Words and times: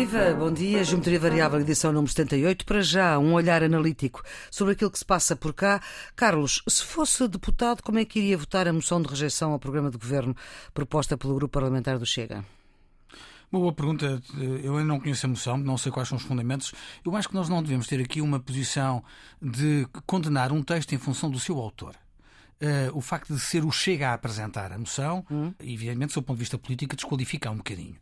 Viva, 0.00 0.32
bom 0.32 0.50
dia. 0.50 0.82
Geometria 0.82 1.20
Variável, 1.20 1.60
edição 1.60 1.92
número 1.92 2.10
78. 2.10 2.64
Para 2.64 2.80
já, 2.80 3.18
um 3.18 3.34
olhar 3.34 3.62
analítico 3.62 4.22
sobre 4.50 4.72
aquilo 4.72 4.90
que 4.90 4.98
se 4.98 5.04
passa 5.04 5.36
por 5.36 5.52
cá. 5.52 5.78
Carlos, 6.16 6.62
se 6.66 6.82
fosse 6.82 7.28
deputado, 7.28 7.82
como 7.82 7.98
é 7.98 8.04
que 8.06 8.18
iria 8.18 8.38
votar 8.38 8.66
a 8.66 8.72
moção 8.72 9.02
de 9.02 9.10
rejeição 9.10 9.52
ao 9.52 9.58
programa 9.58 9.90
de 9.90 9.98
governo 9.98 10.34
proposta 10.72 11.18
pelo 11.18 11.34
grupo 11.34 11.52
parlamentar 11.52 11.98
do 11.98 12.06
Chega? 12.06 12.42
Uma 13.52 13.60
boa 13.60 13.74
pergunta. 13.74 14.22
Eu 14.64 14.78
ainda 14.78 14.88
não 14.88 14.98
conheço 14.98 15.26
a 15.26 15.28
moção, 15.28 15.58
não 15.58 15.76
sei 15.76 15.92
quais 15.92 16.08
são 16.08 16.16
os 16.16 16.24
fundamentos. 16.24 16.72
Eu 17.04 17.14
acho 17.14 17.28
que 17.28 17.34
nós 17.34 17.50
não 17.50 17.62
devemos 17.62 17.86
ter 17.86 18.00
aqui 18.00 18.22
uma 18.22 18.40
posição 18.40 19.04
de 19.40 19.86
condenar 20.06 20.50
um 20.50 20.62
texto 20.62 20.94
em 20.94 20.98
função 20.98 21.30
do 21.30 21.38
seu 21.38 21.58
autor. 21.58 21.94
Uh, 22.62 22.96
o 22.96 23.02
facto 23.02 23.34
de 23.34 23.40
ser 23.40 23.66
o 23.66 23.70
Chega 23.70 24.08
a 24.08 24.14
apresentar 24.14 24.72
a 24.72 24.78
moção, 24.78 25.26
hum. 25.30 25.52
evidentemente, 25.60 26.08
do 26.08 26.12
seu 26.14 26.22
ponto 26.22 26.36
de 26.36 26.40
vista 26.40 26.56
político, 26.56 26.96
desqualifica 26.96 27.50
um 27.50 27.58
bocadinho. 27.58 27.96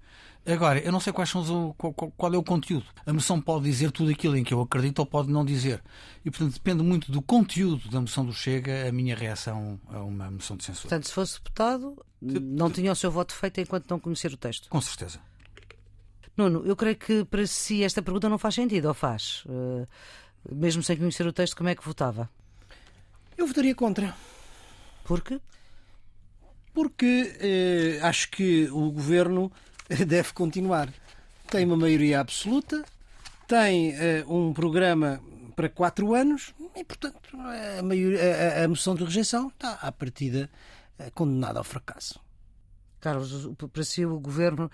Agora, 0.51 0.79
eu 0.81 0.91
não 0.91 0.99
sei 0.99 1.13
quais 1.13 1.29
são 1.29 1.43
os, 1.43 1.77
qual, 1.77 1.93
qual, 1.93 2.35
é 2.35 2.39
o 2.39 2.43
conteúdo. 2.43 2.87
A 3.05 3.13
moção 3.13 3.39
pode 3.39 3.65
dizer 3.65 3.93
tudo 3.93 4.11
aquilo 4.11 4.35
em 4.35 4.43
que 4.43 4.55
eu 4.55 4.61
acredito 4.63 4.99
ou 5.01 5.07
pode 5.07 5.31
não 5.31 5.45
dizer. 5.45 5.83
E, 6.25 6.31
portanto, 6.31 6.55
depende 6.55 6.83
muito 6.83 7.13
do 7.13 7.21
conteúdo 7.21 7.91
da 7.91 8.01
moção 8.01 8.25
do 8.25 8.33
Chega 8.33 8.89
a 8.89 8.93
minha 8.93 9.15
reação 9.15 9.79
a 9.89 9.99
uma 9.99 10.31
moção 10.31 10.57
de 10.57 10.65
censura. 10.65 10.89
Portanto, 10.89 11.07
se 11.07 11.13
fosse 11.13 11.35
deputado, 11.35 12.03
não 12.23 12.71
tinha 12.71 12.91
o 12.91 12.97
seu 12.97 13.11
voto 13.11 13.35
feito 13.35 13.61
enquanto 13.61 13.91
não 13.91 14.01
conhecer 14.01 14.33
o 14.33 14.39
texto? 14.39 14.71
Com 14.71 14.81
certeza. 14.81 15.21
Nuno, 16.35 16.65
eu 16.65 16.75
creio 16.77 16.97
que 16.97 17.25
para 17.25 17.47
si 17.47 17.85
esta 17.85 18.01
pergunta 18.01 18.29
não 18.29 18.39
faz 18.39 18.55
sentido, 18.55 18.89
ou 18.89 18.95
faz? 18.95 19.45
Uh, 19.45 19.87
mesmo 20.51 20.83
sem 20.83 20.97
conhecer 20.97 21.27
o 21.27 21.33
texto, 21.33 21.57
como 21.57 21.69
é 21.69 21.75
que 21.75 21.85
votava? 21.85 22.31
Eu 23.37 23.47
votaria 23.47 23.75
contra. 23.75 24.15
Por 25.05 25.21
quê? 25.21 25.41
Porque 26.73 27.37
eh, 27.41 27.99
acho 28.03 28.31
que 28.31 28.69
o 28.71 28.93
governo 28.93 29.51
deve 30.07 30.33
continuar. 30.33 30.93
Tem 31.51 31.65
uma 31.65 31.77
maioria 31.77 32.21
absoluta, 32.21 32.85
tem 33.47 33.93
eh, 33.93 34.25
um 34.29 34.53
programa 34.53 35.21
para 35.57 35.69
quatro 35.69 36.15
anos 36.15 36.55
e, 36.77 36.85
portanto, 36.85 37.19
a, 37.79 37.83
maioria, 37.83 38.61
a, 38.61 38.65
a 38.65 38.69
moção 38.69 38.95
de 38.95 39.03
rejeição 39.05 39.49
está, 39.49 39.73
à 39.73 39.91
partida, 39.91 40.51
eh, 40.99 41.11
condenada 41.11 41.59
ao 41.59 41.65
fracasso. 41.65 42.21
Carlos, 43.01 43.49
para 43.73 43.85
si 43.85 44.05
o 44.05 44.21
governo 44.21 44.71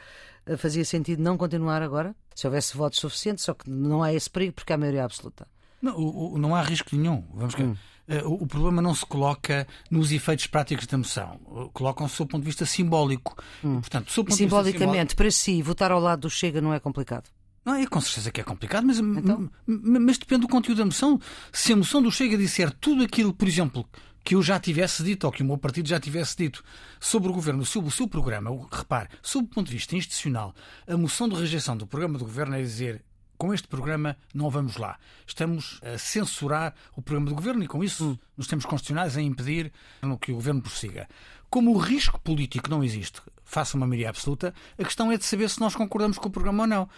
eh, 0.47 0.57
fazia 0.57 0.85
sentido 0.85 1.23
não 1.23 1.37
continuar 1.37 1.81
agora? 1.81 2.15
Se 2.35 2.47
houvesse 2.47 2.77
votos 2.77 2.99
suficientes, 2.99 3.45
só 3.45 3.55
que 3.55 3.71
não 3.71 4.03
há 4.03 4.13
esse 4.13 4.29
perigo 4.29 4.55
porque 4.55 4.73
há 4.73 4.77
maioria 4.77 5.05
absoluta. 5.05 5.47
Não, 5.81 5.97
o, 5.97 6.35
o, 6.35 6.39
não 6.39 6.55
há 6.57 6.63
risco 6.63 6.97
nenhum. 6.97 7.25
Vamos 7.33 7.55
hum. 7.55 7.77
Eh, 8.07 8.23
o, 8.25 8.47
problema 8.47 8.83
não 8.83 8.95
se 8.95 9.05
coloca 9.07 9.67
nos 9.91 10.13
efeitos 10.13 10.47
práticos 10.47 10.87
da 10.87 10.99
moção. 10.99 11.41
Colocam-se 11.73 12.19
do 12.19 12.27
ponto 12.27 12.43
de 12.43 12.47
vista 12.47 12.67
simbólico. 12.67 13.37
Hum. 13.65 13.81
Portanto, 13.81 14.11
Simbolicamente, 14.11 14.79
simbólico... 14.79 15.17
para 15.17 15.31
si, 15.31 15.63
votar 15.63 15.91
ao 15.91 16.01
lado 16.01 16.21
do 16.21 16.31
Chega 16.31 16.61
não 16.61 16.75
é 16.75 16.79
complicado? 16.79 17.31
Não, 17.65 17.75
é 17.75 17.87
com 17.87 18.01
certeza 18.01 18.31
que 18.31 18.41
é 18.41 18.45
complicado, 18.45 18.87
mas, 18.87 18.99
então? 18.99 19.51
mas 19.67 20.19
depende 20.19 20.43
do 20.43 20.49
conteúdo 20.49 20.79
da 20.79 20.85
moção. 20.85 21.19
Se 21.51 21.73
a 21.73 21.77
moção 21.77 22.03
do 22.03 22.13
Chega 22.13 22.37
disser 22.37 22.71
tudo 22.71 23.03
aquilo, 23.03 23.33
por 23.33 23.49
exemplo, 23.49 23.89
que 24.23 24.35
eu 24.35 24.43
já 24.43 24.61
tivesse 24.61 25.03
dito, 25.03 25.25
ou 25.25 25.33
que 25.33 25.43
o 25.43 25.47
meu 25.47 25.57
partido 25.57 25.89
já 25.89 25.99
tivesse 25.99 26.37
dito, 26.37 26.63
sobre 27.01 27.31
o 27.31 27.33
governo, 27.33 27.65
sobre 27.65 27.89
o 27.89 27.93
seu 27.93 28.07
programa, 28.07 28.51
repare, 28.71 29.09
sob 29.23 29.47
o 29.47 29.49
ponto 29.49 29.69
de 29.69 29.73
vista 29.73 29.97
institucional, 29.97 30.55
a 30.87 30.97
moção 30.97 31.27
de 31.27 31.37
rejeição 31.37 31.75
do 31.75 31.87
programa 31.87 32.19
do 32.19 32.25
governo 32.27 32.55
é 32.55 32.61
dizer 32.61 33.03
com 33.45 33.53
este 33.53 33.69
programa 33.69 34.17
não 34.33 34.49
vamos 34.49 34.79
lá. 34.79 34.99
Estamos 35.27 35.79
a 35.83 35.99
censurar 35.99 36.75
o 36.97 37.03
programa 37.03 37.29
do 37.29 37.35
governo 37.35 37.63
e, 37.63 37.69
com 37.69 37.85
isso, 37.85 38.13
hum. 38.13 38.19
nos 38.39 38.47
temos 38.47 38.65
constitucionais 38.65 39.19
a 39.19 39.21
impedir 39.21 39.71
que 40.19 40.33
o 40.33 40.37
governo 40.37 40.63
prossiga. 40.63 41.07
Como 41.51 41.75
o 41.75 41.77
risco 41.77 42.19
político 42.21 42.71
não 42.71 42.83
existe, 42.83 43.21
faça 43.45 43.77
uma 43.77 43.87
maioria 43.87 44.09
absoluta, 44.09 44.55
a 44.79 44.83
questão 44.83 45.13
é 45.13 45.19
de 45.19 45.27
saber 45.27 45.51
se 45.51 45.61
nós 45.61 45.77
concordamos 45.77 46.17
com 46.17 46.29
o 46.29 46.33
programa 46.33 46.63
ou 46.63 46.67
não. 46.67 46.89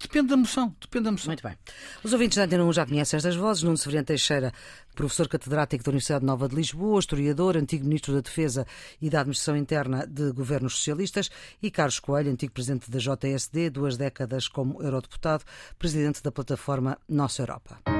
Depende 0.00 0.28
da 0.28 0.36
moção, 0.36 0.74
depende 0.80 1.04
da 1.04 1.12
moção. 1.12 1.28
Muito 1.28 1.42
bem. 1.42 1.56
Os 2.02 2.12
ouvintes 2.12 2.36
da 2.36 2.44
Antena 2.44 2.64
1 2.64 2.72
já 2.72 2.86
conhecem 2.86 3.16
estas 3.16 3.36
vozes. 3.36 3.62
Nuno 3.62 3.76
Severiano 3.76 4.06
Teixeira, 4.06 4.52
professor 4.94 5.28
catedrático 5.28 5.82
da 5.82 5.90
Universidade 5.90 6.24
Nova 6.24 6.48
de 6.48 6.54
Lisboa, 6.54 7.00
historiador, 7.00 7.56
antigo 7.56 7.84
ministro 7.84 8.14
da 8.14 8.20
Defesa 8.20 8.66
e 9.00 9.08
da 9.08 9.20
Administração 9.20 9.56
Interna 9.56 10.06
de 10.06 10.32
governos 10.32 10.76
socialistas, 10.76 11.30
e 11.62 11.70
Carlos 11.70 11.98
Coelho, 11.98 12.30
antigo 12.30 12.52
presidente 12.52 12.90
da 12.90 12.98
JSD, 12.98 13.70
duas 13.70 13.96
décadas 13.96 14.48
como 14.48 14.82
eurodeputado, 14.82 15.44
presidente 15.78 16.22
da 16.22 16.30
plataforma 16.30 16.98
Nossa 17.08 17.42
Europa. 17.42 17.93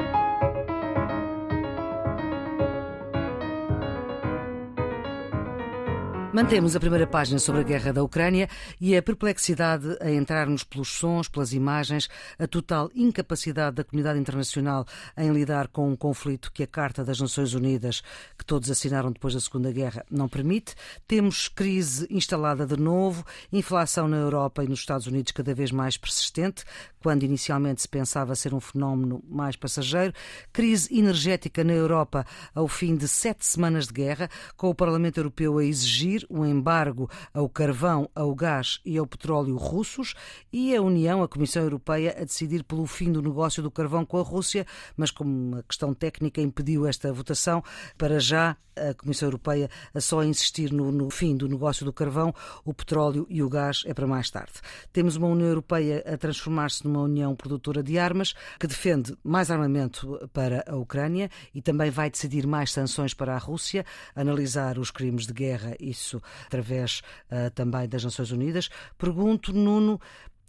Mantemos 6.34 6.74
a 6.74 6.80
primeira 6.80 7.06
página 7.06 7.38
sobre 7.38 7.60
a 7.60 7.64
guerra 7.64 7.92
da 7.92 8.02
Ucrânia 8.02 8.48
e 8.80 8.96
a 8.96 9.00
perplexidade 9.00 9.96
a 10.00 10.10
entrarmos 10.10 10.64
pelos 10.64 10.88
sons, 10.88 11.28
pelas 11.28 11.52
imagens, 11.52 12.08
a 12.36 12.48
total 12.48 12.90
incapacidade 12.92 13.76
da 13.76 13.84
comunidade 13.84 14.18
internacional 14.18 14.84
em 15.16 15.30
lidar 15.30 15.68
com 15.68 15.88
um 15.88 15.94
conflito 15.94 16.50
que 16.50 16.64
a 16.64 16.66
Carta 16.66 17.04
das 17.04 17.20
Nações 17.20 17.54
Unidas, 17.54 18.02
que 18.36 18.44
todos 18.44 18.68
assinaram 18.68 19.12
depois 19.12 19.34
da 19.34 19.40
Segunda 19.40 19.70
Guerra, 19.70 20.04
não 20.10 20.28
permite. 20.28 20.74
Temos 21.06 21.46
crise 21.46 22.04
instalada 22.10 22.66
de 22.66 22.76
novo, 22.76 23.24
inflação 23.52 24.08
na 24.08 24.16
Europa 24.16 24.64
e 24.64 24.68
nos 24.68 24.80
Estados 24.80 25.06
Unidos 25.06 25.30
cada 25.30 25.54
vez 25.54 25.70
mais 25.70 25.96
persistente, 25.96 26.64
quando 27.00 27.22
inicialmente 27.22 27.82
se 27.82 27.88
pensava 27.88 28.34
ser 28.34 28.52
um 28.52 28.60
fenómeno 28.60 29.22
mais 29.28 29.54
passageiro, 29.54 30.12
crise 30.52 30.98
energética 30.98 31.62
na 31.62 31.74
Europa 31.74 32.26
ao 32.52 32.66
fim 32.66 32.96
de 32.96 33.06
sete 33.06 33.46
semanas 33.46 33.86
de 33.86 33.92
guerra, 33.92 34.28
com 34.56 34.68
o 34.68 34.74
Parlamento 34.74 35.18
Europeu 35.18 35.58
a 35.58 35.64
exigir 35.64 36.23
um 36.28 36.44
embargo 36.44 37.10
ao 37.32 37.48
carvão, 37.48 38.08
ao 38.14 38.34
gás 38.34 38.80
e 38.84 38.98
ao 38.98 39.06
petróleo 39.06 39.56
russos 39.56 40.14
e 40.52 40.74
a 40.74 40.82
União, 40.82 41.22
a 41.22 41.28
Comissão 41.28 41.62
Europeia, 41.62 42.16
a 42.18 42.24
decidir 42.24 42.64
pelo 42.64 42.86
fim 42.86 43.12
do 43.12 43.22
negócio 43.22 43.62
do 43.62 43.70
carvão 43.70 44.04
com 44.04 44.18
a 44.18 44.22
Rússia, 44.22 44.66
mas 44.96 45.10
como 45.10 45.30
uma 45.30 45.62
questão 45.62 45.94
técnica 45.94 46.40
impediu 46.40 46.86
esta 46.86 47.12
votação, 47.12 47.62
para 47.96 48.18
já 48.18 48.56
a 48.76 48.94
Comissão 48.94 49.28
Europeia 49.28 49.70
a 49.92 50.00
só 50.00 50.22
insistir 50.22 50.72
no, 50.72 50.90
no 50.90 51.10
fim 51.10 51.36
do 51.36 51.48
negócio 51.48 51.84
do 51.84 51.92
carvão, 51.92 52.34
o 52.64 52.74
petróleo 52.74 53.26
e 53.28 53.42
o 53.42 53.48
gás 53.48 53.82
é 53.86 53.94
para 53.94 54.06
mais 54.06 54.30
tarde. 54.30 54.52
Temos 54.92 55.16
uma 55.16 55.28
União 55.28 55.48
Europeia 55.48 56.02
a 56.06 56.16
transformar-se 56.16 56.84
numa 56.84 57.02
União 57.02 57.34
produtora 57.34 57.82
de 57.82 57.98
armas 57.98 58.34
que 58.58 58.66
defende 58.66 59.16
mais 59.22 59.50
armamento 59.50 60.28
para 60.32 60.64
a 60.66 60.76
Ucrânia 60.76 61.30
e 61.54 61.62
também 61.62 61.90
vai 61.90 62.10
decidir 62.10 62.46
mais 62.46 62.72
sanções 62.72 63.14
para 63.14 63.34
a 63.34 63.38
Rússia, 63.38 63.84
analisar 64.14 64.78
os 64.78 64.90
crimes 64.90 65.26
de 65.26 65.32
guerra, 65.32 65.76
isso 65.78 66.13
isso 66.14 66.22
através 66.46 67.02
uh, 67.30 67.50
também 67.54 67.88
das 67.88 68.04
Nações 68.04 68.30
Unidas. 68.30 68.68
Pergunto, 68.98 69.52
Nuno, 69.52 70.00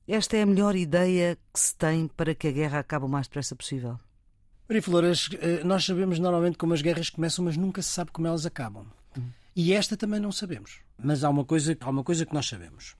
esta 0.07 0.37
é 0.37 0.43
a 0.43 0.45
melhor 0.45 0.75
ideia 0.75 1.37
que 1.53 1.59
se 1.59 1.75
tem 1.75 2.07
para 2.07 2.35
que 2.35 2.47
a 2.47 2.51
guerra 2.51 2.79
acabe 2.79 3.05
o 3.05 3.09
mais 3.09 3.27
depressa 3.27 3.55
possível? 3.55 3.97
Maria 4.67 4.81
Flores, 4.81 5.29
eh, 5.39 5.63
nós 5.63 5.85
sabemos 5.85 6.17
normalmente 6.17 6.57
como 6.57 6.73
as 6.73 6.81
guerras 6.81 7.09
começam, 7.09 7.45
mas 7.45 7.55
nunca 7.55 7.81
se 7.81 7.89
sabe 7.89 8.11
como 8.11 8.27
elas 8.27 8.45
acabam. 8.45 8.87
Uhum. 9.15 9.29
E 9.55 9.73
esta 9.73 9.95
também 9.95 10.19
não 10.19 10.31
sabemos. 10.31 10.79
Mas 10.97 11.23
há 11.23 11.29
uma 11.29 11.45
coisa, 11.45 11.77
há 11.79 11.89
uma 11.89 12.03
coisa 12.03 12.25
que 12.25 12.33
nós 12.33 12.47
sabemos. 12.47 12.95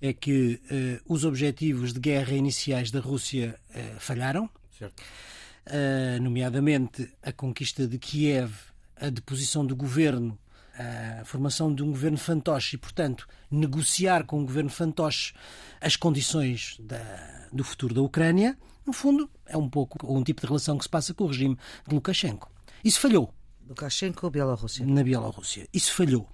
É 0.00 0.12
que 0.12 0.60
uh, 0.70 1.12
os 1.12 1.24
objetivos 1.24 1.92
de 1.92 2.00
guerra 2.00 2.32
iniciais 2.32 2.90
da 2.90 3.00
Rússia 3.00 3.58
uh, 3.70 4.00
falharam. 4.00 4.50
Uh, 4.80 6.22
nomeadamente 6.22 7.10
a 7.22 7.32
conquista 7.32 7.86
de 7.86 7.98
Kiev, 7.98 8.52
a 9.00 9.10
deposição 9.10 9.66
do 9.66 9.74
governo 9.74 10.38
a 10.78 11.24
formação 11.24 11.74
de 11.74 11.82
um 11.82 11.90
governo 11.90 12.16
fantoche 12.16 12.76
e, 12.76 12.78
portanto, 12.78 13.26
negociar 13.50 14.24
com 14.24 14.40
o 14.40 14.46
governo 14.46 14.70
fantoche 14.70 15.34
as 15.80 15.96
condições 15.96 16.76
da, 16.80 17.48
do 17.52 17.64
futuro 17.64 17.94
da 17.94 18.00
Ucrânia, 18.00 18.56
no 18.86 18.92
fundo, 18.92 19.28
é 19.46 19.56
um 19.56 19.68
pouco 19.68 19.98
um 20.10 20.22
tipo 20.22 20.40
de 20.40 20.46
relação 20.46 20.78
que 20.78 20.84
se 20.84 20.88
passa 20.88 21.12
com 21.12 21.24
o 21.24 21.26
regime 21.26 21.58
de 21.86 21.94
Lukashenko. 21.94 22.50
Isso 22.82 23.00
falhou. 23.00 23.34
Lukashenko 23.68 24.24
ou 24.24 24.30
Bielorrússia? 24.30 24.86
Na 24.86 25.02
Bielorrússia. 25.02 25.68
Isso 25.74 25.92
falhou. 25.92 26.28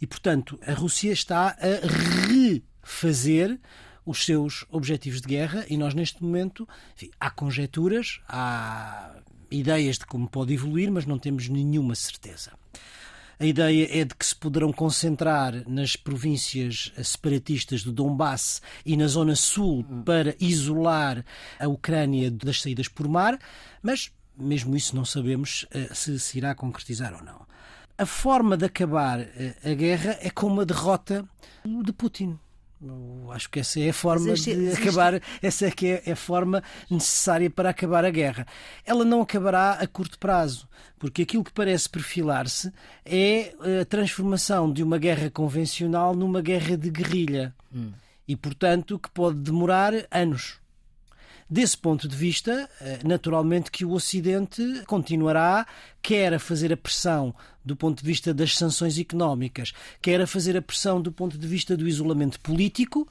E, 0.00 0.06
portanto, 0.06 0.58
a 0.66 0.74
Rússia 0.74 1.12
está 1.12 1.56
a 1.58 2.82
refazer 2.82 3.58
os 4.04 4.24
seus 4.24 4.66
objetivos 4.68 5.22
de 5.22 5.28
guerra 5.28 5.64
e 5.68 5.78
nós, 5.78 5.94
neste 5.94 6.22
momento, 6.22 6.68
enfim, 6.94 7.10
há 7.18 7.30
conjecturas, 7.30 8.20
há 8.28 9.14
ideias 9.50 9.96
de 9.96 10.04
como 10.04 10.28
pode 10.28 10.52
evoluir, 10.52 10.90
mas 10.92 11.06
não 11.06 11.18
temos 11.18 11.48
nenhuma 11.48 11.94
certeza. 11.94 12.52
A 13.38 13.44
ideia 13.44 13.88
é 13.90 14.04
de 14.04 14.14
que 14.14 14.24
se 14.24 14.34
poderão 14.34 14.72
concentrar 14.72 15.68
nas 15.68 15.96
províncias 15.96 16.92
separatistas 17.02 17.82
do 17.82 17.92
Donbass 17.92 18.62
e 18.86 18.96
na 18.96 19.06
zona 19.06 19.34
sul 19.34 19.84
para 20.04 20.36
isolar 20.38 21.24
a 21.58 21.66
Ucrânia 21.66 22.30
das 22.30 22.62
saídas 22.62 22.88
por 22.88 23.08
mar, 23.08 23.38
mas 23.82 24.12
mesmo 24.36 24.76
isso 24.76 24.94
não 24.94 25.04
sabemos 25.04 25.66
eh, 25.70 25.88
se 25.92 26.18
se 26.18 26.38
irá 26.38 26.54
concretizar 26.54 27.14
ou 27.14 27.22
não. 27.22 27.46
A 27.96 28.06
forma 28.06 28.56
de 28.56 28.64
acabar 28.64 29.20
eh, 29.20 29.54
a 29.64 29.74
guerra 29.74 30.18
é 30.20 30.30
com 30.30 30.46
uma 30.46 30.64
derrota 30.64 31.24
de 31.64 31.92
Putin. 31.92 32.38
Eu 32.86 33.32
acho 33.32 33.48
que 33.50 33.60
essa 33.60 33.80
é 33.80 33.88
a 33.88 33.94
forma 33.94 34.30
existe, 34.30 34.54
de 34.54 34.72
acabar, 34.72 35.20
essa 35.42 35.66
é 35.66 35.70
que 35.70 36.02
é 36.04 36.12
a 36.12 36.16
forma 36.16 36.62
necessária 36.90 37.48
para 37.48 37.70
acabar 37.70 38.04
a 38.04 38.10
guerra. 38.10 38.46
Ela 38.84 39.04
não 39.04 39.22
acabará 39.22 39.72
a 39.72 39.86
curto 39.86 40.18
prazo, 40.18 40.68
porque 40.98 41.22
aquilo 41.22 41.44
que 41.44 41.52
parece 41.52 41.88
perfilar-se 41.88 42.72
é 43.04 43.54
a 43.80 43.84
transformação 43.84 44.72
de 44.72 44.82
uma 44.82 44.98
guerra 44.98 45.30
convencional 45.30 46.14
numa 46.14 46.42
guerra 46.42 46.76
de 46.76 46.90
guerrilha. 46.90 47.54
Hum. 47.74 47.92
E, 48.26 48.36
portanto, 48.36 48.98
que 48.98 49.10
pode 49.10 49.38
demorar 49.38 49.92
anos. 50.10 50.58
Desse 51.54 51.78
ponto 51.78 52.08
de 52.08 52.16
vista, 52.16 52.68
eh, 52.80 52.98
naturalmente 53.04 53.70
que 53.70 53.84
o 53.84 53.92
Ocidente 53.92 54.82
continuará 54.88 55.64
quer 56.02 56.34
a 56.34 56.38
fazer 56.40 56.72
a 56.72 56.76
pressão 56.76 57.32
do 57.64 57.76
ponto 57.76 58.00
de 58.00 58.04
vista 58.04 58.34
das 58.34 58.56
sanções 58.56 58.98
económicas, 58.98 59.72
quer 60.02 60.20
a 60.20 60.26
fazer 60.26 60.56
a 60.56 60.62
pressão 60.62 61.00
do 61.00 61.12
ponto 61.12 61.38
de 61.38 61.46
vista 61.46 61.76
do 61.76 61.86
isolamento 61.86 62.40
político, 62.40 63.06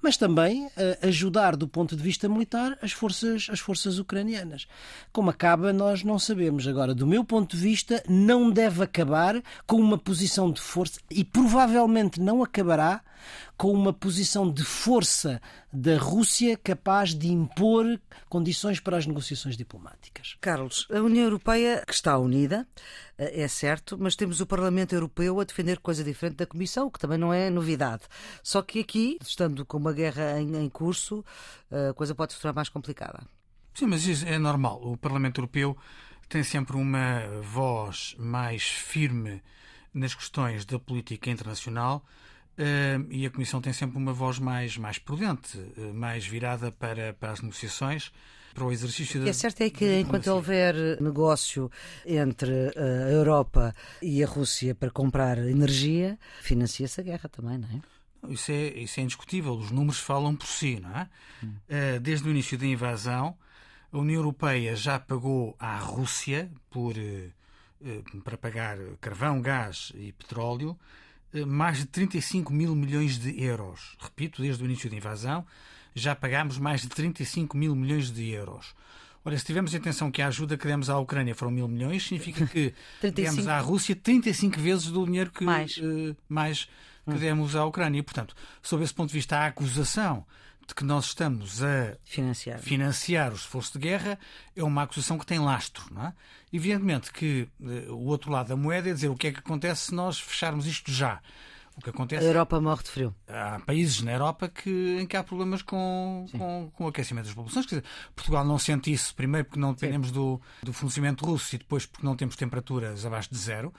mas 0.00 0.16
também 0.16 0.66
uh, 0.66 0.70
ajudar 1.08 1.56
do 1.56 1.66
ponto 1.66 1.96
de 1.96 2.02
vista 2.04 2.28
militar 2.28 2.78
as 2.80 2.92
forças, 2.92 3.48
as 3.50 3.58
forças 3.58 3.98
ucranianas. 3.98 4.68
Como 5.12 5.30
acaba, 5.30 5.72
nós 5.72 6.04
não 6.04 6.20
sabemos. 6.20 6.68
Agora, 6.68 6.94
do 6.94 7.04
meu 7.04 7.24
ponto 7.24 7.56
de 7.56 7.62
vista, 7.64 8.00
não 8.08 8.48
deve 8.48 8.84
acabar 8.84 9.42
com 9.66 9.80
uma 9.80 9.98
posição 9.98 10.52
de 10.52 10.60
força 10.60 11.00
e 11.10 11.24
provavelmente 11.24 12.20
não 12.20 12.44
acabará 12.44 13.02
com 13.56 13.72
uma 13.72 13.92
posição 13.92 14.50
de 14.50 14.64
força 14.64 15.40
da 15.72 15.96
Rússia 15.96 16.56
capaz 16.56 17.14
de 17.14 17.28
impor 17.28 18.00
condições 18.28 18.78
para 18.78 18.96
as 18.96 19.06
negociações 19.06 19.56
diplomáticas. 19.56 20.36
Carlos, 20.40 20.86
a 20.90 21.00
União 21.00 21.24
Europeia, 21.24 21.82
que 21.86 21.94
está 21.94 22.18
unida, 22.18 22.66
eh, 23.16 23.42
é 23.42 23.48
certo, 23.48 23.96
mas 23.98 24.14
temos 24.14 24.40
o 24.40 24.46
Parlamento 24.46 24.94
Europeu 24.94 25.40
a 25.40 25.44
defender 25.44 25.78
coisa 25.78 26.04
diferente 26.04 26.36
da 26.36 26.46
Comissão, 26.46 26.86
o 26.86 26.90
que 26.90 26.98
também 26.98 27.18
não 27.18 27.32
é 27.32 27.48
novidade. 27.48 28.02
Só 28.42 28.60
que 28.62 28.80
aqui, 28.80 29.18
estando 29.22 29.64
com 29.64 29.78
uma 29.78 29.92
guerra 29.92 30.40
em, 30.40 30.56
em 30.56 30.68
curso, 30.68 31.24
eh, 31.70 31.88
a 31.90 31.94
coisa 31.94 32.14
pode 32.14 32.32
se 32.32 32.40
tornar 32.40 32.54
mais 32.54 32.68
complicada. 32.68 33.22
Sim, 33.74 33.86
mas 33.86 34.06
isso 34.06 34.26
é 34.26 34.38
normal. 34.38 34.80
O 34.82 34.96
Parlamento 34.96 35.40
Europeu 35.40 35.76
tem 36.28 36.42
sempre 36.42 36.76
uma 36.76 37.22
voz 37.42 38.14
mais 38.18 38.64
firme 38.64 39.42
nas 39.94 40.14
questões 40.14 40.64
da 40.64 40.78
política 40.78 41.30
internacional 41.30 42.04
Uh, 42.04 42.31
e 43.10 43.26
a 43.26 43.30
Comissão 43.30 43.60
tem 43.60 43.72
sempre 43.72 43.96
uma 43.96 44.12
voz 44.12 44.38
mais, 44.38 44.76
mais 44.76 44.98
prudente, 44.98 45.56
uh, 45.58 45.94
mais 45.94 46.26
virada 46.26 46.70
para, 46.70 47.14
para 47.14 47.32
as 47.32 47.40
negociações, 47.40 48.12
para 48.54 48.64
o 48.64 48.72
exercício 48.72 49.20
da. 49.20 49.22
O 49.22 49.24
que 49.24 49.30
é 49.30 49.32
certo 49.32 49.60
é 49.62 49.70
que 49.70 50.00
enquanto 50.00 50.26
houver 50.28 50.74
negócio 51.00 51.70
entre 52.04 52.70
a 52.76 53.10
Europa 53.10 53.74
e 54.02 54.22
a 54.22 54.26
Rússia 54.26 54.74
para 54.74 54.90
comprar 54.90 55.38
energia, 55.38 56.18
financia-se 56.40 57.00
a 57.00 57.04
guerra 57.04 57.28
também, 57.28 57.58
não 57.58 57.68
é? 57.68 58.32
Isso 58.32 58.52
é, 58.52 58.68
isso 58.78 59.00
é 59.00 59.02
indiscutível, 59.02 59.54
os 59.54 59.72
números 59.72 59.98
falam 59.98 60.36
por 60.36 60.46
si, 60.46 60.78
não 60.78 60.96
é? 60.96 61.08
Hum. 61.42 61.54
Uh, 61.68 62.00
desde 62.00 62.28
o 62.28 62.30
início 62.30 62.56
da 62.58 62.66
invasão, 62.66 63.36
a 63.90 63.98
União 63.98 64.20
Europeia 64.20 64.76
já 64.76 64.98
pagou 64.98 65.56
à 65.58 65.76
Rússia 65.78 66.50
por, 66.70 66.94
para 68.24 68.38
pagar 68.38 68.78
carvão, 69.00 69.42
gás 69.42 69.92
e 69.94 70.12
petróleo 70.12 70.78
eh, 70.78 71.11
mais 71.46 71.78
de 71.78 71.86
35 71.86 72.52
mil 72.52 72.74
milhões 72.74 73.18
de 73.18 73.42
euros. 73.42 73.96
Repito, 73.98 74.42
desde 74.42 74.62
o 74.62 74.66
início 74.66 74.90
da 74.90 74.96
invasão, 74.96 75.46
já 75.94 76.14
pagámos 76.14 76.58
mais 76.58 76.82
de 76.82 76.88
35 76.88 77.56
mil 77.56 77.74
milhões 77.74 78.10
de 78.10 78.30
euros. 78.30 78.74
Ora, 79.24 79.38
se 79.38 79.44
tivermos 79.44 79.74
a 79.74 79.78
atenção 79.78 80.10
que 80.10 80.20
a 80.20 80.26
ajuda 80.26 80.58
que 80.58 80.66
demos 80.66 80.90
à 80.90 80.98
Ucrânia 80.98 81.34
foram 81.34 81.52
mil 81.52 81.68
milhões, 81.68 82.02
significa 82.02 82.46
que 82.46 82.74
35... 83.00 83.14
demos 83.14 83.48
à 83.48 83.60
Rússia 83.60 83.94
35 83.94 84.60
vezes 84.60 84.86
do 84.86 85.04
dinheiro 85.04 85.30
que 85.30 85.44
mais, 85.44 85.76
uh, 85.76 86.16
mais 86.28 86.64
que 87.04 87.14
hum. 87.14 87.18
demos 87.18 87.54
à 87.54 87.64
Ucrânia. 87.64 88.00
E, 88.00 88.02
portanto, 88.02 88.34
sob 88.60 88.82
esse 88.82 88.92
ponto 88.92 89.08
de 89.08 89.14
vista, 89.14 89.36
a 89.38 89.46
acusação 89.46 90.26
de 90.66 90.74
que 90.74 90.84
nós 90.84 91.06
estamos 91.06 91.62
a 91.62 91.96
financiar, 92.04 92.58
financiar 92.58 93.32
o 93.32 93.36
esforço 93.36 93.72
de 93.74 93.78
guerra 93.78 94.18
é 94.54 94.62
uma 94.62 94.82
acusação 94.82 95.18
que 95.18 95.26
tem 95.26 95.38
lastro. 95.38 95.84
Não 95.92 96.06
é? 96.06 96.14
Evidentemente 96.52 97.12
que 97.12 97.48
uh, 97.60 97.92
o 97.92 98.06
outro 98.06 98.30
lado 98.30 98.48
da 98.48 98.56
moeda 98.56 98.90
é 98.90 98.92
dizer 98.92 99.08
o 99.08 99.16
que 99.16 99.28
é 99.28 99.32
que 99.32 99.40
acontece 99.40 99.86
se 99.86 99.94
nós 99.94 100.18
fecharmos 100.18 100.66
isto 100.66 100.90
já. 100.90 101.20
O 101.76 101.80
que 101.80 101.88
acontece 101.88 102.24
a 102.24 102.28
Europa 102.28 102.60
morre 102.60 102.82
de 102.82 102.90
frio. 102.90 103.14
Há 103.26 103.58
países 103.60 104.02
na 104.02 104.12
Europa 104.12 104.48
que, 104.48 104.98
em 105.00 105.06
que 105.06 105.16
há 105.16 105.24
problemas 105.24 105.62
com, 105.62 106.26
com, 106.30 106.70
com, 106.74 106.84
o 106.84 106.88
aquecimento 106.88 107.24
das 107.24 107.34
populações. 107.34 107.64
Quer 107.64 107.76
dizer, 107.76 107.88
Portugal 108.14 108.44
não 108.44 108.58
sente 108.58 108.92
isso, 108.92 109.14
primeiro 109.14 109.46
porque 109.46 109.60
não 109.60 109.72
dependemos 109.72 110.10
do, 110.10 110.40
do 110.62 110.72
funcionamento 110.72 111.24
russo 111.24 111.54
e 111.54 111.58
depois 111.58 111.86
porque 111.86 112.04
não 112.04 112.14
temos 112.14 112.36
temperaturas 112.36 113.06
abaixo 113.06 113.30
de 113.30 113.38
zero. 113.38 113.72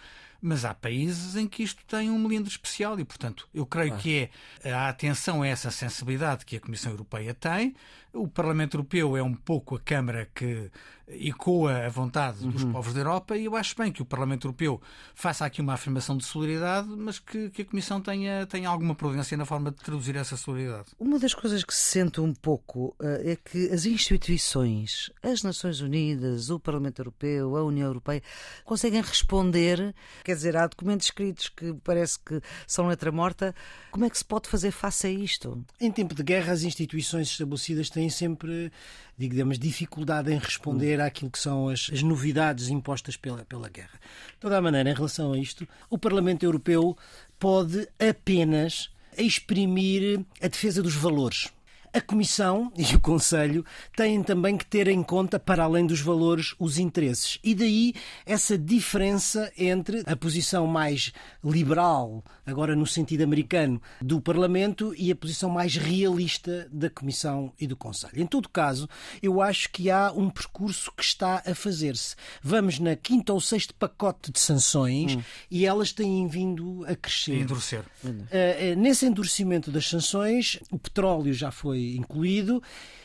Mas 0.45 0.65
há 0.65 0.73
países 0.73 1.37
em 1.37 1.47
que 1.47 1.63
isto 1.63 1.85
tem 1.85 2.09
um 2.09 2.19
melindre 2.19 2.49
especial 2.49 2.99
e, 2.99 3.05
portanto, 3.05 3.47
eu 3.53 3.65
creio 3.65 3.95
que 3.97 4.29
é 4.61 4.73
a 4.73 4.89
atenção 4.89 5.41
a 5.41 5.47
essa 5.47 5.71
sensibilidade 5.71 6.45
que 6.45 6.57
a 6.57 6.59
Comissão 6.59 6.91
Europeia 6.91 7.33
tem. 7.33 7.73
O 8.13 8.27
Parlamento 8.27 8.77
Europeu 8.77 9.17
é 9.17 9.23
um 9.23 9.33
pouco 9.33 9.75
a 9.75 9.79
Câmara 9.79 10.29
que 10.35 10.69
ecoa 11.07 11.85
a 11.85 11.89
vontade 11.89 12.47
dos 12.47 12.63
uhum. 12.63 12.71
povos 12.71 12.93
da 12.93 13.01
Europa 13.01 13.35
e 13.35 13.45
eu 13.45 13.55
acho 13.55 13.75
bem 13.75 13.91
que 13.91 14.01
o 14.01 14.05
Parlamento 14.05 14.47
Europeu 14.47 14.81
faça 15.13 15.45
aqui 15.45 15.61
uma 15.61 15.73
afirmação 15.73 16.17
de 16.17 16.23
solidariedade, 16.23 16.87
mas 16.89 17.19
que, 17.19 17.49
que 17.49 17.61
a 17.61 17.65
Comissão 17.65 17.99
tenha, 17.99 18.45
tenha 18.47 18.69
alguma 18.69 18.95
prudência 18.95 19.35
na 19.35 19.45
forma 19.45 19.71
de 19.71 19.77
traduzir 19.77 20.15
essa 20.15 20.37
solidariedade. 20.37 20.89
Uma 20.97 21.19
das 21.19 21.33
coisas 21.33 21.63
que 21.63 21.73
se 21.73 21.81
sente 21.81 22.21
um 22.21 22.33
pouco 22.33 22.95
uh, 23.01 23.05
é 23.23 23.35
que 23.35 23.69
as 23.69 23.85
instituições, 23.85 25.11
as 25.21 25.43
Nações 25.43 25.81
Unidas, 25.81 26.49
o 26.49 26.59
Parlamento 26.59 26.99
Europeu, 26.99 27.57
a 27.57 27.63
União 27.63 27.87
Europeia, 27.87 28.23
conseguem 28.63 29.01
responder. 29.01 29.93
Quer 30.23 30.35
dizer, 30.35 30.55
há 30.55 30.67
documentos 30.67 31.07
escritos 31.07 31.49
que 31.49 31.73
parece 31.83 32.17
que 32.19 32.41
são 32.65 32.87
letra 32.87 33.11
morta. 33.11 33.53
Como 33.91 34.05
é 34.05 34.09
que 34.09 34.17
se 34.17 34.25
pode 34.25 34.47
fazer 34.47 34.71
face 34.71 35.07
a 35.07 35.11
isto? 35.11 35.63
Em 35.81 35.91
tempo 35.91 36.15
de 36.15 36.23
guerra, 36.23 36.53
as 36.53 36.63
instituições 36.63 37.29
estabelecidas 37.29 37.89
têm 37.89 38.02
sempre 38.09 38.71
digamos, 39.17 39.59
dificuldade 39.59 40.31
em 40.31 40.37
responder 40.37 40.99
àquilo 40.99 41.29
que 41.29 41.39
são 41.39 41.69
as, 41.69 41.89
as 41.93 42.01
novidades 42.01 42.69
impostas 42.69 43.15
pela, 43.15 43.45
pela 43.45 43.69
guerra. 43.69 43.99
De 44.33 44.39
toda 44.39 44.57
a 44.57 44.61
maneira, 44.61 44.89
em 44.89 44.93
relação 44.93 45.33
a 45.33 45.37
isto, 45.37 45.67
o 45.89 45.97
Parlamento 45.97 46.43
Europeu 46.43 46.97
pode 47.39 47.87
apenas 47.99 48.89
exprimir 49.17 50.21
a 50.41 50.47
defesa 50.47 50.81
dos 50.81 50.95
valores 50.95 51.51
a 51.93 52.01
Comissão 52.01 52.73
e 52.75 52.95
o 52.95 52.99
Conselho 52.99 53.63
têm 53.95 54.23
também 54.23 54.57
que 54.57 54.65
ter 54.65 54.87
em 54.87 55.03
conta, 55.03 55.39
para 55.39 55.63
além 55.63 55.85
dos 55.85 56.01
valores, 56.01 56.55
os 56.57 56.79
interesses. 56.79 57.37
E 57.43 57.53
daí 57.53 57.93
essa 58.25 58.57
diferença 58.57 59.51
entre 59.55 60.01
a 60.07 60.15
posição 60.15 60.65
mais 60.65 61.13
liberal, 61.43 62.23
agora 62.47 62.75
no 62.75 62.87
sentido 62.87 63.23
americano, 63.23 63.79
do 64.01 64.19
Parlamento 64.19 64.95
e 64.97 65.11
a 65.11 65.15
posição 65.15 65.51
mais 65.51 65.75
realista 65.75 66.67
da 66.71 66.89
Comissão 66.89 67.53
e 67.59 67.67
do 67.67 67.75
Conselho. 67.75 68.19
Em 68.19 68.25
todo 68.25 68.49
caso, 68.49 68.89
eu 69.21 69.39
acho 69.39 69.69
que 69.69 69.91
há 69.91 70.11
um 70.11 70.31
percurso 70.31 70.91
que 70.97 71.03
está 71.03 71.43
a 71.45 71.53
fazer-se. 71.53 72.15
Vamos 72.41 72.79
na 72.79 72.95
quinta 72.95 73.33
ou 73.33 73.39
sexto 73.39 73.75
pacote 73.75 74.31
de 74.31 74.39
sanções 74.39 75.15
hum. 75.15 75.21
e 75.51 75.63
elas 75.65 75.91
têm 75.91 76.27
vindo 76.27 76.83
a 76.87 76.95
crescer. 76.95 77.41
endurecer. 77.41 77.83
Uh, 78.03 78.75
nesse 78.77 79.05
endurecimento 79.05 79.69
das 79.69 79.87
sanções, 79.87 80.59
o 80.71 80.79
petróleo 80.79 81.33
já 81.33 81.51
foi 81.51 81.82
incluído. 81.97 82.61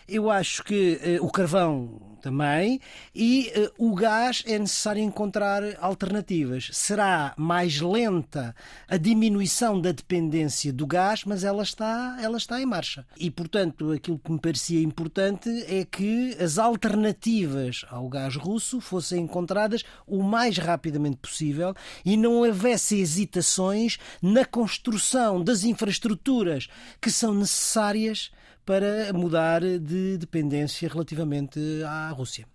Eu 0.08 0.30
acho 0.30 0.64
que 0.64 1.18
uh, 1.20 1.24
o 1.24 1.30
carvão 1.30 2.00
também 2.22 2.80
e 3.14 3.52
uh, 3.78 3.90
o 3.90 3.94
gás 3.94 4.42
é 4.46 4.58
necessário 4.58 5.02
encontrar 5.02 5.62
alternativas. 5.80 6.70
Será 6.72 7.34
mais 7.36 7.80
lenta 7.80 8.54
a 8.88 8.96
diminuição 8.96 9.78
da 9.78 9.92
dependência 9.92 10.72
do 10.72 10.86
gás, 10.86 11.24
mas 11.24 11.44
ela 11.44 11.62
está, 11.62 12.16
ela 12.22 12.38
está 12.38 12.60
em 12.60 12.64
marcha. 12.64 13.06
E, 13.18 13.30
portanto, 13.30 13.92
aquilo 13.92 14.18
que 14.18 14.32
me 14.32 14.40
parecia 14.40 14.80
importante 14.80 15.48
é 15.68 15.84
que 15.84 16.36
as 16.42 16.58
alternativas 16.58 17.84
ao 17.90 18.08
gás 18.08 18.34
russo 18.34 18.80
fossem 18.80 19.24
encontradas 19.24 19.84
o 20.06 20.22
mais 20.22 20.56
rapidamente 20.56 21.18
possível 21.18 21.74
e 22.04 22.16
não 22.16 22.36
houvesse 22.36 22.98
hesitações 22.98 23.98
na 24.22 24.44
construção 24.44 25.44
das 25.44 25.64
infraestruturas 25.64 26.68
que 27.00 27.10
são 27.10 27.34
necessárias 27.34 28.30
para 28.68 29.14
mudar 29.14 29.62
de 29.62 30.18
dependência 30.18 30.86
relativamente 30.90 31.58
à 31.86 32.10
Rússia. 32.10 32.46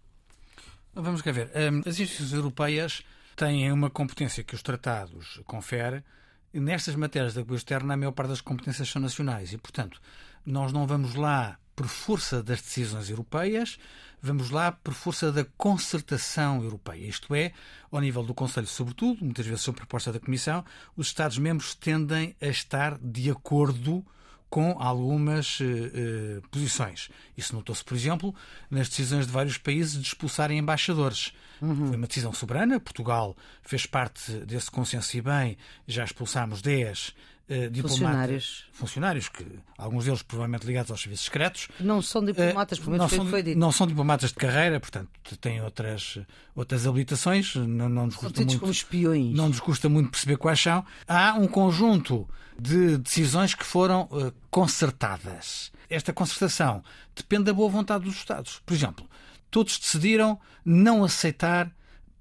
Vamos 0.93 1.23
cá 1.23 1.31
ver. 1.31 1.49
Hum, 1.55 1.81
as 1.87 1.99
instituições 1.99 2.33
europeias 2.33 3.01
têm 3.35 3.71
uma 3.71 3.89
competência 3.89 4.43
que 4.43 4.53
os 4.53 4.61
tratados 4.61 5.41
conferem. 5.45 6.03
Nestas 6.53 6.95
matérias 6.95 7.33
da 7.33 7.41
política 7.43 7.73
externa, 7.73 7.95
a 7.95 7.97
maior 7.97 8.11
parte 8.11 8.29
das 8.29 8.41
competências 8.41 8.87
são 8.87 9.01
nacionais 9.01 9.53
e, 9.53 9.57
portanto, 9.57 9.99
nós 10.45 10.71
não 10.71 10.85
vamos 10.85 11.15
lá 11.15 11.57
por 11.75 11.87
força 11.87 12.43
das 12.43 12.61
decisões 12.61 13.09
europeias, 13.09 13.79
vamos 14.21 14.51
lá 14.51 14.71
por 14.71 14.93
força 14.93 15.31
da 15.31 15.43
concertação 15.57 16.61
europeia. 16.61 17.07
Isto 17.07 17.33
é, 17.33 17.53
ao 17.91 17.99
nível 17.99 18.21
do 18.21 18.35
Conselho, 18.35 18.67
sobretudo, 18.67 19.25
muitas 19.25 19.47
vezes 19.47 19.61
sob 19.61 19.77
proposta 19.77 20.13
da 20.13 20.19
Comissão, 20.19 20.63
os 20.95 21.07
Estados-membros 21.07 21.73
tendem 21.73 22.35
a 22.39 22.49
estar 22.49 22.99
de 22.99 23.31
acordo 23.31 24.05
com 24.53 24.75
algumas 24.77 25.59
uh, 25.61 26.47
posições. 26.51 27.09
Isso 27.35 27.55
notou-se, 27.55 27.83
por 27.83 27.97
exemplo, 27.97 28.35
nas 28.69 28.87
decisões 28.87 29.25
de 29.25 29.31
vários 29.31 29.57
países 29.57 29.99
de 29.99 30.07
expulsarem 30.07 30.59
embaixadores. 30.59 31.33
Uhum. 31.59 31.87
Foi 31.87 31.97
uma 31.97 32.05
decisão 32.05 32.31
soberana. 32.31 32.79
Portugal 32.79 33.35
fez 33.63 33.87
parte 33.87 34.31
desse 34.45 34.69
consenso 34.69 35.17
e 35.17 35.21
bem, 35.21 35.57
já 35.87 36.03
expulsámos 36.03 36.61
10 36.61 37.15
Uh, 37.49 37.81
funcionários. 37.81 38.65
funcionários, 38.71 39.27
que 39.27 39.45
alguns 39.77 40.05
deles 40.05 40.23
provavelmente 40.23 40.65
ligados 40.65 40.89
aos 40.89 41.01
serviços 41.01 41.25
secretos. 41.25 41.67
Não 41.77 42.01
são 42.01 42.23
diplomatas, 42.23 42.79
uh, 42.79 42.89
não 42.91 43.09
são, 43.09 43.25
foi 43.25 43.43
dito. 43.43 43.59
Não 43.59 43.71
são 43.71 43.85
diplomatas 43.85 44.29
de 44.29 44.35
carreira, 44.35 44.79
portanto, 44.79 45.09
têm 45.41 45.61
outras, 45.61 46.19
outras 46.55 46.87
habilitações. 46.87 47.53
Não, 47.55 47.89
não 47.89 48.05
nos 48.05 48.15
custa 48.15 48.39
muito, 48.39 48.59
como 48.59 48.71
espiões. 48.71 49.35
Não 49.35 49.49
nos 49.49 49.59
custa 49.59 49.89
muito 49.89 50.09
perceber 50.09 50.37
quais 50.37 50.59
são. 50.59 50.85
Há 51.05 51.33
um 51.33 51.47
conjunto 51.47 52.27
de 52.57 52.97
decisões 52.97 53.53
que 53.53 53.65
foram 53.65 54.03
uh, 54.03 54.33
concertadas. 54.49 55.71
esta 55.89 56.13
concertação 56.13 56.81
depende 57.13 57.43
da 57.43 57.53
boa 57.53 57.69
vontade 57.69 58.05
dos 58.05 58.15
Estados. 58.15 58.61
Por 58.65 58.73
exemplo, 58.73 59.05
todos 59.51 59.77
decidiram 59.77 60.39
não 60.63 61.03
aceitar 61.03 61.69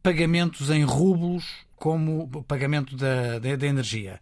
pagamentos 0.02 0.69
em 0.69 0.83
rublos 0.83 1.45
como 1.76 2.45
pagamento 2.45 2.97
da, 2.97 3.38
da, 3.38 3.57
da 3.57 3.67
energia. 3.67 4.21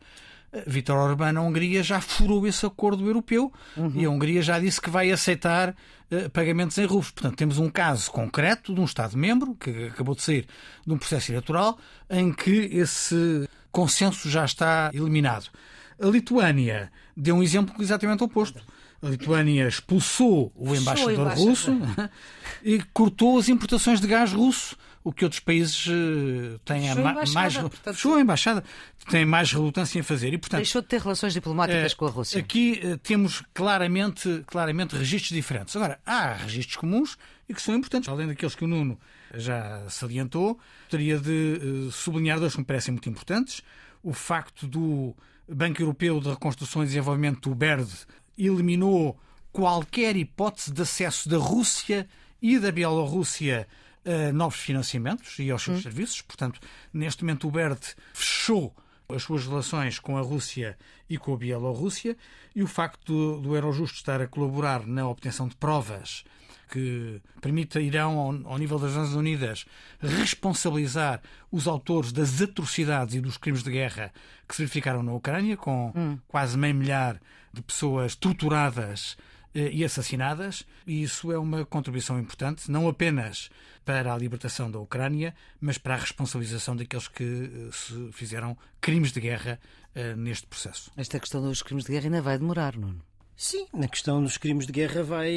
Vítor 0.66 0.96
Orbán, 0.96 1.32
na 1.32 1.42
Hungria, 1.42 1.82
já 1.82 2.00
furou 2.00 2.46
esse 2.46 2.66
acordo 2.66 3.06
europeu 3.06 3.52
uhum. 3.76 3.92
e 3.94 4.04
a 4.04 4.10
Hungria 4.10 4.42
já 4.42 4.58
disse 4.58 4.80
que 4.80 4.90
vai 4.90 5.10
aceitar 5.10 5.70
uh, 5.70 6.30
pagamentos 6.30 6.76
em 6.78 6.84
rublos. 6.84 7.10
Portanto, 7.10 7.36
temos 7.36 7.58
um 7.58 7.70
caso 7.70 8.10
concreto 8.10 8.74
de 8.74 8.80
um 8.80 8.84
Estado-membro, 8.84 9.54
que 9.54 9.86
acabou 9.86 10.14
de 10.14 10.22
sair 10.22 10.46
de 10.84 10.92
um 10.92 10.98
processo 10.98 11.30
eleitoral, 11.30 11.78
em 12.08 12.32
que 12.32 12.68
esse 12.72 13.48
consenso 13.70 14.28
já 14.28 14.44
está 14.44 14.90
eliminado. 14.92 15.48
A 16.00 16.06
Lituânia 16.06 16.90
deu 17.16 17.36
um 17.36 17.42
exemplo 17.42 17.74
exatamente 17.80 18.24
oposto. 18.24 18.60
A 19.02 19.08
Lituânia 19.08 19.66
expulsou 19.68 20.52
o 20.54 20.74
embaixador 20.74 21.28
russo 21.28 21.78
e 22.62 22.82
cortou 22.92 23.38
as 23.38 23.48
importações 23.48 24.00
de 24.00 24.06
gás 24.06 24.32
russo 24.32 24.76
o 25.02 25.12
que 25.12 25.24
outros 25.24 25.40
países 25.40 25.86
eh, 25.88 26.58
têm 26.64 26.88
fechou 26.88 27.06
a 27.06 27.12
mais 27.14 27.56
portanto... 27.56 27.94
fechou 27.94 28.14
a 28.16 28.20
embaixada 28.20 28.64
têm 29.08 29.24
mais 29.24 29.52
relutância 29.52 29.98
em 29.98 30.02
fazer. 30.02 30.34
E 30.34 30.38
portanto 30.38 30.58
deixou 30.58 30.82
de 30.82 30.88
ter 30.88 31.00
relações 31.00 31.32
diplomáticas 31.32 31.92
é, 31.92 31.94
com 31.94 32.06
a 32.06 32.10
Rússia. 32.10 32.38
aqui 32.38 32.80
eh, 32.82 32.98
temos 33.02 33.42
claramente 33.54 34.44
claramente 34.46 34.94
registros 34.94 35.32
diferentes. 35.32 35.74
Agora 35.74 35.98
há 36.04 36.34
registros 36.34 36.76
comuns 36.76 37.16
e 37.48 37.54
que 37.54 37.62
são 37.62 37.74
importantes. 37.74 38.08
Além 38.08 38.26
daqueles 38.26 38.54
que 38.54 38.64
o 38.64 38.68
Nuno 38.68 38.98
já 39.34 39.88
salientou 39.88 40.58
teria 40.90 41.18
de 41.18 41.88
sublinhar 41.92 42.38
dois 42.38 42.52
que 42.52 42.58
me 42.58 42.64
parecem 42.64 42.92
muito 42.92 43.08
importantes. 43.08 43.62
O 44.02 44.12
facto 44.12 44.66
do 44.66 45.14
Banco 45.48 45.80
Europeu 45.80 46.20
de 46.20 46.28
Reconstrução 46.28 46.82
e 46.82 46.86
Desenvolvimento, 46.86 47.50
o 47.50 47.54
BERD, 47.54 47.90
eliminou 48.36 49.18
qualquer 49.52 50.16
hipótese 50.16 50.72
de 50.72 50.82
acesso 50.82 51.28
da 51.28 51.38
Rússia 51.38 52.06
e 52.40 52.58
da 52.58 52.70
Bielorrússia 52.70 53.66
a 54.04 54.32
novos 54.32 54.60
financiamentos 54.60 55.38
e 55.38 55.50
aos 55.50 55.62
seus 55.62 55.78
hum. 55.78 55.82
serviços. 55.82 56.22
Portanto, 56.22 56.60
neste 56.92 57.24
momento 57.24 57.48
o 57.48 57.50
BERD 57.50 57.80
fechou 58.12 58.74
as 59.08 59.22
suas 59.22 59.46
relações 59.46 59.98
com 59.98 60.16
a 60.16 60.20
Rússia 60.20 60.78
e 61.08 61.18
com 61.18 61.34
a 61.34 61.36
Bielorrússia 61.36 62.16
e 62.54 62.62
o 62.62 62.66
facto 62.66 63.12
do, 63.12 63.40
do 63.40 63.56
Eurojust 63.56 63.96
estar 63.96 64.20
a 64.20 64.26
colaborar 64.26 64.86
na 64.86 65.08
obtenção 65.08 65.48
de 65.48 65.56
provas 65.56 66.24
que 66.70 67.20
permita 67.40 67.80
Irão, 67.80 68.16
ao, 68.16 68.52
ao 68.52 68.58
nível 68.58 68.78
das 68.78 68.94
Nações 68.94 69.16
Unidas, 69.16 69.66
responsabilizar 70.00 71.20
os 71.50 71.66
autores 71.66 72.12
das 72.12 72.40
atrocidades 72.40 73.16
e 73.16 73.20
dos 73.20 73.36
crimes 73.36 73.62
de 73.62 73.72
guerra 73.72 74.12
que 74.48 74.54
se 74.54 74.62
verificaram 74.62 75.02
na 75.02 75.12
Ucrânia, 75.12 75.56
com 75.56 75.92
hum. 75.94 76.18
quase 76.28 76.56
meio 76.56 76.74
milhar 76.74 77.20
de 77.52 77.60
pessoas 77.60 78.14
torturadas 78.14 79.16
e 79.54 79.84
assassinadas, 79.84 80.64
e 80.86 81.02
isso 81.02 81.32
é 81.32 81.38
uma 81.38 81.64
contribuição 81.64 82.18
importante, 82.18 82.70
não 82.70 82.88
apenas 82.88 83.50
para 83.84 84.14
a 84.14 84.18
libertação 84.18 84.70
da 84.70 84.78
Ucrânia, 84.78 85.34
mas 85.60 85.78
para 85.78 85.94
a 85.94 85.98
responsabilização 85.98 86.76
daqueles 86.76 87.08
que 87.08 87.24
eh, 87.24 87.70
se 87.72 88.12
fizeram 88.12 88.56
crimes 88.80 89.10
de 89.10 89.20
guerra 89.20 89.58
uh, 89.96 90.16
neste 90.16 90.46
processo. 90.46 90.92
Esta 90.96 91.18
questão 91.18 91.42
dos 91.42 91.62
crimes 91.62 91.84
de 91.84 91.92
guerra 91.92 92.04
ainda 92.04 92.22
vai 92.22 92.38
demorar, 92.38 92.76
Nuno. 92.76 93.02
Sim, 93.36 93.66
na 93.72 93.88
questão 93.88 94.22
dos 94.22 94.36
crimes 94.36 94.66
de 94.66 94.72
guerra 94.72 95.02
vai, 95.02 95.34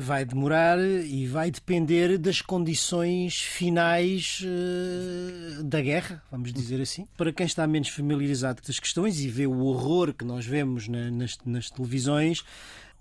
vai 0.00 0.24
demorar 0.24 0.80
e 0.80 1.28
vai 1.28 1.48
depender 1.48 2.18
das 2.18 2.42
condições 2.42 3.40
finais 3.40 4.42
uh, 4.42 5.62
da 5.62 5.80
guerra, 5.80 6.20
vamos 6.28 6.52
dizer 6.52 6.80
assim. 6.80 7.06
Para 7.16 7.32
quem 7.32 7.46
está 7.46 7.64
menos 7.64 7.88
familiarizado 7.88 8.60
com 8.60 8.70
as 8.70 8.80
questões 8.80 9.20
e 9.20 9.28
vê 9.28 9.46
o 9.46 9.60
horror 9.60 10.12
que 10.12 10.24
nós 10.24 10.44
vemos 10.44 10.88
na, 10.88 11.08
nas, 11.08 11.38
nas 11.46 11.70
televisões, 11.70 12.42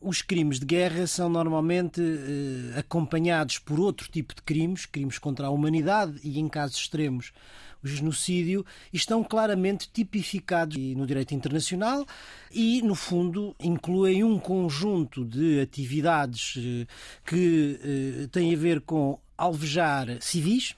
os 0.01 0.21
crimes 0.21 0.59
de 0.59 0.65
guerra 0.65 1.07
são 1.07 1.29
normalmente 1.29 2.01
uh, 2.01 2.79
acompanhados 2.79 3.57
por 3.59 3.79
outro 3.79 4.09
tipo 4.09 4.35
de 4.35 4.41
crimes, 4.41 4.85
crimes 4.85 5.17
contra 5.17 5.47
a 5.47 5.49
humanidade 5.49 6.19
e, 6.23 6.39
em 6.39 6.47
casos 6.47 6.77
extremos, 6.77 7.31
o 7.83 7.87
genocídio, 7.87 8.65
estão 8.91 9.23
claramente 9.23 9.89
tipificados 9.91 10.77
no 10.77 11.05
direito 11.05 11.33
internacional 11.33 12.05
e, 12.51 12.81
no 12.81 12.95
fundo, 12.95 13.55
incluem 13.59 14.23
um 14.23 14.39
conjunto 14.39 15.23
de 15.23 15.59
atividades 15.61 16.55
uh, 16.55 16.87
que 17.25 17.79
uh, 18.23 18.27
têm 18.29 18.53
a 18.53 18.57
ver 18.57 18.81
com 18.81 19.19
alvejar 19.37 20.17
civis, 20.21 20.75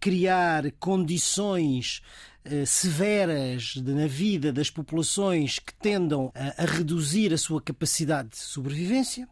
criar 0.00 0.70
condições 0.78 2.00
eh, 2.37 2.37
severas 2.66 3.76
na 3.76 4.06
vida 4.06 4.52
das 4.52 4.70
populações 4.70 5.58
que 5.58 5.74
tendam 5.74 6.32
a, 6.34 6.62
a 6.62 6.66
reduzir 6.66 7.32
a 7.32 7.38
sua 7.38 7.60
capacidade 7.60 8.30
de 8.30 8.38
sobrevivência 8.38 9.28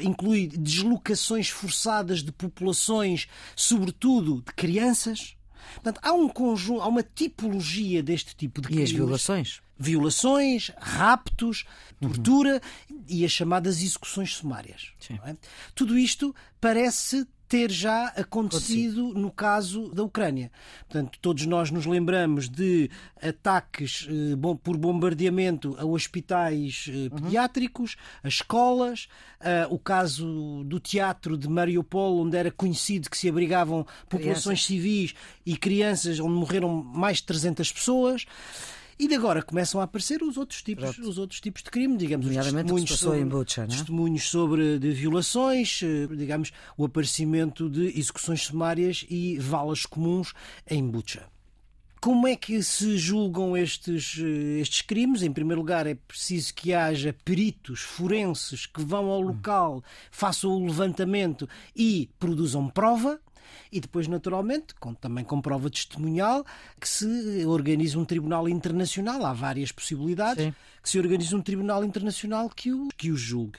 inclui 0.00 0.48
deslocações 0.48 1.48
forçadas 1.48 2.22
de 2.22 2.32
populações, 2.32 3.28
sobretudo 3.54 4.42
de 4.42 4.52
crianças. 4.52 5.36
Portanto, 5.74 6.00
há 6.02 6.12
um 6.12 6.28
conjunto, 6.28 6.80
há 6.80 6.88
uma 6.88 7.02
tipologia 7.02 8.02
deste 8.02 8.34
tipo 8.36 8.60
de 8.60 8.68
crimes. 8.68 8.90
E 8.90 8.92
as 8.92 8.96
violações? 8.96 9.60
Violações, 9.78 10.72
raptos, 10.78 11.64
tortura 12.00 12.62
uhum. 12.90 13.04
e 13.08 13.24
as 13.24 13.32
chamadas 13.32 13.82
execuções 13.82 14.34
sumárias. 14.34 14.92
É? 15.10 15.36
Tudo 15.74 15.98
isto 15.98 16.34
parece 16.60 17.26
ter 17.48 17.70
já 17.70 18.08
acontecido 18.08 19.14
no 19.14 19.30
caso 19.30 19.88
da 19.92 20.02
Ucrânia. 20.02 20.50
Portanto, 20.88 21.18
todos 21.20 21.46
nós 21.46 21.70
nos 21.70 21.86
lembramos 21.86 22.48
de 22.48 22.90
ataques 23.22 24.08
eh, 24.08 24.56
por 24.62 24.76
bombardeamento 24.76 25.76
a 25.78 25.84
hospitais 25.84 26.86
eh, 26.88 26.92
uhum. 26.92 27.10
pediátricos, 27.10 27.96
a 28.22 28.28
escolas, 28.28 29.08
eh, 29.40 29.66
o 29.70 29.78
caso 29.78 30.64
do 30.64 30.80
teatro 30.80 31.38
de 31.38 31.48
Mariupol, 31.48 32.20
onde 32.20 32.36
era 32.36 32.50
conhecido 32.50 33.08
que 33.08 33.18
se 33.18 33.28
abrigavam 33.28 33.86
populações 34.08 34.64
civis 34.64 35.14
e 35.44 35.56
crianças, 35.56 36.18
onde 36.18 36.34
morreram 36.34 36.68
mais 36.68 37.18
de 37.18 37.24
300 37.24 37.72
pessoas. 37.72 38.26
E 38.98 39.06
de 39.06 39.14
agora 39.14 39.42
começam 39.42 39.78
a 39.80 39.84
aparecer 39.84 40.22
os 40.22 40.38
outros 40.38 40.62
tipos, 40.62 40.98
os 40.98 41.18
outros 41.18 41.38
tipos 41.38 41.62
de 41.62 41.70
crime, 41.70 41.98
digamos, 41.98 42.26
os 42.26 42.34
testemunhos 42.34 42.98
sobre, 42.98 43.24
Bucha, 43.26 43.62
é? 43.62 43.66
testemunhos 43.66 44.24
sobre 44.24 44.78
de 44.78 44.90
violações, 44.92 45.80
eh, 45.82 46.06
digamos, 46.16 46.50
o 46.78 46.84
aparecimento 46.86 47.68
de 47.68 47.98
execuções 47.98 48.42
sumárias 48.42 49.04
e 49.10 49.38
valas 49.38 49.84
comuns 49.84 50.32
em 50.66 50.82
Bucha. 50.88 51.26
Como 52.00 52.26
é 52.26 52.36
que 52.36 52.62
se 52.62 52.96
julgam 52.96 53.54
estes, 53.54 54.16
eh, 54.18 54.60
estes 54.60 54.80
crimes? 54.80 55.22
Em 55.22 55.32
primeiro 55.32 55.60
lugar, 55.60 55.86
é 55.86 55.94
preciso 55.94 56.54
que 56.54 56.72
haja 56.72 57.14
peritos 57.22 57.80
forenses 57.80 58.64
que 58.64 58.82
vão 58.82 59.10
ao 59.10 59.20
local, 59.20 59.84
façam 60.10 60.52
o 60.52 60.66
levantamento 60.66 61.46
e 61.74 62.08
produzam 62.18 62.66
prova 62.66 63.20
e 63.70 63.80
depois, 63.80 64.08
naturalmente, 64.08 64.74
com, 64.78 64.94
também 64.94 65.24
com 65.24 65.40
prova 65.40 65.70
testemunhal, 65.70 66.44
que 66.80 66.88
se 66.88 67.44
organize 67.46 67.96
um 67.96 68.04
tribunal 68.04 68.48
internacional. 68.48 69.24
Há 69.24 69.32
várias 69.32 69.72
possibilidades 69.72 70.44
Sim. 70.44 70.54
que 70.82 70.88
se 70.88 70.98
organize 70.98 71.34
um 71.34 71.42
tribunal 71.42 71.84
internacional 71.84 72.48
que 72.48 72.72
o, 72.72 72.88
que 72.96 73.10
o 73.10 73.16
julgue 73.16 73.58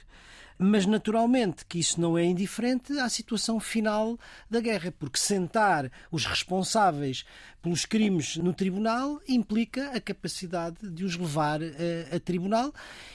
mas 0.57 0.85
naturalmente 0.85 1.65
que 1.65 1.79
isso 1.79 2.01
não 2.01 2.17
é 2.17 2.23
indiferente 2.23 2.97
à 2.99 3.07
situação 3.09 3.59
final 3.59 4.17
da 4.49 4.59
guerra, 4.59 4.91
porque 4.97 5.19
sentar 5.19 5.91
os 6.11 6.25
responsáveis 6.25 7.25
pelos 7.61 7.85
crimes 7.85 8.37
no 8.37 8.53
tribunal 8.53 9.19
implica 9.27 9.91
a 9.91 10.01
capacidade 10.01 10.89
de 10.89 11.03
os 11.03 11.15
levar 11.15 11.61
a, 11.61 11.65
eh, 11.65 12.15
a 12.15 12.19
tribunal 12.19 12.73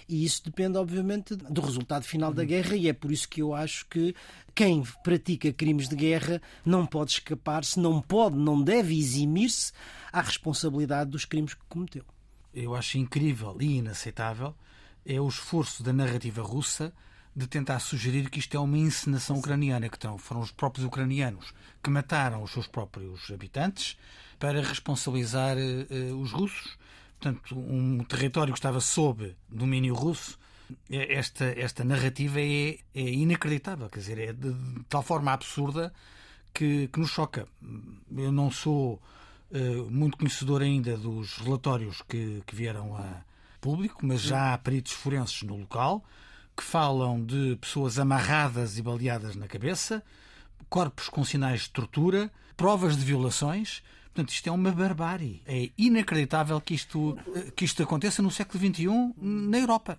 e 0.08 0.25
isso 0.25 0.44
depende, 0.44 0.76
obviamente, 0.78 1.34
do 1.34 1.61
resultado 1.61 2.04
final 2.04 2.32
da 2.32 2.44
guerra 2.44 2.76
e 2.76 2.88
é 2.88 2.92
por 2.92 3.11
isso 3.11 3.28
que 3.28 3.42
eu 3.42 3.54
acho 3.54 3.87
que 3.87 4.14
quem 4.54 4.82
pratica 5.02 5.52
crimes 5.52 5.88
de 5.88 5.96
guerra 5.96 6.40
não 6.64 6.87
pode 6.87 7.12
escapar-se, 7.12 7.80
não 7.80 8.00
pode, 8.00 8.37
não 8.37 8.62
deve 8.62 8.96
eximir-se 8.99 9.72
à 10.12 10.20
responsabilidade 10.20 11.11
dos 11.11 11.25
crimes 11.25 11.54
que 11.54 11.64
cometeu. 11.68 12.04
Eu 12.54 12.75
acho 12.75 12.99
incrível 12.99 13.56
e 13.61 13.78
inaceitável 13.78 14.54
é 15.04 15.20
o 15.20 15.26
esforço 15.26 15.82
da 15.82 15.92
narrativa 15.92 16.42
russa 16.42 16.92
de 17.35 17.47
tentar 17.47 17.79
sugerir 17.81 18.29
que 18.29 18.39
isto 18.39 18.57
é 18.57 18.61
uma 18.61 18.77
encenação 18.77 19.39
ucraniana, 19.39 19.89
que 19.89 19.99
foram 20.19 20.41
os 20.41 20.51
próprios 20.51 20.87
ucranianos 20.87 21.55
que 21.83 21.91
mataram 21.91 22.43
os 22.43 22.53
seus 22.53 22.67
próprios 22.67 23.31
habitantes 23.31 23.97
para 24.39 24.61
responsabilizar 24.61 25.57
uh, 25.57 26.21
os 26.21 26.31
russos. 26.31 26.77
Portanto, 27.19 27.57
um 27.57 28.05
território 28.05 28.53
que 28.53 28.59
estava 28.59 28.81
sob 28.81 29.35
domínio 29.49 29.95
russo, 29.95 30.39
é, 30.91 31.15
esta, 31.15 31.45
esta 31.59 31.85
narrativa 31.85 32.41
é, 32.41 32.79
é 32.95 33.01
inacreditável, 33.01 33.89
quer 33.89 34.01
dizer, 34.01 34.19
é 34.19 34.33
de, 34.33 34.53
de 34.53 34.85
tal 34.89 35.03
forma 35.03 35.33
absurda 35.33 35.93
que, 36.53 36.89
que, 36.89 37.01
nos 37.01 37.11
choca. 37.11 37.47
Eu 38.15 38.33
não 38.33 38.51
sou 38.51 39.01
uh, 39.51 39.91
muito 39.91 40.19
conhecedor 40.19 40.62
ainda 40.62 40.97
dos 40.97 41.39
relatórios 41.39 42.03
que, 42.03 42.43
que 42.47 42.55
vieram 42.55 42.97
a 42.97 43.23
público, 43.61 44.05
mas 44.05 44.21
já 44.21 44.53
há 44.53 44.59
peritos 44.59 44.93
forenses 44.93 45.43
no 45.43 45.57
local 45.57 46.05
que 46.56 46.62
falam 46.62 47.25
de 47.25 47.56
pessoas 47.61 47.99
amarradas 47.99 48.78
e 48.78 48.82
baleadas 48.82 49.37
na 49.37 49.47
cabeça, 49.47 50.02
corpos 50.68 51.09
com 51.09 51.25
sinais 51.25 51.62
de 51.62 51.71
tortura, 51.71 52.30
provas 52.56 52.97
de 52.97 53.04
violações, 53.04 53.82
Portanto, 54.14 54.28
isto 54.28 54.47
é 54.47 54.52
uma 54.52 54.71
barbárie. 54.71 55.42
É 55.47 55.71
inacreditável 55.76 56.61
que 56.61 56.75
isto, 56.75 57.16
que 57.56 57.64
isto 57.64 57.82
aconteça 57.82 58.21
no 58.21 58.30
século 58.30 58.62
XXI 58.62 59.14
na 59.16 59.59
Europa. 59.59 59.99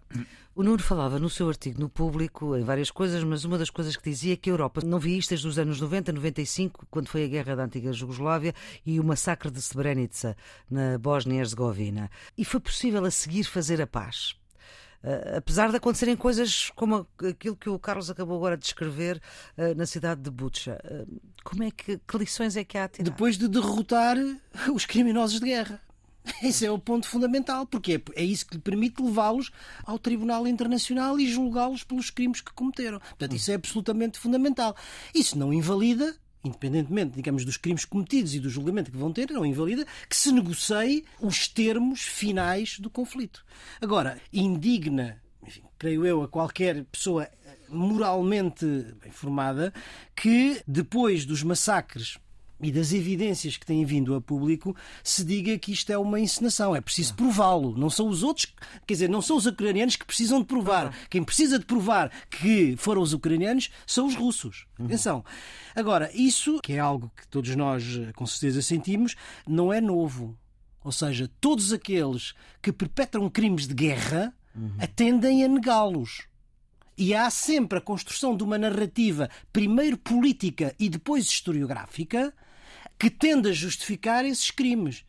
O 0.55 0.61
Nuno 0.61 0.83
falava 0.83 1.17
no 1.17 1.31
seu 1.31 1.49
artigo 1.49 1.81
no 1.81 1.89
público 1.89 2.55
em 2.55 2.63
várias 2.63 2.91
coisas, 2.91 3.23
mas 3.23 3.43
uma 3.43 3.57
das 3.57 3.71
coisas 3.71 3.97
que 3.97 4.07
dizia 4.07 4.33
é 4.33 4.35
que 4.35 4.51
a 4.51 4.53
Europa 4.53 4.81
não 4.85 4.99
via 4.99 5.17
isto 5.17 5.29
desde 5.29 5.47
os 5.47 5.57
anos 5.57 5.81
90, 5.81 6.11
95, 6.11 6.85
quando 6.91 7.07
foi 7.07 7.23
a 7.23 7.27
guerra 7.27 7.55
da 7.55 7.63
antiga 7.63 7.91
Jugoslávia 7.91 8.53
e 8.85 8.99
o 8.99 9.03
massacre 9.03 9.49
de 9.49 9.59
Srebrenica 9.59 10.37
na 10.69 10.99
Bósnia-Herzegovina. 10.99 12.11
E 12.37 12.45
foi 12.45 12.59
possível 12.59 13.03
a 13.05 13.09
seguir 13.09 13.45
fazer 13.45 13.81
a 13.81 13.87
paz. 13.87 14.35
Uh, 15.03 15.37
apesar 15.37 15.69
de 15.69 15.75
acontecerem 15.75 16.15
coisas 16.15 16.71
como 16.75 17.05
aquilo 17.29 17.57
que 17.57 17.69
o 17.69 17.77
Carlos 17.77 18.09
acabou 18.09 18.37
agora 18.37 18.55
de 18.55 18.63
descrever 18.63 19.21
uh, 19.57 19.75
na 19.75 19.85
cidade 19.85 20.21
de 20.21 20.31
Butcha, 20.31 20.79
uh, 20.85 21.21
como 21.43 21.63
é 21.63 21.71
que, 21.71 21.97
que 21.97 22.17
lições 22.17 22.55
é 22.55 22.63
que 22.63 22.77
há 22.77 22.85
a 22.85 22.87
tirar? 22.87 23.09
Depois 23.09 23.37
de 23.37 23.49
derrotar 23.49 24.15
os 24.73 24.85
criminosos 24.85 25.41
de 25.41 25.47
guerra. 25.47 25.81
Esse 26.41 26.65
é 26.65 26.71
o 26.71 26.79
ponto 26.79 27.07
fundamental, 27.07 27.65
porque 27.65 28.01
é, 28.15 28.21
é 28.21 28.23
isso 28.23 28.45
que 28.45 28.55
lhe 28.55 28.61
permite 28.61 29.01
levá-los 29.01 29.51
ao 29.83 29.99
Tribunal 29.99 30.47
Internacional 30.47 31.19
e 31.19 31.27
julgá-los 31.27 31.83
pelos 31.83 32.09
crimes 32.09 32.41
que 32.41 32.53
cometeram. 32.53 32.99
Portanto, 32.99 33.35
isso 33.35 33.51
é 33.51 33.55
absolutamente 33.55 34.17
fundamental. 34.17 34.75
Isso 35.13 35.37
não 35.37 35.53
invalida 35.53 36.15
independentemente, 36.43 37.15
digamos, 37.15 37.45
dos 37.45 37.57
crimes 37.57 37.85
cometidos 37.85 38.35
e 38.35 38.39
do 38.39 38.49
julgamento 38.49 38.91
que 38.91 38.97
vão 38.97 39.11
ter, 39.11 39.29
não 39.31 39.45
invalida 39.45 39.85
que 40.09 40.15
se 40.15 40.31
negocie 40.31 41.05
os 41.21 41.47
termos 41.47 42.01
finais 42.01 42.79
do 42.79 42.89
conflito. 42.89 43.45
Agora, 43.81 44.19
indigna, 44.31 45.21
enfim, 45.45 45.63
creio 45.77 46.05
eu, 46.05 46.23
a 46.23 46.27
qualquer 46.27 46.83
pessoa 46.85 47.29
moralmente 47.69 48.65
informada 49.05 49.73
que 50.15 50.61
depois 50.67 51.25
dos 51.25 51.43
massacres 51.43 52.17
e 52.63 52.71
das 52.71 52.93
evidências 52.93 53.57
que 53.57 53.65
têm 53.65 53.83
vindo 53.83 54.15
a 54.15 54.21
público 54.21 54.75
se 55.03 55.23
diga 55.23 55.57
que 55.59 55.73
isto 55.73 55.91
é 55.91 55.97
uma 55.97 56.19
encenação. 56.19 56.75
É 56.75 56.79
preciso 56.79 57.13
prová-lo. 57.13 57.77
Não 57.77 57.89
são 57.89 58.07
os 58.07 58.23
outros, 58.23 58.47
quer 58.87 58.93
dizer, 58.93 59.09
não 59.09 59.21
são 59.21 59.35
os 59.35 59.45
ucranianos 59.45 59.97
que 59.97 60.05
precisam 60.05 60.39
de 60.39 60.45
provar. 60.45 60.95
Quem 61.09 61.23
precisa 61.23 61.59
de 61.59 61.65
provar 61.65 62.09
que 62.29 62.75
foram 62.77 63.01
os 63.01 63.13
ucranianos 63.13 63.69
são 63.85 64.07
os 64.07 64.15
russos. 64.15 64.65
Uhum. 64.79 64.85
Atenção. 64.85 65.25
Agora, 65.75 66.09
isso, 66.13 66.59
que 66.63 66.73
é 66.73 66.79
algo 66.79 67.11
que 67.15 67.27
todos 67.27 67.53
nós 67.55 67.83
com 68.15 68.25
certeza 68.25 68.61
sentimos, 68.61 69.15
não 69.45 69.73
é 69.73 69.81
novo. 69.81 70.37
Ou 70.83 70.91
seja, 70.91 71.29
todos 71.41 71.73
aqueles 71.73 72.33
que 72.61 72.71
perpetram 72.71 73.29
crimes 73.29 73.67
de 73.67 73.73
guerra 73.73 74.33
uhum. 74.55 74.71
atendem 74.79 75.43
a 75.43 75.47
negá-los. 75.47 76.27
E 76.97 77.15
há 77.15 77.29
sempre 77.29 77.79
a 77.79 77.81
construção 77.81 78.37
de 78.37 78.43
uma 78.43 78.57
narrativa, 78.57 79.29
primeiro 79.51 79.97
política 79.97 80.75
e 80.79 80.89
depois 80.89 81.25
historiográfica, 81.25 82.33
que 83.03 83.09
tende 83.09 83.49
a 83.49 83.51
justificar 83.51 84.23
esses 84.23 84.49
crimes. 84.49 85.03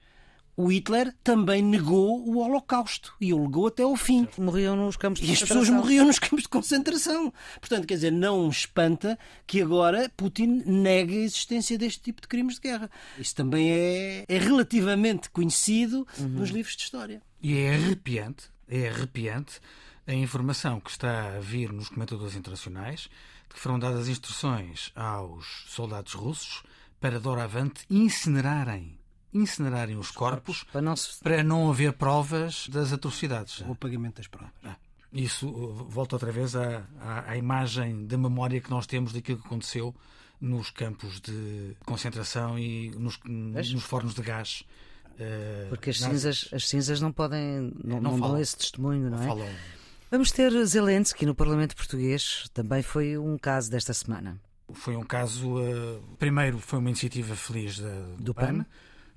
O 0.57 0.67
Hitler 0.67 1.15
também 1.23 1.63
negou 1.63 2.29
o 2.29 2.39
Holocausto 2.39 3.15
e 3.21 3.33
o 3.33 3.41
negou 3.41 3.69
até 3.69 3.85
ao 3.85 3.95
fim. 3.95 4.27
Morriam 4.37 4.75
nos 4.75 4.97
campos 4.97 5.23
de 5.23 5.31
e 5.31 5.33
as 5.33 5.39
pessoas 5.39 5.69
morriam 5.69 6.05
nos 6.05 6.19
campos 6.19 6.43
de 6.43 6.49
concentração. 6.49 7.33
Portanto, 7.61 7.87
quer 7.87 7.95
dizer, 7.95 8.11
não 8.11 8.49
espanta 8.49 9.17
que 9.47 9.63
agora 9.63 10.11
Putin 10.17 10.65
negue 10.67 11.19
a 11.19 11.21
existência 11.21 11.79
deste 11.79 12.03
tipo 12.03 12.21
de 12.21 12.27
crimes 12.27 12.57
de 12.57 12.63
guerra. 12.63 12.91
Isso 13.17 13.33
também 13.37 13.71
é, 13.71 14.25
é 14.27 14.39
relativamente 14.39 15.31
conhecido 15.31 16.05
uhum. 16.19 16.31
nos 16.31 16.51
livros 16.51 16.75
de 16.75 16.83
história. 16.83 17.23
E 17.41 17.57
é 17.59 17.75
arrepiante, 17.75 18.51
é 18.67 18.89
arrepiante 18.89 19.61
a 20.05 20.15
informação 20.15 20.81
que 20.81 20.91
está 20.91 21.37
a 21.37 21.39
vir 21.39 21.73
nos 21.73 21.91
comentadores 21.91 22.35
internacionais 22.35 23.03
de 23.49 23.55
que 23.55 23.61
foram 23.61 23.79
dadas 23.79 24.09
instruções 24.09 24.91
aos 24.97 25.65
soldados 25.69 26.13
russos 26.13 26.65
para 27.05 27.21
doravante 27.21 27.85
incinerarem 27.91 28.99
incinerarem 29.31 29.99
os 29.99 30.11
corpos 30.11 30.65
para 30.73 30.81
não, 30.81 30.97
se... 30.97 31.23
para 31.23 31.45
não 31.45 31.69
haver 31.69 31.93
provas 31.93 32.67
das 32.69 32.95
atrocidades. 32.95 33.61
O 33.61 33.75
pagamento 33.75 34.17
das 34.17 34.27
provas. 34.27 34.55
Ah, 34.65 34.77
isso 35.13 35.47
uh, 35.47 35.85
volta 35.87 36.15
outra 36.15 36.33
vez 36.33 36.57
à, 36.57 36.83
à, 36.99 37.33
à, 37.33 37.37
imagem 37.37 38.07
da 38.07 38.17
memória 38.17 38.59
que 38.59 38.71
nós 38.71 38.87
temos 38.87 39.13
daquilo 39.13 39.39
que 39.39 39.47
aconteceu 39.47 39.95
nos 40.41 40.71
campos 40.71 41.21
de 41.21 41.77
concentração 41.85 42.59
e 42.59 42.89
nos, 42.93 43.21
nos 43.27 43.83
fornos 43.83 44.15
de 44.15 44.23
gás. 44.23 44.65
Uh, 45.11 45.69
Porque 45.69 45.91
as 45.91 45.99
cinzas, 45.99 46.49
as 46.55 46.67
cinzas 46.67 47.03
não 47.03 47.13
podem, 47.13 47.71
não, 47.85 48.01
não, 48.01 48.17
não 48.17 48.21
dão 48.31 48.41
esse 48.41 48.57
testemunho, 48.57 49.11
não, 49.11 49.19
não 49.19 49.23
é? 49.23 49.27
Falam. 49.27 49.49
Vamos 50.11 50.31
ter 50.31 50.51
Zelensky 50.65 51.27
no 51.27 51.35
Parlamento 51.35 51.77
Português, 51.77 52.49
também 52.55 52.83
foi 52.83 53.19
um 53.19 53.37
caso 53.37 53.71
desta 53.71 53.93
semana. 53.93 54.41
Foi 54.73 54.97
um 54.97 55.03
caso. 55.03 55.59
Uh, 55.59 56.03
primeiro, 56.19 56.59
foi 56.59 56.79
uma 56.79 56.89
iniciativa 56.89 57.37
feliz 57.37 57.79
da, 57.79 57.91
do, 57.91 58.25
do 58.25 58.35
PAN. 58.35 58.59
PAN. 58.59 58.67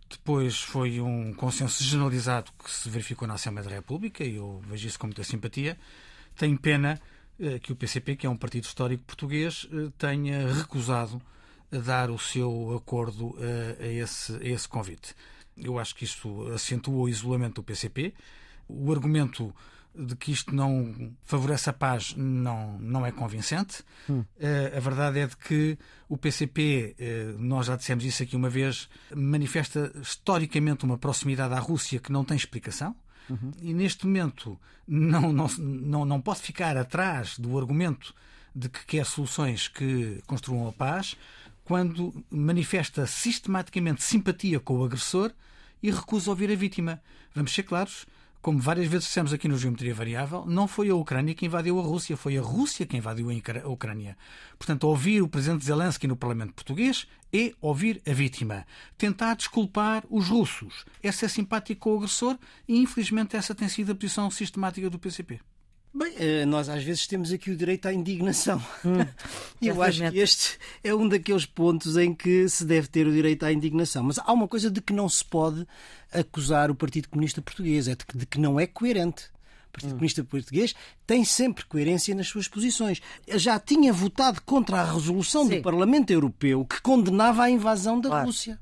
Depois 0.10 0.62
foi 0.62 1.02
um 1.02 1.34
consenso 1.34 1.84
generalizado 1.84 2.52
que 2.64 2.72
se 2.72 2.90
verificou 2.90 3.28
na 3.28 3.34
Assembleia 3.34 3.68
da 3.68 3.76
República 3.76 4.24
e 4.24 4.36
eu 4.36 4.62
vejo 4.68 4.88
isso 4.88 5.00
com 5.00 5.08
muita 5.08 5.24
simpatia. 5.24 5.78
Tenho 6.36 6.58
pena 6.58 7.00
uh, 7.40 7.60
que 7.60 7.72
o 7.72 7.76
PCP, 7.76 8.16
que 8.16 8.28
é 8.28 8.30
um 8.30 8.38
partido 8.38 8.66
histórico 8.66 9.04
português, 9.04 9.66
uh, 9.66 9.92
tenha 9.92 10.52
recusado 10.54 11.22
dar 11.70 12.10
o 12.10 12.18
seu 12.18 12.74
acordo 12.78 13.36
a, 13.82 13.86
esse, 13.86 14.34
a 14.38 14.46
esse 14.46 14.70
convite. 14.70 15.14
Eu 15.58 15.78
acho 15.78 15.94
que 15.96 16.06
isto 16.06 16.48
acentua 16.54 16.96
o 16.96 17.10
isolamento 17.10 17.56
do 17.56 17.64
PCP. 17.64 18.14
O 18.70 18.90
argumento 18.90 19.54
de 19.98 20.16
que 20.16 20.32
isto 20.32 20.54
não 20.54 21.14
favorece 21.24 21.70
a 21.70 21.74
paz 21.74 22.14
não, 22.16 22.78
não 22.80 23.06
é 23.06 23.12
convincente. 23.12 23.84
Hum. 24.10 24.20
Uh, 24.20 24.78
a 24.78 24.80
verdade 24.80 25.20
é 25.20 25.28
de 25.28 25.36
que 25.36 25.78
o 26.08 26.18
PCP, 26.18 26.96
uh, 26.98 27.02
eh, 27.02 27.36
nós 27.40 27.66
já 27.66 27.76
dissemos 27.76 28.06
isso 28.06 28.24
aqui 28.24 28.36
uma 28.36 28.50
vez, 28.50 28.88
manifesta 29.14 29.92
historicamente 30.02 30.86
uma 30.86 30.98
proximidade 30.98 31.54
à 31.54 31.60
Rússia 31.60 32.00
que 32.00 32.12
não 32.12 32.24
tem 32.24 32.38
explicação. 32.38 32.96
Uhum. 33.30 33.52
E 33.62 33.74
neste 33.74 34.06
momento 34.06 34.58
não, 34.88 35.34
não, 35.34 35.48
não, 35.58 36.06
não 36.06 36.22
pode 36.22 36.40
ficar 36.40 36.78
atrás 36.78 37.38
do 37.38 37.58
argumento 37.58 38.14
de 38.56 38.70
que 38.70 38.86
quer 38.86 39.06
soluções 39.06 39.68
que 39.68 40.22
construam 40.26 40.68
a 40.68 40.72
paz, 40.72 41.18
quando 41.64 42.24
manifesta 42.30 43.06
sistematicamente 43.06 44.02
simpatia 44.02 44.60
com 44.60 44.78
o 44.78 44.86
agressor 44.86 45.32
e 45.84 45.92
recusa 45.92 46.30
ouvir 46.30 46.50
a 46.50 46.56
vítima. 46.56 47.02
Vamos 47.36 47.54
ser 47.54 47.64
claros, 47.64 48.06
como 48.42 48.60
várias 48.60 48.88
vezes 48.88 49.08
dissemos 49.08 49.34
aqui 49.34 49.48
no 49.48 49.58
Geometria 49.58 49.94
Variável, 49.94 50.46
não 50.46 50.68
foi 50.68 50.90
a 50.90 50.96
Ucrânia 50.96 51.34
que 51.34 51.46
invadiu 51.46 51.80
a 51.80 51.84
Rússia, 51.84 52.16
foi 52.16 52.38
a 52.38 52.42
Rússia 52.42 52.86
que 52.86 52.96
invadiu 52.96 53.30
a 53.30 53.68
Ucrânia. 53.68 54.18
Portanto, 54.58 54.86
ouvir 54.86 55.22
o 55.22 55.28
presidente 55.28 55.66
Zelensky 55.66 56.08
no 56.08 56.16
Parlamento 56.16 56.54
Português 56.54 57.08
é 57.34 57.54
ouvir 57.60 58.02
a 58.08 58.14
vítima. 58.14 58.66
Tentar 58.98 59.36
desculpar 59.36 60.04
os 60.10 60.30
russos. 60.30 60.86
É 61.04 61.12
ser 61.12 61.30
simpático 61.30 61.82
com 61.82 61.94
o 61.94 61.98
agressor 61.98 62.38
e, 62.68 62.78
infelizmente, 62.78 63.36
essa 63.36 63.54
tem 63.54 63.68
sido 63.68 63.92
a 63.92 63.96
posição 63.96 64.32
sistemática 64.32 64.90
do 64.90 65.00
PCP. 65.00 65.40
Bem, 65.98 66.14
eh, 66.20 66.46
nós 66.46 66.70
às 66.70 66.84
vezes 66.84 67.08
temos 67.08 67.32
aqui 67.32 67.50
o 67.50 67.58
direito 67.58 67.88
à 67.88 67.94
indignação. 67.94 68.64
Hum, 68.86 69.04
e 69.60 69.66
eu 69.68 69.82
acho 69.82 70.12
que 70.12 70.20
este 70.20 70.60
é 70.84 70.94
um 70.94 71.10
daqueles 71.10 71.48
pontos 71.48 71.98
em 71.98 72.14
que 72.14 72.48
se 72.48 72.64
deve 72.64 72.88
ter 72.88 73.08
o 73.08 73.12
direito 73.12 73.44
à 73.44 73.52
indignação. 73.52 74.04
Mas 74.04 74.20
há 74.20 74.32
uma 74.32 74.48
coisa 74.48 74.70
de 74.70 74.80
que 74.80 74.94
não 74.94 75.10
se 75.10 75.26
pode 75.26 75.66
acusar 76.12 76.70
o 76.70 76.76
Partido 76.76 77.10
Comunista 77.10 77.42
Português, 77.42 77.88
é 77.88 77.96
de 77.96 78.06
que, 78.06 78.16
de 78.16 78.28
que 78.28 78.40
não 78.40 78.60
é 78.60 78.68
coerente. 78.68 79.26
O 79.70 79.72
Partido 79.72 79.90
hum. 79.90 79.98
Comunista 79.98 80.24
Português 80.24 80.76
tem 81.08 81.26
sempre 81.26 81.66
coerência 81.66 82.14
nas 82.14 82.28
suas 82.28 82.48
posições. 82.48 83.02
Já 83.28 83.60
tinha 83.60 83.92
votado 83.92 84.40
contra 84.44 84.82
a 84.82 84.94
resolução 84.94 85.48
Sim. 85.48 85.56
do 85.56 85.62
Parlamento 85.64 86.12
Europeu 86.12 86.64
que 86.64 86.80
condenava 86.80 87.42
a 87.42 87.50
invasão 87.50 88.00
da 88.00 88.10
claro. 88.10 88.28
Rússia. 88.28 88.60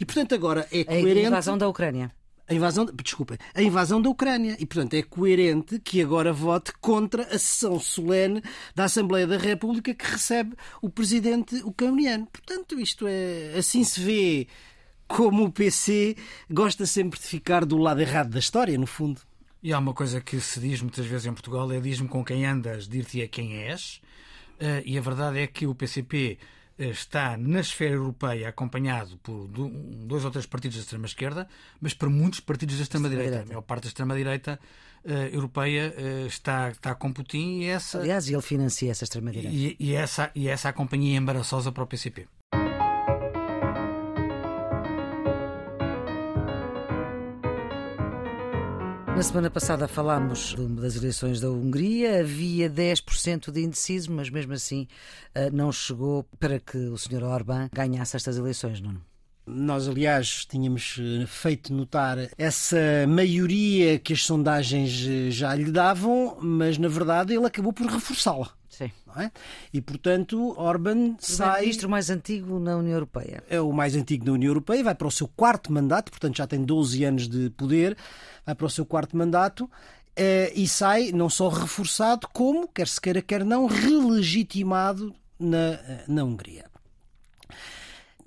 E, 0.00 0.06
portanto, 0.06 0.34
agora 0.34 0.66
é 0.72 0.84
coerente. 0.84 1.26
A 1.26 1.28
invasão 1.28 1.58
da 1.58 1.68
Ucrânia 1.68 2.10
a 2.48 2.54
invasão, 2.54 2.86
desculpa, 2.86 3.36
a 3.54 3.62
invasão 3.62 4.00
da 4.00 4.08
Ucrânia. 4.08 4.56
E, 4.58 4.64
portanto, 4.64 4.94
é 4.94 5.02
coerente 5.02 5.78
que 5.78 6.00
agora 6.00 6.32
vote 6.32 6.72
contra 6.80 7.22
a 7.24 7.38
sessão 7.38 7.78
solene 7.78 8.42
da 8.74 8.84
Assembleia 8.84 9.26
da 9.26 9.36
República 9.36 9.94
que 9.94 10.04
recebe 10.04 10.56
o 10.80 10.88
presidente 10.88 11.56
ucraniano. 11.56 12.26
Portanto, 12.26 12.80
isto 12.80 13.06
é. 13.06 13.54
Assim 13.58 13.84
se 13.84 14.00
vê 14.00 14.48
como 15.06 15.44
o 15.44 15.52
PC 15.52 16.16
gosta 16.50 16.86
sempre 16.86 17.20
de 17.20 17.26
ficar 17.26 17.64
do 17.66 17.76
lado 17.76 18.00
errado 18.00 18.30
da 18.30 18.38
história, 18.38 18.78
no 18.78 18.86
fundo. 18.86 19.20
E 19.62 19.72
há 19.72 19.78
uma 19.78 19.92
coisa 19.92 20.20
que 20.20 20.40
se 20.40 20.58
diz 20.60 20.80
muitas 20.80 21.04
vezes 21.04 21.26
em 21.26 21.32
Portugal: 21.32 21.70
é 21.70 21.80
diz-me 21.80 22.08
com 22.08 22.24
quem 22.24 22.46
andas, 22.46 22.88
dir-te 22.88 23.20
é 23.20 23.28
quem 23.28 23.58
és. 23.64 24.00
Uh, 24.60 24.82
e 24.84 24.96
a 24.96 25.00
verdade 25.00 25.38
é 25.38 25.46
que 25.46 25.66
o 25.66 25.74
PCP 25.74 26.38
está 26.78 27.36
na 27.36 27.60
esfera 27.60 27.94
europeia 27.94 28.48
acompanhado 28.48 29.16
por 29.18 29.48
dois 29.48 30.24
ou 30.24 30.30
três 30.30 30.46
partidos 30.46 30.76
da 30.76 30.82
extrema-esquerda, 30.82 31.48
mas 31.80 31.92
por 31.92 32.08
muitos 32.08 32.40
partidos 32.40 32.76
da 32.76 32.82
extrema-direita. 32.82 33.42
A 33.42 33.46
maior 33.46 33.62
parte 33.62 33.82
da 33.84 33.88
extrema-direita 33.88 34.60
uh, 35.04 35.12
europeia 35.34 35.94
uh, 35.96 36.26
está, 36.26 36.70
está 36.70 36.94
com 36.94 37.12
Putin 37.12 37.60
e 37.60 37.66
essa. 37.66 37.98
Aliás, 37.98 38.28
ele 38.28 38.42
financia 38.42 38.90
essa 38.90 39.04
extrema-direita. 39.04 39.54
E, 39.54 39.76
e, 39.78 39.94
essa, 39.94 40.30
e 40.34 40.48
essa 40.48 40.68
a 40.68 40.72
companhia 40.72 41.16
embaraçosa 41.16 41.72
para 41.72 41.82
o 41.82 41.86
PCP. 41.86 42.28
Na 49.18 49.24
semana 49.24 49.50
passada 49.50 49.88
falámos 49.88 50.54
das 50.80 50.94
eleições 50.94 51.40
da 51.40 51.50
Hungria, 51.50 52.20
havia 52.20 52.70
10% 52.70 53.50
de 53.50 53.62
indeciso, 53.64 54.12
mas 54.12 54.30
mesmo 54.30 54.52
assim 54.52 54.86
eh, 55.34 55.50
não 55.50 55.72
chegou 55.72 56.22
para 56.38 56.60
que 56.60 56.78
o 56.78 56.96
Sr. 56.96 57.24
Orbán 57.24 57.68
ganhasse 57.72 58.14
estas 58.14 58.38
eleições, 58.38 58.80
não? 58.80 59.07
Nós, 59.48 59.88
aliás, 59.88 60.44
tínhamos 60.44 60.98
eh, 61.00 61.26
feito 61.26 61.72
notar 61.72 62.18
essa 62.36 63.06
maioria 63.08 63.98
que 63.98 64.12
as 64.12 64.22
sondagens 64.22 65.06
eh, 65.08 65.30
já 65.30 65.54
lhe 65.54 65.70
davam, 65.70 66.36
mas 66.40 66.76
na 66.76 66.88
verdade 66.88 67.34
ele 67.34 67.46
acabou 67.46 67.72
por 67.72 67.86
reforçá-la. 67.86 68.50
Sim. 68.68 68.92
É? 69.16 69.30
E, 69.72 69.80
portanto, 69.80 70.54
Orban 70.56 71.16
sai. 71.18 71.58
O 71.58 71.62
ministro 71.62 71.88
mais 71.88 72.10
antigo 72.10 72.60
na 72.60 72.76
União 72.76 72.94
Europeia. 72.94 73.42
É 73.48 73.60
o 73.60 73.72
mais 73.72 73.96
antigo 73.96 74.26
na 74.26 74.32
União 74.32 74.50
Europeia, 74.50 74.84
vai 74.84 74.94
para 74.94 75.08
o 75.08 75.10
seu 75.10 75.26
quarto 75.26 75.72
mandato, 75.72 76.10
portanto 76.10 76.36
já 76.36 76.46
tem 76.46 76.62
12 76.62 77.04
anos 77.04 77.28
de 77.28 77.50
poder, 77.50 77.96
vai 78.44 78.54
para 78.54 78.66
o 78.66 78.70
seu 78.70 78.84
quarto 78.84 79.16
mandato 79.16 79.68
eh, 80.14 80.52
e 80.54 80.68
sai 80.68 81.10
não 81.12 81.30
só 81.30 81.48
reforçado, 81.48 82.28
como, 82.32 82.68
quer 82.68 82.86
se 82.86 83.00
queira, 83.00 83.22
quer 83.22 83.44
não, 83.44 83.66
relegitimado 83.66 85.14
na, 85.38 85.78
na 86.06 86.24
Hungria. 86.24 86.66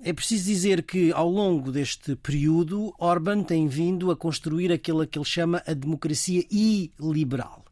É 0.04 0.12
preciso 0.12 0.46
dizer 0.46 0.82
que, 0.82 1.12
ao 1.12 1.30
longo 1.30 1.70
deste 1.70 2.16
período, 2.16 2.92
Orban 2.98 3.44
tem 3.44 3.68
vindo 3.68 4.10
a 4.10 4.16
construir 4.16 4.72
aquilo 4.72 5.06
que 5.06 5.16
ele 5.16 5.24
chama 5.24 5.62
a 5.64 5.72
democracia 5.72 6.44
iliberal. 6.50 7.64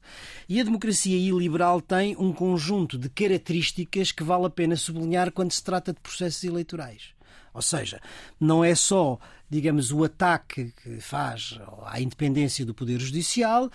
E 0.48 0.60
a 0.60 0.64
democracia 0.64 1.16
iliberal 1.16 1.80
tem 1.80 2.16
um 2.16 2.32
conjunto 2.32 2.96
de 2.96 3.08
características 3.08 4.12
que 4.12 4.22
vale 4.22 4.46
a 4.46 4.50
pena 4.50 4.76
sublinhar 4.76 5.32
quando 5.32 5.50
se 5.50 5.64
trata 5.64 5.92
de 5.92 5.98
processos 5.98 6.44
eleitorais. 6.44 7.14
Ou 7.52 7.62
seja, 7.62 8.00
não 8.38 8.64
é 8.64 8.76
só 8.76 9.18
digamos, 9.50 9.90
o 9.90 10.04
ataque 10.04 10.72
que 10.82 11.00
faz 11.00 11.58
à 11.86 12.00
independência 12.00 12.64
do 12.64 12.72
Poder 12.72 13.00
Judicial, 13.00 13.68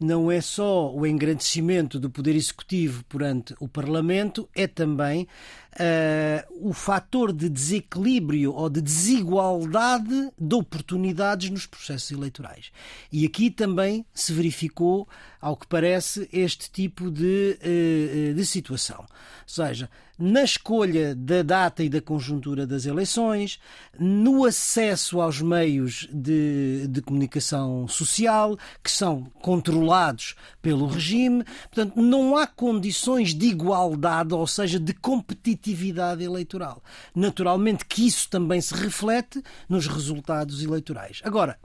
não 0.00 0.30
é 0.30 0.40
só 0.40 0.92
o 0.92 1.06
engrandecimento 1.06 2.00
do 2.00 2.10
Poder 2.10 2.34
Executivo 2.34 3.04
perante 3.04 3.54
o 3.60 3.68
Parlamento, 3.68 4.48
é 4.54 4.66
também 4.66 5.28
uh, 5.74 6.68
o 6.68 6.72
fator 6.72 7.32
de 7.32 7.48
desequilíbrio 7.48 8.52
ou 8.52 8.68
de 8.68 8.80
desigualdade 8.80 10.30
de 10.38 10.54
oportunidades 10.54 11.48
nos 11.50 11.66
processos 11.66 12.10
eleitorais. 12.10 12.72
E 13.12 13.24
aqui 13.24 13.50
também 13.50 14.04
se 14.12 14.32
verificou, 14.32 15.08
ao 15.40 15.56
que 15.56 15.66
parece, 15.66 16.28
este 16.32 16.70
tipo 16.70 17.10
de, 17.10 17.58
uh, 17.60 18.34
de 18.34 18.44
situação. 18.44 19.00
Ou 19.00 19.06
seja, 19.46 19.88
na 20.18 20.42
escolha 20.42 21.14
da 21.14 21.42
data 21.42 21.82
e 21.82 21.88
da 21.88 22.00
conjuntura 22.00 22.66
das 22.66 22.84
eleições, 22.84 23.58
no 23.98 24.44
aos 25.20 25.40
meios 25.40 26.08
de, 26.12 26.86
de 26.88 27.00
comunicação 27.02 27.86
social, 27.88 28.56
que 28.82 28.90
são 28.90 29.24
controlados 29.40 30.34
pelo 30.60 30.86
regime. 30.86 31.44
Portanto, 31.72 32.00
não 32.00 32.36
há 32.36 32.46
condições 32.46 33.34
de 33.34 33.46
igualdade, 33.46 34.34
ou 34.34 34.46
seja, 34.46 34.78
de 34.78 34.94
competitividade 34.94 36.22
eleitoral. 36.22 36.82
Naturalmente 37.14 37.84
que 37.84 38.06
isso 38.06 38.28
também 38.28 38.60
se 38.60 38.74
reflete 38.74 39.42
nos 39.68 39.86
resultados 39.86 40.62
eleitorais. 40.62 41.20
Agora, 41.24 41.58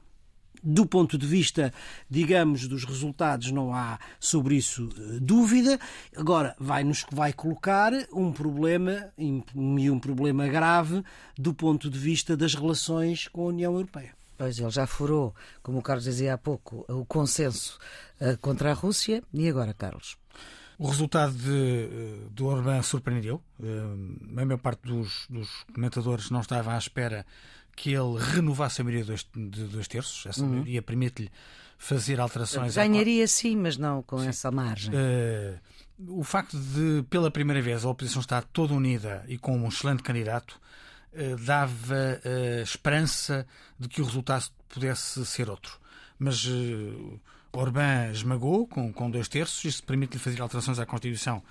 do 0.66 0.86
ponto 0.86 1.18
de 1.18 1.28
vista, 1.28 1.72
digamos, 2.10 2.68
dos 2.68 2.84
resultados, 2.84 3.52
não 3.52 3.74
há 3.74 4.00
sobre 4.20 4.56
isso 4.56 4.90
eh, 4.98 5.20
dúvida. 5.22 5.80
Agora, 6.18 6.56
vai-nos 6.60 7.06
vai 7.12 7.32
colocar 7.32 7.94
um 8.12 8.32
problema, 8.32 9.14
e 9.18 9.90
um 9.90 10.00
problema 10.00 10.48
grave, 10.48 11.04
do 11.38 11.54
ponto 11.54 11.90
de 11.90 12.00
vista 12.00 12.36
das 12.36 12.56
relações 12.56 13.28
com 13.28 13.44
a 13.44 13.50
União 13.50 13.74
Europeia. 13.74 14.16
Pois 14.38 14.60
ele 14.60 14.72
já 14.72 14.88
furou, 14.88 15.34
como 15.62 15.78
o 15.78 15.82
Carlos 15.82 16.04
dizia 16.04 16.34
há 16.34 16.38
pouco, 16.38 16.84
o 16.90 17.06
consenso 17.06 17.78
eh, 18.20 18.36
contra 18.42 18.72
a 18.72 18.74
Rússia. 18.74 19.24
E 19.32 19.48
agora, 19.48 19.74
Carlos? 19.74 20.18
O 20.78 20.90
resultado 20.90 21.34
de, 21.34 21.90
eh, 21.90 22.28
do 22.32 22.48
Orbán 22.48 22.82
surpreendeu. 22.82 23.42
A 23.62 24.44
maior 24.46 24.58
parte 24.58 24.82
dos, 24.82 25.26
dos 25.30 25.64
comentadores 25.74 26.30
não 26.30 26.42
estava 26.42 26.74
à 26.74 26.78
espera 26.78 27.26
que 27.76 27.94
ele 27.94 28.18
renovasse 28.18 28.82
a 28.82 28.84
maioria 28.84 29.16
de 29.34 29.64
dois 29.66 29.88
terços. 29.88 30.26
Essa 30.26 30.42
uhum. 30.42 30.50
maioria 30.50 30.82
permite-lhe 30.82 31.30
fazer 31.78 32.20
alterações. 32.20 32.76
Ganharia 32.76 33.28
sim, 33.28 33.56
mas 33.56 33.78
não 33.78 34.02
com 34.02 34.20
sim. 34.20 34.28
essa 34.28 34.50
margem. 34.50 34.94
Uh, 34.94 36.20
o 36.20 36.24
facto 36.24 36.58
de, 36.58 37.04
pela 37.10 37.30
primeira 37.30 37.62
vez, 37.62 37.86
a 37.86 37.90
oposição 37.90 38.22
estar 38.22 38.44
toda 38.46 38.74
unida 38.74 39.24
e 39.28 39.38
com 39.38 39.58
um 39.58 39.68
excelente 39.68 40.02
candidato 40.04 40.60
uh, 41.14 41.36
dava 41.38 42.22
uh, 42.24 42.62
esperança 42.64 43.46
de 43.78 43.88
que 43.88 44.02
o 44.02 44.06
resultado 44.06 44.46
pudesse 44.70 45.26
ser 45.26 45.50
outro. 45.50 45.78
Mas 46.18 46.48
Orbán 47.52 48.10
esmagou 48.12 48.66
com, 48.66 48.92
com 48.94 49.12
dois 49.12 49.28
terços, 49.28 49.66
isso 49.66 49.84
permite-lhe 49.84 50.18
fazer 50.18 50.42
alterações 50.42 50.80
à 50.80 50.86
Constituição 50.86 51.44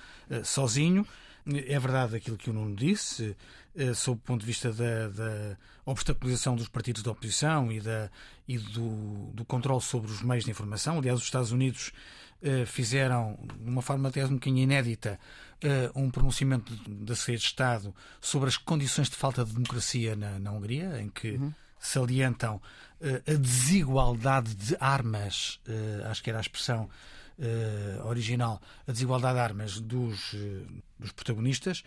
sozinho. 0.42 1.06
É 1.46 1.78
verdade 1.78 2.16
aquilo 2.16 2.38
que 2.38 2.48
o 2.48 2.52
Nuno 2.52 2.74
disse, 2.74 3.36
eh, 3.76 3.92
sob 3.92 4.18
o 4.18 4.22
ponto 4.22 4.40
de 4.40 4.46
vista 4.46 4.72
da, 4.72 5.08
da 5.08 5.56
obstaculização 5.84 6.56
dos 6.56 6.68
partidos 6.68 7.02
da 7.02 7.10
oposição 7.10 7.70
e, 7.70 7.80
da, 7.80 8.10
e 8.48 8.56
do, 8.56 9.30
do 9.34 9.44
controle 9.44 9.82
sobre 9.82 10.10
os 10.10 10.22
meios 10.22 10.44
de 10.44 10.50
informação. 10.50 10.98
Aliás, 10.98 11.18
os 11.18 11.24
Estados 11.24 11.52
Unidos 11.52 11.92
eh, 12.40 12.64
fizeram, 12.64 13.38
de 13.60 13.68
uma 13.68 13.82
forma 13.82 14.08
até 14.08 14.24
um 14.24 14.34
bocadinho 14.34 14.62
inédita, 14.62 15.20
eh, 15.60 15.90
um 15.94 16.08
pronunciamento 16.08 16.72
da 16.88 17.14
Secretaria 17.14 17.38
de 17.38 17.44
Estado 17.44 17.94
sobre 18.22 18.48
as 18.48 18.56
condições 18.56 19.10
de 19.10 19.16
falta 19.16 19.44
de 19.44 19.52
democracia 19.52 20.16
na, 20.16 20.38
na 20.38 20.50
Hungria, 20.50 20.98
em 21.02 21.10
que 21.10 21.32
uhum. 21.32 21.52
salientam 21.78 22.62
a 23.26 23.34
desigualdade 23.34 24.54
de 24.54 24.74
armas, 24.80 25.60
acho 26.08 26.22
que 26.22 26.30
era 26.30 26.38
a 26.38 26.40
expressão 26.40 26.88
original, 28.04 28.60
a 28.86 28.92
desigualdade 28.92 29.34
de 29.34 29.40
armas 29.40 29.80
dos, 29.80 30.34
dos 30.98 31.12
protagonistas. 31.12 31.82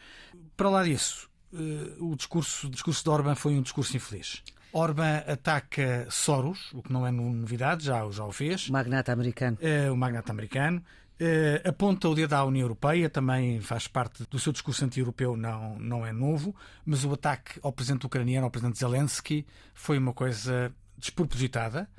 Para 0.56 0.70
lá 0.70 0.84
disso, 0.84 1.30
eh, 1.54 1.96
o 2.00 2.16
discurso, 2.16 2.68
o 2.68 2.70
discurso 2.70 3.04
de 3.04 3.10
Orban 3.10 3.36
foi 3.36 3.56
um 3.56 3.62
discurso 3.62 3.96
infeliz. 3.96 4.44
Orban 4.74 5.24
ataca 5.28 6.08
Soros, 6.10 6.72
o 6.74 6.84
que 6.84 6.92
não 6.92 7.08
é 7.08 7.12
novidade, 7.12 7.86
já, 7.86 8.08
já 8.12 8.26
o 8.26 8.32
fez. 8.32 8.68
O 8.68 8.74
magnata 8.74 9.12
americano. 9.14 9.58
É, 9.62 9.90
o 9.90 9.96
magnata 9.96 10.32
americano. 10.32 10.84
É, 11.20 11.64
aponta 11.66 12.08
o 12.08 12.14
dedo 12.14 12.34
à 12.34 12.44
União 12.44 12.64
Europeia, 12.64 13.10
também 13.10 13.60
faz 13.60 13.88
parte 13.88 14.24
do 14.30 14.38
seu 14.38 14.54
discurso 14.54 14.86
anti-europeu, 14.86 15.36
não, 15.36 15.80
não 15.80 16.06
é 16.06 16.12
novo, 16.12 16.56
mas 16.86 17.04
o 17.04 17.14
ataque 17.14 17.60
ao 17.64 17.72
presidente 17.72 18.06
ucraniano, 18.06 18.46
ao 18.46 18.52
presidente 18.52 18.78
Zelensky, 18.78 19.48
foi 19.74 19.98
uma 19.98 20.14
coisa 20.14 20.72
despropositada 20.96 21.90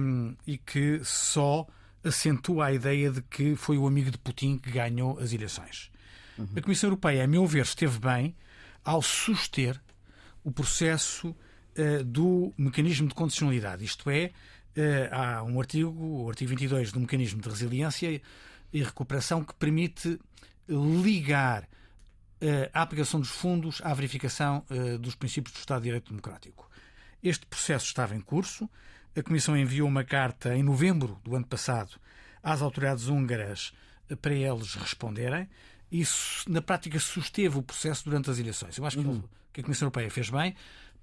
um, 0.00 0.34
e 0.44 0.58
que 0.58 1.00
só 1.04 1.64
acentua 2.04 2.66
a 2.66 2.72
ideia 2.72 3.10
de 3.10 3.22
que 3.22 3.56
foi 3.56 3.78
o 3.78 3.86
amigo 3.86 4.10
de 4.10 4.18
Putin 4.18 4.58
que 4.58 4.70
ganhou 4.70 5.18
as 5.18 5.32
eleições. 5.32 5.90
Uhum. 6.38 6.48
A 6.56 6.60
Comissão 6.60 6.88
Europeia, 6.88 7.24
a 7.24 7.26
meu 7.26 7.46
ver, 7.46 7.62
esteve 7.62 7.98
bem 7.98 8.34
ao 8.84 9.00
suster 9.00 9.80
o 10.42 10.52
processo 10.52 11.28
uh, 11.28 12.04
do 12.04 12.52
mecanismo 12.56 13.08
de 13.08 13.14
condicionalidade. 13.14 13.84
Isto 13.84 14.10
é, 14.10 14.30
uh, 14.76 15.14
há 15.14 15.42
um 15.42 15.58
artigo, 15.58 15.90
o 15.90 16.28
artigo 16.28 16.50
22 16.50 16.92
do 16.92 17.00
mecanismo 17.00 17.40
de 17.40 17.48
resiliência 17.48 18.20
e 18.72 18.82
recuperação, 18.82 19.42
que 19.42 19.54
permite 19.54 20.20
ligar 20.68 21.62
uh, 21.62 22.70
a 22.72 22.82
aplicação 22.82 23.18
dos 23.18 23.30
fundos 23.30 23.80
à 23.82 23.94
verificação 23.94 24.64
dos 25.00 25.14
princípios 25.14 25.54
do 25.54 25.58
Estado 25.58 25.80
de 25.80 25.84
Direito 25.84 26.10
Democrático. 26.10 26.68
Este 27.22 27.46
processo 27.46 27.86
estava 27.86 28.14
em 28.14 28.20
curso. 28.20 28.68
A 29.16 29.22
Comissão 29.22 29.56
enviou 29.56 29.88
uma 29.88 30.04
carta 30.04 30.56
em 30.56 30.62
novembro 30.62 31.20
do 31.22 31.36
ano 31.36 31.46
passado 31.46 31.92
às 32.42 32.60
autoridades 32.62 33.08
húngaras 33.08 33.72
para 34.20 34.34
eles 34.34 34.74
responderem 34.74 35.48
isso 35.94 36.50
na 36.50 36.60
prática 36.60 36.98
susteve 36.98 37.58
o 37.58 37.62
processo 37.62 38.04
durante 38.04 38.28
as 38.28 38.38
eleições. 38.38 38.76
Eu 38.76 38.84
acho 38.84 38.98
que, 38.98 39.06
uhum. 39.06 39.22
que 39.52 39.60
a 39.60 39.64
Comissão 39.64 39.86
Europeia 39.86 40.10
fez 40.10 40.28
bem 40.28 40.56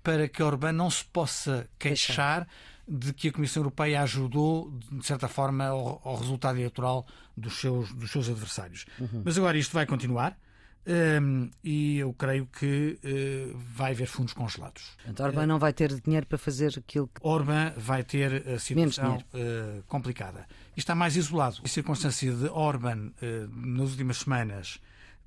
para 0.04 0.28
que 0.28 0.44
Orbán 0.44 0.74
não 0.74 0.90
se 0.90 1.06
possa 1.06 1.70
queixar 1.80 2.48
de 2.88 3.14
que 3.14 3.30
a 3.30 3.32
Comissão 3.32 3.62
Europeia 3.62 4.02
ajudou, 4.02 4.70
de 4.92 5.06
certa 5.06 5.28
forma, 5.30 5.66
ao, 5.68 6.02
ao 6.04 6.18
resultado 6.18 6.58
eleitoral 6.58 7.06
dos 7.38 7.60
seus, 7.60 7.94
dos 7.94 8.12
seus 8.12 8.28
adversários. 8.28 8.86
Uhum. 9.00 9.22
Mas 9.24 9.38
agora 9.38 9.58
isto 9.58 9.72
vai 9.72 9.86
continuar. 9.86 10.38
Um, 10.84 11.52
e 11.64 12.00
eu 12.00 12.12
creio 12.14 12.48
que 12.48 13.00
uh, 13.04 13.58
vai 13.76 13.92
haver 13.92 14.08
fundos 14.08 14.34
congelados. 14.34 14.98
Então, 15.08 15.28
Orbán 15.28 15.44
uh, 15.44 15.48
não 15.48 15.60
vai 15.60 15.72
ter 15.74 16.02
dinheiro 16.02 16.26
para 16.26 16.40
fazer 16.40 16.74
aquilo 16.76 17.08
que. 17.08 17.22
Orbán 17.22 17.72
vai 17.78 18.04
ter 18.04 18.48
a 18.48 18.58
situação 18.58 19.18
uh, 19.18 19.84
complicada. 19.84 20.48
E 20.76 20.80
está 20.80 20.96
mais 20.96 21.16
isolado. 21.16 21.58
A 21.64 21.68
circunstância 21.68 22.32
de 22.34 22.48
Orbán, 22.48 23.12
nas 23.52 23.92
últimas 23.92 24.18
semanas, 24.18 24.80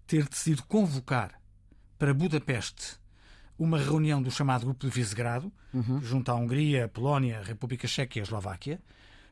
ter 0.06 0.26
decidido 0.28 0.64
convocar 0.64 1.38
para 1.98 2.12
Budapeste 2.12 2.98
uma 3.58 3.78
reunião 3.78 4.22
do 4.22 4.30
chamado 4.30 4.64
Grupo 4.64 4.86
de 4.86 4.92
Visegrado, 4.92 5.52
uhum. 5.72 6.00
junto 6.00 6.30
à 6.30 6.34
Hungria, 6.34 6.88
Polónia, 6.88 7.42
República 7.42 7.86
Checa 7.86 8.18
e 8.18 8.20
a 8.20 8.24
Eslováquia, 8.24 8.80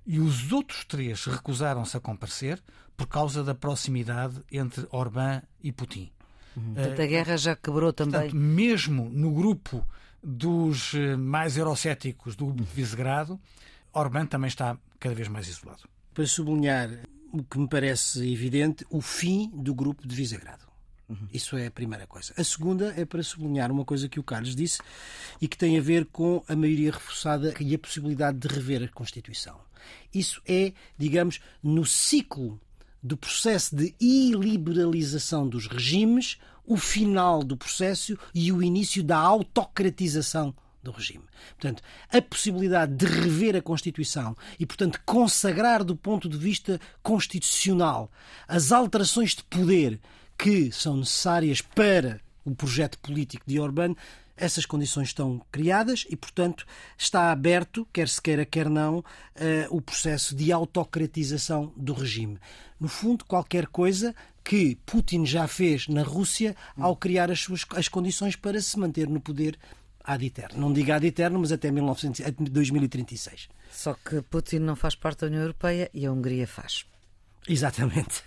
e 0.07 0.19
os 0.19 0.53
outros 0.53 0.85
três 0.85 1.25
recusaram-se 1.25 1.97
a 1.97 2.01
comparecer 2.01 2.63
por 2.97 3.07
causa 3.07 3.43
da 3.43 3.55
proximidade 3.55 4.41
entre 4.51 4.87
Orbán 4.91 5.43
e 5.63 5.73
Putin. 5.73 6.11
Uhum. 6.57 6.75
Portanto, 6.75 7.03
a 7.03 7.07
guerra 7.07 7.37
já 7.37 7.57
quebrou 7.57 7.93
também. 7.93 8.21
Portanto, 8.21 8.37
mesmo 8.37 9.09
no 9.11 9.33
grupo 9.33 9.87
dos 10.23 10.95
eh, 10.95 11.17
mais 11.17 11.57
eurocéticos 11.57 12.37
do 12.37 12.47
grupo 12.47 12.63
de 12.63 12.75
Visegrado, 12.75 13.41
Orbán 13.93 14.27
também 14.27 14.49
está 14.49 14.79
cada 15.01 15.15
vez 15.15 15.29
mais 15.29 15.49
isolado. 15.49 15.83
Para 16.15 16.27
sublinhar 16.27 16.91
o 17.33 17.43
que 17.43 17.59
me 17.59 17.69
parece 17.69 18.31
evidente, 18.31 18.87
o 18.91 19.01
fim 19.01 19.51
do 19.55 19.75
grupo 19.75 20.07
de 20.07 20.15
Visegrado. 20.15 20.67
Uhum. 21.09 21.29
Isso 21.33 21.57
é 21.57 21.67
a 21.67 21.71
primeira 21.71 22.07
coisa. 22.07 22.33
A 22.37 22.45
segunda 22.45 22.95
é 22.97 23.05
para 23.05 23.23
sublinhar 23.23 23.71
uma 23.71 23.85
coisa 23.85 24.09
que 24.09 24.21
o 24.21 24.23
Carlos 24.23 24.55
disse 24.55 24.81
e 25.41 25.49
que 25.49 25.57
tem 25.57 25.79
a 25.79 25.83
ver 25.83 26.07
com 26.07 26.43
a 26.49 26.55
maioria 26.55 26.93
reforçada 26.93 27.55
e 27.61 27.75
a 27.75 27.79
possibilidade 27.79 28.39
de 28.39 28.49
rever 28.49 28.83
a 28.83 28.89
Constituição. 28.89 29.59
Isso 30.15 30.41
é, 30.47 30.73
digamos, 30.97 31.41
no 31.63 31.85
ciclo 31.85 32.61
do 33.03 33.17
processo 33.17 33.75
de 33.75 33.95
iliberalização 34.01 35.49
dos 35.49 35.67
regimes, 35.67 36.39
o 36.65 36.77
final 36.77 37.43
do 37.43 37.57
processo 37.57 38.17
e 38.35 38.53
o 38.53 38.63
início 38.63 39.03
da 39.03 39.19
autocratização 39.19 40.55
do 40.83 40.91
regime. 40.91 41.25
Portanto, 41.59 41.83
a 42.11 42.21
possibilidade 42.21 42.95
de 42.95 43.07
rever 43.07 43.57
a 43.57 43.63
Constituição 43.63 44.37
e, 44.59 44.67
portanto, 44.67 45.01
consagrar 45.05 45.85
do 45.85 45.97
ponto 45.97 46.29
de 46.29 46.37
vista 46.37 46.81
constitucional 47.03 48.11
as 48.47 48.73
alterações 48.73 49.35
de 49.35 49.45
poder 49.45 50.01
que 50.37 50.73
são 50.73 50.97
necessárias 50.97 51.61
para 51.61 52.21
o 52.45 52.55
projeto 52.55 52.99
político 52.99 53.45
de 53.47 53.61
Orbán, 53.61 53.95
essas 54.37 54.67
condições 54.67 55.09
estão 55.09 55.41
criadas 55.51 56.07
e, 56.09 56.17
portanto, 56.17 56.67
está 56.97 57.31
aberto, 57.31 57.87
quer 57.93 58.09
se 58.09 58.21
queira, 58.21 58.45
quer 58.45 58.69
não, 58.69 58.99
uh, 58.99 59.05
o 59.71 59.81
processo 59.81 60.35
de 60.35 60.53
autocratização 60.53 61.73
do 61.77 61.93
regime. 61.93 62.39
No 62.81 62.89
fundo, 62.89 63.25
qualquer 63.25 63.67
coisa 63.67 64.15
que 64.45 64.77
Putin 64.87 65.25
já 65.25 65.47
fez 65.47 65.87
na 65.89 66.03
Rússia 66.03 66.57
ao 66.77 66.97
criar 66.97 67.31
as 67.31 67.41
suas 67.41 67.65
as 67.77 67.89
condições 67.89 68.35
para 68.35 68.61
se 68.61 68.79
manter 68.79 69.09
no 69.09 69.21
poder 69.21 69.57
ad 70.03 70.25
eterno. 70.25 70.61
Não 70.61 70.73
diga 70.73 70.97
ad 70.97 71.07
eterno, 71.07 71.39
mas 71.39 71.53
até 71.53 71.71
1900, 71.71 72.33
2036. 72.51 73.49
Só 73.71 73.95
que 73.95 74.21
Putin 74.23 74.59
não 74.59 74.77
faz 74.77 74.95
parte 74.95 75.21
da 75.21 75.29
União 75.29 75.43
Europeia 75.43 75.91
e 75.95 76.05
a 76.05 76.13
Hungria 76.13 76.47
faz. 76.47 76.85
Exatamente. 77.49 78.23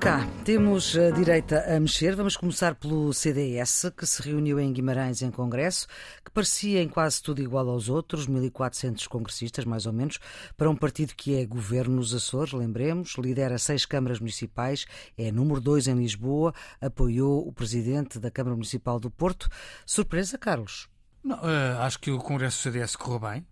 Cá, 0.00 0.24
temos 0.44 0.96
a 0.96 1.10
direita 1.10 1.64
a 1.74 1.80
mexer. 1.80 2.14
Vamos 2.14 2.36
começar 2.36 2.76
pelo 2.76 3.12
CDS, 3.12 3.90
que 3.96 4.06
se 4.06 4.22
reuniu 4.22 4.60
em 4.60 4.72
Guimarães 4.72 5.22
em 5.22 5.30
congresso, 5.30 5.88
que 6.24 6.30
parecia 6.30 6.80
em 6.80 6.88
quase 6.88 7.20
tudo 7.20 7.42
igual 7.42 7.68
aos 7.68 7.88
outros, 7.88 8.28
1.400 8.28 9.08
congressistas, 9.08 9.64
mais 9.64 9.86
ou 9.86 9.92
menos, 9.92 10.20
para 10.56 10.70
um 10.70 10.76
partido 10.76 11.14
que 11.16 11.36
é 11.36 11.44
governo 11.44 11.96
nos 11.96 12.14
Açores, 12.14 12.52
lembremos, 12.52 13.16
lidera 13.18 13.58
seis 13.58 13.84
câmaras 13.84 14.20
municipais, 14.20 14.86
é 15.16 15.32
número 15.32 15.60
dois 15.60 15.88
em 15.88 15.96
Lisboa, 15.96 16.54
apoiou 16.80 17.46
o 17.46 17.52
presidente 17.52 18.20
da 18.20 18.30
Câmara 18.30 18.54
Municipal 18.54 19.00
do 19.00 19.10
Porto. 19.10 19.48
Surpresa, 19.84 20.38
Carlos? 20.38 20.88
Não, 21.24 21.36
uh, 21.38 21.80
acho 21.80 21.98
que 21.98 22.10
o 22.12 22.18
congresso 22.18 22.58
do 22.58 22.72
CDS 22.72 22.94
correu 22.94 23.18
bem. 23.18 23.46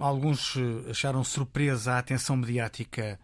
Alguns 0.00 0.56
eh, 0.56 0.90
acharam 0.90 1.22
surpresa 1.22 1.92
a 1.92 1.98
atenção 1.98 2.36
mediática 2.36 3.18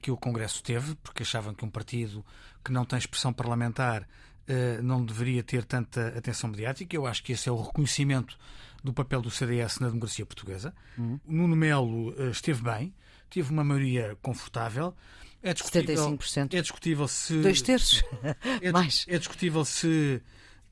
que 0.00 0.10
o 0.10 0.16
Congresso 0.16 0.62
teve, 0.62 0.94
porque 0.96 1.22
achavam 1.22 1.54
que 1.54 1.64
um 1.64 1.70
partido 1.70 2.24
que 2.64 2.72
não 2.72 2.84
tem 2.84 2.98
expressão 2.98 3.32
parlamentar 3.32 4.06
eh, 4.46 4.80
não 4.82 5.04
deveria 5.04 5.42
ter 5.42 5.64
tanta 5.64 6.08
atenção 6.08 6.50
mediática. 6.50 6.96
Eu 6.96 7.06
acho 7.06 7.22
que 7.22 7.32
esse 7.32 7.48
é 7.48 7.52
o 7.52 7.60
reconhecimento 7.60 8.36
do 8.82 8.92
papel 8.92 9.22
do 9.22 9.30
CDS 9.30 9.78
na 9.78 9.88
democracia 9.88 10.26
portuguesa. 10.26 10.74
Uhum. 10.98 11.20
Nuno 11.26 11.54
Melo 11.54 12.14
eh, 12.18 12.30
esteve 12.30 12.62
bem, 12.62 12.92
teve 13.30 13.50
uma 13.52 13.62
maioria 13.62 14.16
confortável. 14.20 14.94
É 15.42 15.54
discutível, 15.54 16.18
75%. 16.18 16.54
É 16.54 16.60
discutível 16.60 17.08
se. 17.08 17.40
Dois 17.40 17.62
terços? 17.62 18.02
É, 18.60 18.72
Mais. 18.72 19.04
É 19.08 19.18
discutível 19.18 19.64
se 19.64 20.20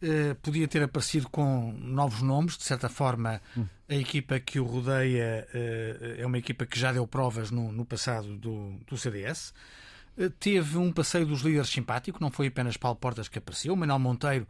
uh, 0.03 0.35
podia 0.37 0.67
ter 0.67 0.83
aparecido 0.83 1.29
com 1.29 1.73
novos 1.73 2.23
nomes. 2.23 2.57
De 2.57 2.65
certa 2.65 2.89
forma, 2.89 3.41
hum. 3.57 3.67
a 3.89 3.95
equipa 3.95 4.39
que 4.41 4.59
o 4.59 4.65
rodeia 4.65 5.47
uh, 5.53 6.21
é 6.21 6.27
uma 6.27 6.39
equipa 6.39 6.67
que 6.67 6.79
já 6.79 6.93
deu 6.93 7.07
provas 7.07 7.51
no, 7.51 7.71
no 7.73 7.85
passado 7.85 8.37
do, 8.37 8.75
do 8.87 8.97
CDS. 8.97 9.51
Uh, 10.17 10.25
eh, 10.25 10.31
teve 10.41 10.77
um 10.77 10.93
passeio 10.93 11.27
dos 11.27 11.43
líderes 11.43 11.69
simpático, 11.69 12.19
não 12.21 12.31
foi 12.31 12.49
apenas 12.49 12.77
Paulo 12.77 12.97
Portas 12.97 13.29
que 13.29 13.39
apareceu. 13.39 13.75
Manuel 13.77 13.99
Monteiro, 13.99 14.47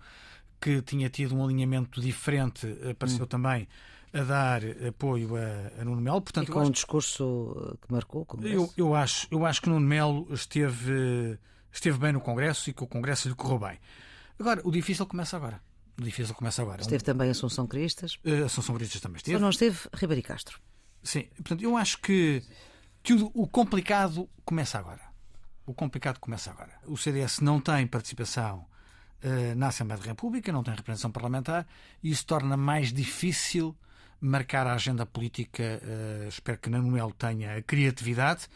que 0.61 0.83
tinha 0.83 1.09
tido 1.09 1.37
um 1.37 1.45
alinhamento 1.45 2.01
diferente, 2.01 2.67
apareceu 2.91 3.25
hum. 3.25 3.29
também 3.29 3.69
a 4.13 4.23
dar 4.23 4.63
apoio 4.89 5.37
a, 5.37 5.81
a 5.81 5.85
Nuno 5.85 6.01
Melo. 6.01 6.21
Portanto, 6.21 6.49
e 6.49 6.53
com 6.53 6.61
acho, 6.61 6.69
um 6.69 6.73
discurso 6.73 7.79
que 7.81 7.93
marcou 7.93 8.23
o 8.23 8.25
Congresso? 8.25 8.55
Eu, 8.57 8.73
eu, 8.77 8.95
acho, 8.95 9.29
eu 9.31 9.47
acho 9.47 9.63
que 9.63 9.69
Nuno 9.69 9.87
Melo 9.87 10.27
esteve, 10.33 11.39
esteve 11.71 11.97
bem 11.97 12.13
no 12.13 12.21
Congresso 12.21 12.71
e 12.71 12.73
que 12.73 12.83
o 12.83 12.87
Congresso 12.89 13.29
lhe 13.29 13.35
correu 13.35 13.61
bem. 13.61 13.79
Agora, 14.40 14.62
o 14.64 14.70
difícil 14.70 15.07
começa 15.07 15.37
agora. 15.37 15.61
O 15.98 16.03
difícil 16.03 16.35
começa 16.35 16.62
agora. 16.62 16.81
Esteve 16.81 17.05
também 17.05 17.29
Assunção 17.29 17.66
Cristas. 17.66 18.14
Uh, 18.24 18.46
Assunção 18.46 18.74
Cristas 18.74 19.00
também 19.03 19.18
esteve. 19.18 19.37
Só 19.37 19.40
não 19.40 19.50
esteve 19.50 19.79
Ribeiro 19.92 20.22
Castro. 20.22 20.59
Sim, 21.03 21.24
portanto, 21.37 21.62
eu 21.62 21.76
acho 21.76 22.00
que, 22.00 22.42
que 23.03 23.12
o, 23.12 23.31
o 23.35 23.46
complicado 23.46 24.29
começa 24.42 24.79
agora. 24.79 25.03
O 25.66 25.74
complicado 25.74 26.18
começa 26.18 26.50
agora. 26.50 26.72
O 26.87 26.96
CDS 26.96 27.40
não 27.40 27.61
tem 27.61 27.87
participação 27.87 28.66
uh, 29.22 29.55
na 29.57 29.68
Assembleia 29.68 30.00
da 30.00 30.09
República, 30.09 30.50
não 30.50 30.62
tem 30.62 30.74
representação 30.74 31.12
parlamentar, 31.12 31.66
e 32.03 32.11
isso 32.11 32.24
torna 32.24 32.57
mais 32.57 32.94
difícil 32.94 33.76
marcar 34.18 34.66
a 34.66 34.72
agenda 34.72 35.05
política. 35.05 35.83
Uh, 35.83 36.29
espero 36.29 36.59
que 36.59 36.70
Manuel 36.70 37.11
tenha 37.12 37.57
a 37.57 37.62
criatividade 37.62 38.48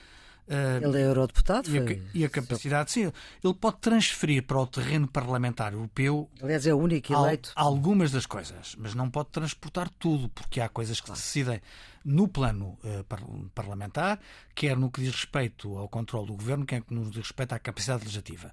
Uh, 0.47 0.87
ele 0.87 1.01
é 1.01 1.07
eurodeputado? 1.07 1.71
E 1.71 1.79
a, 1.79 1.99
e 2.13 2.25
a, 2.25 2.29
capacidade, 2.29 2.93
sim, 2.93 3.11
ele 3.43 3.55
pode 3.55 3.79
transferir 3.79 4.43
para 4.43 4.59
o 4.59 4.67
terreno 4.67 5.09
parlamentar 5.09 5.73
europeu. 5.73 6.29
Aliás, 6.43 6.67
é 6.67 6.75
o 6.75 6.77
único 6.77 7.13
eleito. 7.13 7.51
Al, 7.57 7.69
algumas 7.69 8.11
das 8.11 8.27
coisas, 8.27 8.77
mas 8.79 8.95
não 8.95 9.09
pode 9.09 9.31
transportar 9.31 9.89
tudo, 9.89 10.29
porque 10.29 10.61
há 10.61 10.69
coisas 10.69 11.01
que 11.01 11.07
claro. 11.07 11.21
se 11.21 11.27
decidem 11.27 11.63
no 12.05 12.29
plano 12.29 12.79
uh, 12.85 13.51
parlamentar, 13.55 14.21
quer 14.55 14.77
no 14.77 14.91
que 14.91 15.01
diz 15.01 15.13
respeito 15.13 15.79
ao 15.79 15.89
controle 15.89 16.27
do 16.27 16.35
governo, 16.35 16.67
quer 16.67 16.83
no 16.91 17.05
que 17.05 17.11
diz 17.11 17.23
respeito 17.23 17.55
à 17.55 17.59
capacidade 17.59 18.03
legislativa. 18.03 18.53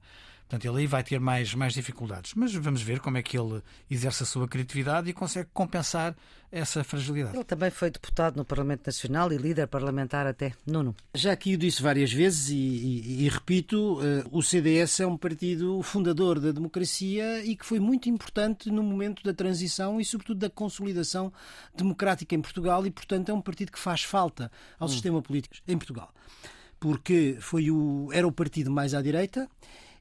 Portanto, 0.52 0.66
ele 0.66 0.82
aí 0.82 0.88
vai 0.88 1.02
ter 1.02 1.18
mais, 1.18 1.56
mais 1.56 1.74
dificuldades. 1.74 2.34
Mas 2.36 2.54
vamos 2.54 2.82
ver 2.82 3.00
como 3.00 3.18
é 3.18 3.24
que 3.24 3.38
ele 3.38 3.62
exerce 3.90 4.24
a 4.24 4.26
sua 4.26 4.50
criatividade 4.50 5.10
e 5.10 5.14
consegue 5.14 5.48
compensar 5.54 6.14
essa 6.52 6.84
fragilidade. 6.84 7.38
Ele 7.38 7.46
também 7.46 7.72
foi 7.72 7.90
deputado 7.90 8.36
no 8.36 8.44
Parlamento 8.44 8.86
Nacional 8.86 9.32
e 9.32 9.38
líder 9.38 9.66
parlamentar 9.68 10.28
até. 10.28 10.52
Nuno. 10.68 10.94
Já 11.16 11.32
aqui 11.32 11.56
o 11.56 11.58
disse 11.58 11.82
várias 11.82 12.12
vezes 12.12 12.50
e, 12.50 12.56
e, 12.56 13.24
e 13.24 13.30
repito, 13.30 14.02
uh, 14.02 14.28
o 14.30 14.44
CDS 14.44 15.00
é 15.00 15.08
um 15.08 15.16
partido 15.16 15.82
fundador 15.84 16.38
da 16.38 16.52
democracia 16.52 17.46
e 17.46 17.56
que 17.56 17.66
foi 17.66 17.80
muito 17.80 18.10
importante 18.10 18.70
no 18.70 18.84
momento 18.84 19.24
da 19.24 19.34
transição 19.34 20.02
e, 20.02 20.04
sobretudo, 20.04 20.40
da 20.40 20.50
consolidação 20.50 21.32
democrática 21.74 22.36
em 22.36 22.42
Portugal 22.42 22.86
e, 22.86 22.92
portanto, 22.92 23.30
é 23.30 23.34
um 23.34 23.42
partido 23.42 23.72
que 23.72 23.80
faz 23.80 24.04
falta 24.04 24.52
ao 24.78 24.90
hum. 24.90 24.92
sistema 24.92 25.22
político 25.22 25.56
em 25.66 25.78
Portugal. 25.78 26.14
Porque 26.78 27.38
foi 27.40 27.72
o, 27.72 28.10
era 28.12 28.28
o 28.28 28.34
partido 28.34 28.70
mais 28.70 28.94
à 28.94 29.02
direita 29.02 29.48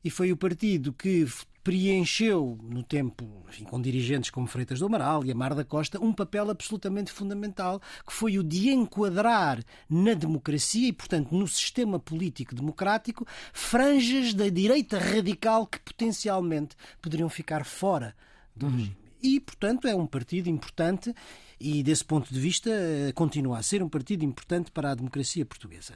e 0.04 0.10
foi 0.10 0.32
o 0.32 0.36
partido 0.36 0.92
que 0.92 1.26
preencheu, 1.62 2.58
no 2.62 2.82
tempo, 2.82 3.44
enfim, 3.48 3.64
com 3.64 3.80
dirigentes 3.80 4.30
como 4.30 4.46
Freitas 4.46 4.78
do 4.78 4.86
Amaral 4.86 5.24
e 5.24 5.30
Amar 5.30 5.54
da 5.54 5.64
Costa, 5.64 6.02
um 6.02 6.12
papel 6.12 6.50
absolutamente 6.50 7.12
fundamental, 7.12 7.80
que 8.06 8.12
foi 8.12 8.38
o 8.38 8.42
de 8.42 8.70
enquadrar 8.70 9.62
na 9.88 10.14
democracia 10.14 10.88
e, 10.88 10.92
portanto, 10.92 11.32
no 11.32 11.46
sistema 11.46 11.98
político 11.98 12.54
democrático, 12.54 13.26
franjas 13.52 14.32
da 14.32 14.48
direita 14.48 14.98
radical 14.98 15.66
que 15.66 15.78
potencialmente 15.80 16.76
poderiam 17.00 17.28
ficar 17.28 17.64
fora 17.64 18.16
do 18.56 18.66
uhum. 18.66 18.72
regime. 18.72 18.96
E, 19.22 19.38
portanto, 19.38 19.86
é 19.86 19.94
um 19.94 20.06
partido 20.06 20.48
importante 20.48 21.14
e, 21.60 21.82
desse 21.82 22.04
ponto 22.04 22.32
de 22.32 22.40
vista, 22.40 22.70
eh, 22.70 23.12
continua 23.14 23.58
a 23.58 23.62
ser 23.62 23.82
um 23.82 23.88
partido 23.88 24.24
importante 24.24 24.70
para 24.70 24.92
a 24.92 24.94
democracia 24.94 25.44
portuguesa. 25.44 25.94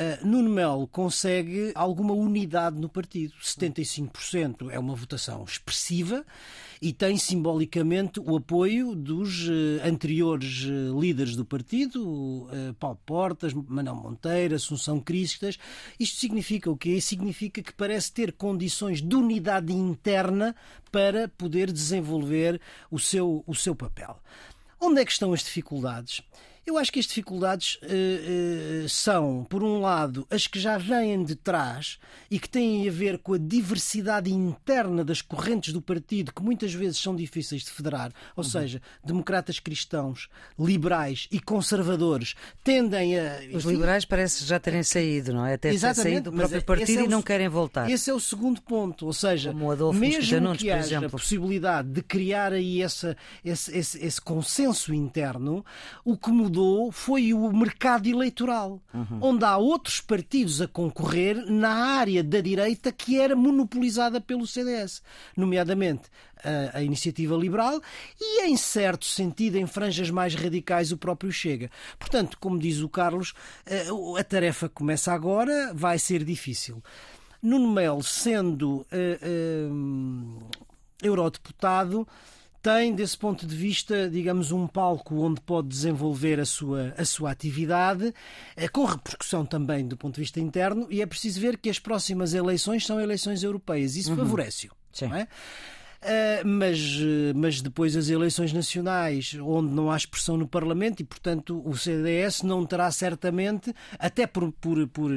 Uh, 0.00 0.26
Nuno 0.26 0.48
Melo 0.48 0.86
consegue 0.86 1.72
alguma 1.74 2.14
unidade 2.14 2.80
no 2.80 2.88
partido. 2.88 3.34
75% 3.34 4.70
é 4.70 4.78
uma 4.78 4.94
votação 4.94 5.44
expressiva 5.44 6.24
e 6.80 6.90
tem 6.90 7.18
simbolicamente 7.18 8.18
o 8.18 8.34
apoio 8.34 8.94
dos 8.94 9.46
uh, 9.46 9.52
anteriores 9.84 10.64
uh, 10.64 10.98
líderes 10.98 11.36
do 11.36 11.44
partido, 11.44 12.48
Paulo 12.78 12.98
Portas, 13.04 13.52
Manuel 13.52 13.96
Monteiro, 13.96 14.54
Assunção 14.54 14.98
Cristas. 14.98 15.58
Isto 15.98 16.18
significa 16.18 16.70
o 16.70 16.76
quê? 16.78 16.98
Significa 16.98 17.62
que 17.62 17.74
parece 17.74 18.10
ter 18.10 18.32
condições 18.32 19.02
de 19.02 19.14
unidade 19.14 19.70
interna 19.70 20.56
para 20.90 21.28
poder 21.28 21.70
desenvolver 21.70 22.58
o 22.90 22.98
seu, 22.98 23.44
o 23.46 23.54
seu 23.54 23.74
papel. 23.74 24.18
Onde 24.80 25.02
é 25.02 25.04
que 25.04 25.12
estão 25.12 25.34
as 25.34 25.44
dificuldades? 25.44 26.22
Eu 26.66 26.76
acho 26.76 26.92
que 26.92 27.00
as 27.00 27.06
dificuldades 27.06 27.76
uh, 27.76 28.84
uh, 28.84 28.88
são, 28.88 29.44
por 29.48 29.62
um 29.62 29.80
lado, 29.80 30.26
as 30.30 30.46
que 30.46 30.60
já 30.60 30.78
vêm 30.78 31.24
de 31.24 31.34
trás 31.34 31.98
e 32.30 32.38
que 32.38 32.48
têm 32.48 32.88
a 32.88 32.92
ver 32.92 33.18
com 33.18 33.34
a 33.34 33.38
diversidade 33.38 34.30
interna 34.30 35.04
das 35.04 35.20
correntes 35.20 35.72
do 35.72 35.82
partido, 35.82 36.32
que 36.32 36.42
muitas 36.42 36.72
vezes 36.72 36.98
são 36.98 37.16
difíceis 37.16 37.62
de 37.62 37.70
federar, 37.70 38.12
ou 38.36 38.44
uhum. 38.44 38.50
seja, 38.50 38.80
democratas 39.04 39.58
cristãos, 39.58 40.28
liberais 40.58 41.26
e 41.32 41.40
conservadores 41.40 42.34
tendem 42.62 43.18
a. 43.18 43.40
Os 43.52 43.64
liberais 43.64 44.04
parece 44.04 44.44
já 44.44 44.60
terem 44.60 44.82
saído, 44.82 45.32
não 45.32 45.46
é? 45.46 45.54
Até 45.54 45.76
saído 45.94 46.30
do 46.30 46.36
próprio 46.36 46.62
partido 46.62 47.00
é 47.00 47.02
o, 47.02 47.06
e 47.06 47.08
não 47.08 47.22
querem 47.22 47.48
voltar. 47.48 47.90
Esse 47.90 48.10
é 48.10 48.14
o 48.14 48.20
segundo 48.20 48.60
ponto, 48.60 49.06
ou 49.06 49.12
seja, 49.12 49.52
mesmo 49.52 50.54
que 50.56 50.70
haja 50.70 51.04
a 51.04 51.08
possibilidade 51.08 51.88
de 51.88 52.02
criar 52.02 52.52
aí 52.52 52.82
essa, 52.82 53.16
esse, 53.44 53.76
esse, 53.76 54.04
esse 54.04 54.20
consenso 54.20 54.94
interno, 54.94 55.64
o 56.04 56.16
que 56.16 56.30
mudou 56.30 56.49
foi 56.92 57.32
o 57.34 57.52
mercado 57.52 58.08
eleitoral, 58.08 58.80
uhum. 58.92 59.18
onde 59.20 59.44
há 59.44 59.56
outros 59.56 60.00
partidos 60.00 60.60
a 60.60 60.68
concorrer 60.68 61.36
na 61.50 61.70
área 61.70 62.22
da 62.22 62.40
direita 62.40 62.90
que 62.92 63.20
era 63.20 63.36
monopolizada 63.36 64.20
pelo 64.20 64.46
CDS, 64.46 65.02
nomeadamente 65.36 66.04
a, 66.44 66.78
a, 66.78 66.82
iniciativa 66.82 67.36
liberal 67.36 67.80
e, 68.20 68.42
em 68.46 68.56
certo 68.56 69.04
sentido, 69.04 69.56
em 69.56 69.66
franjas 69.66 70.10
mais 70.10 70.34
radicais, 70.34 70.92
o 70.92 70.96
próprio 70.96 71.32
Chega. 71.32 71.70
Portanto, 71.98 72.38
como 72.40 72.58
diz 72.58 72.80
o 72.80 72.88
Carlos, 72.88 73.34
a, 73.66 74.20
a 74.20 74.24
tarefa 74.24 74.68
começa 74.68 75.12
agora, 75.12 75.72
vai 75.74 75.98
ser 75.98 76.24
difícil. 76.24 76.82
Nuno 77.42 77.70
Melo, 77.72 78.02
sendo 78.02 78.80
uh, 78.80 78.86
uh, 79.72 80.48
eurodeputado, 81.02 82.06
tem, 82.62 82.94
desse 82.94 83.16
ponto 83.16 83.46
de 83.46 83.56
vista, 83.56 84.08
digamos, 84.08 84.52
um 84.52 84.66
palco 84.66 85.14
onde 85.16 85.40
pode 85.40 85.68
desenvolver 85.68 86.38
a 86.38 86.44
sua, 86.44 86.94
a 86.96 87.04
sua 87.04 87.30
atividade, 87.30 88.14
eh, 88.56 88.68
com 88.68 88.84
repercussão 88.84 89.46
também 89.46 89.86
do 89.86 89.96
ponto 89.96 90.14
de 90.14 90.20
vista 90.20 90.40
interno, 90.40 90.86
e 90.90 91.00
é 91.00 91.06
preciso 91.06 91.40
ver 91.40 91.56
que 91.56 91.70
as 91.70 91.78
próximas 91.78 92.34
eleições 92.34 92.84
são 92.84 93.00
eleições 93.00 93.42
europeias. 93.42 93.96
Isso 93.96 94.10
uhum. 94.10 94.16
favorece-o. 94.16 94.70
Não 95.02 95.14
é? 95.14 95.28
Uh, 96.02 96.48
mas, 96.48 96.78
mas 97.34 97.60
depois 97.60 97.94
as 97.94 98.08
eleições 98.08 98.54
nacionais, 98.54 99.36
onde 99.38 99.70
não 99.70 99.90
há 99.90 99.96
expressão 99.96 100.34
no 100.34 100.48
Parlamento, 100.48 101.00
e 101.00 101.04
portanto 101.04 101.62
o 101.62 101.76
CDS 101.76 102.42
não 102.42 102.64
terá 102.64 102.90
certamente, 102.90 103.74
até 103.98 104.26
por, 104.26 104.50
por, 104.52 104.88
por, 104.88 105.10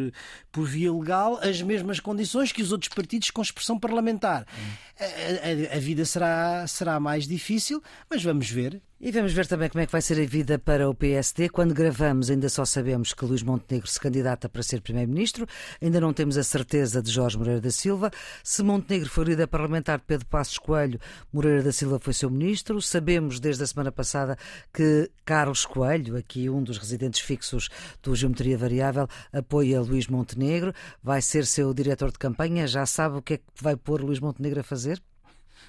por 0.51 0.65
via 0.65 0.91
legal, 0.91 1.39
as 1.41 1.61
mesmas 1.61 2.01
condições 2.01 2.51
que 2.51 2.61
os 2.61 2.73
outros 2.73 2.93
partidos 2.93 3.31
com 3.31 3.41
expressão 3.41 3.79
parlamentar. 3.79 4.45
Hum. 4.57 4.71
A, 4.99 5.73
a, 5.73 5.77
a 5.77 5.79
vida 5.79 6.03
será, 6.03 6.67
será 6.67 6.99
mais 6.99 7.25
difícil, 7.25 7.81
mas 8.09 8.21
vamos 8.21 8.49
ver. 8.49 8.81
E 9.05 9.11
vamos 9.11 9.33
ver 9.33 9.45
também 9.45 9.67
como 9.67 9.81
é 9.81 9.85
que 9.85 9.91
vai 9.91 10.01
ser 10.01 10.17
a 10.17 10.25
vida 10.25 10.57
para 10.57 10.89
o 10.89 10.95
PSD. 10.95 11.49
Quando 11.49 11.73
gravamos, 11.73 12.29
ainda 12.29 12.47
só 12.47 12.63
sabemos 12.63 13.13
que 13.13 13.25
Luís 13.25 13.43
Montenegro 13.43 13.85
se 13.85 13.99
candidata 13.99 14.47
para 14.47 14.63
ser 14.63 14.79
Primeiro-Ministro. 14.79 15.45
Ainda 15.81 15.99
não 15.99 16.13
temos 16.13 16.37
a 16.37 16.43
certeza 16.43 17.01
de 17.01 17.11
Jorge 17.11 17.37
Moreira 17.37 17.59
da 17.59 17.69
Silva. 17.69 18.09
Se 18.41 18.63
Montenegro 18.63 19.09
for 19.09 19.27
líder 19.27 19.47
parlamentar 19.47 19.99
de 19.99 20.05
Pedro 20.05 20.25
Passos 20.27 20.57
Coelho, 20.57 21.01
Moreira 21.33 21.61
da 21.61 21.73
Silva 21.73 21.99
foi 21.99 22.13
seu 22.13 22.29
ministro. 22.29 22.81
Sabemos 22.81 23.41
desde 23.41 23.65
a 23.65 23.67
semana 23.67 23.91
passada 23.91 24.37
que 24.73 25.11
Carlos 25.25 25.65
Coelho, 25.65 26.15
aqui 26.15 26.49
um 26.49 26.63
dos 26.63 26.77
residentes 26.77 27.19
fixos 27.19 27.67
do 28.01 28.15
Geometria 28.15 28.57
Variável, 28.57 29.05
apoia 29.33 29.81
Luís 29.81 30.07
Montenegro. 30.07 30.73
Vai 31.03 31.21
ser 31.21 31.45
seu 31.45 31.73
diretor 31.73 32.09
de 32.09 32.19
campanha. 32.19 32.65
Já 32.67 32.85
sabe 32.85 33.17
o 33.17 33.21
que 33.21 33.33
é 33.33 33.37
que 33.39 33.43
vai 33.61 33.75
pôr 33.75 34.01
Luís 34.01 34.21
Montenegro 34.21 34.61
a 34.61 34.63
fazer? 34.63 35.03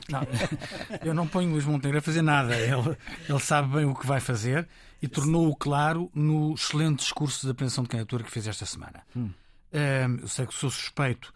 Não, 0.09 0.21
eu 1.03 1.15
não 1.15 1.27
ponho 1.27 1.51
Luís 1.51 1.65
Montenegro 1.65 1.99
a 1.99 2.03
fazer 2.03 2.23
nada. 2.23 2.57
Ele, 2.57 2.97
ele 3.29 3.41
sabe 3.41 3.77
bem 3.77 3.85
o 3.85 3.95
que 3.95 4.07
vai 4.07 4.21
fazer 4.21 4.69
e 5.01 5.09
tornou-o 5.09 5.55
claro 5.57 6.11
no 6.15 6.55
excelente 6.55 7.01
discurso 7.01 7.47
da 7.47 7.53
apreensão 7.53 7.85
de 7.85 7.91
candidatura 7.91 8.25
que 8.25 8.31
fez 8.31 8.47
esta 8.47 8.67
semana. 8.67 9.03
Hum. 9.17 9.31
Um, 9.73 10.21
eu 10.21 10.29
sei 10.29 10.47
que 10.47 10.55
sou 10.55 10.71
suspeito 10.71 11.33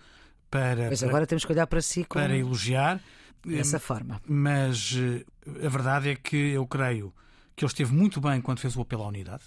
para. 0.50 0.88
Mas 0.88 1.02
agora 1.02 1.26
temos 1.26 1.44
que 1.44 1.52
olhar 1.52 1.66
para 1.66 1.82
si 1.82 2.04
com... 2.04 2.18
para 2.18 2.36
elogiar. 2.36 3.00
Dessa 3.44 3.78
forma. 3.78 4.20
Mas 4.26 4.94
eh, 4.96 5.24
a 5.64 5.68
verdade 5.68 6.10
é 6.10 6.16
que 6.16 6.36
eu 6.36 6.66
creio 6.66 7.14
que 7.54 7.64
ele 7.64 7.70
esteve 7.70 7.94
muito 7.94 8.20
bem 8.20 8.40
quando 8.40 8.60
fez 8.60 8.76
o 8.76 8.80
apelo 8.80 9.04
à 9.04 9.08
unidade. 9.08 9.44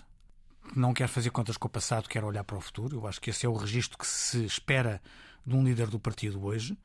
Não 0.75 0.93
quer 0.93 1.07
fazer 1.07 1.29
contas 1.29 1.57
com 1.57 1.67
o 1.67 1.71
passado, 1.71 2.07
quer 2.07 2.23
olhar 2.23 2.43
para 2.43 2.57
o 2.57 2.61
futuro. 2.61 2.97
Eu 2.97 3.07
acho 3.07 3.19
que 3.19 3.29
esse 3.29 3.45
é 3.45 3.49
o 3.49 3.53
registro 3.53 3.97
que 3.97 4.07
se 4.07 4.45
espera 4.45 5.01
de 5.45 5.55
um 5.55 5.63
líder 5.63 5.87
do 5.87 5.99
partido 5.99 6.43
hoje. 6.43 6.77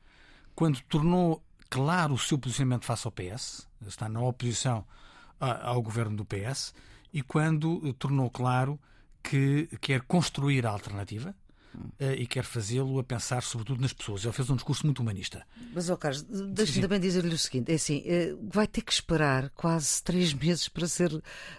Quando 0.53 0.81
tornou 0.81 1.43
claro 1.69 2.13
o 2.13 2.19
seu 2.19 2.37
posicionamento 2.37 2.85
face 2.85 3.07
ao 3.07 3.11
PS, 3.11 3.67
está 3.85 4.09
na 4.09 4.21
oposição 4.21 4.85
ao 5.39 5.81
governo 5.81 6.17
do 6.17 6.25
PS, 6.25 6.73
e 7.13 7.21
quando 7.21 7.93
tornou 7.93 8.29
claro 8.29 8.79
que 9.23 9.67
quer 9.81 10.01
construir 10.01 10.65
a 10.65 10.71
alternativa, 10.71 11.35
eh, 11.99 12.15
e 12.15 12.27
quer 12.27 12.43
fazê-lo 12.43 12.99
a 12.99 13.03
pensar 13.03 13.41
sobretudo 13.43 13.81
nas 13.81 13.93
pessoas. 13.93 14.23
Ele 14.23 14.33
fez 14.33 14.49
um 14.49 14.55
discurso 14.55 14.85
muito 14.85 14.99
humanista. 14.99 15.45
Mas, 15.73 15.89
oh 15.89 15.97
Carlos, 15.97 16.23
deixe-me 16.23 16.81
também 16.81 16.99
dizer-lhe 16.99 17.33
o 17.33 17.37
seguinte: 17.37 17.71
é 17.71 17.75
assim, 17.75 18.03
eh, 18.05 18.35
vai 18.41 18.67
ter 18.67 18.81
que 18.81 18.91
esperar 18.91 19.49
quase 19.49 20.03
três 20.03 20.33
meses 20.33 20.69
para 20.69 20.87
ser 20.87 21.11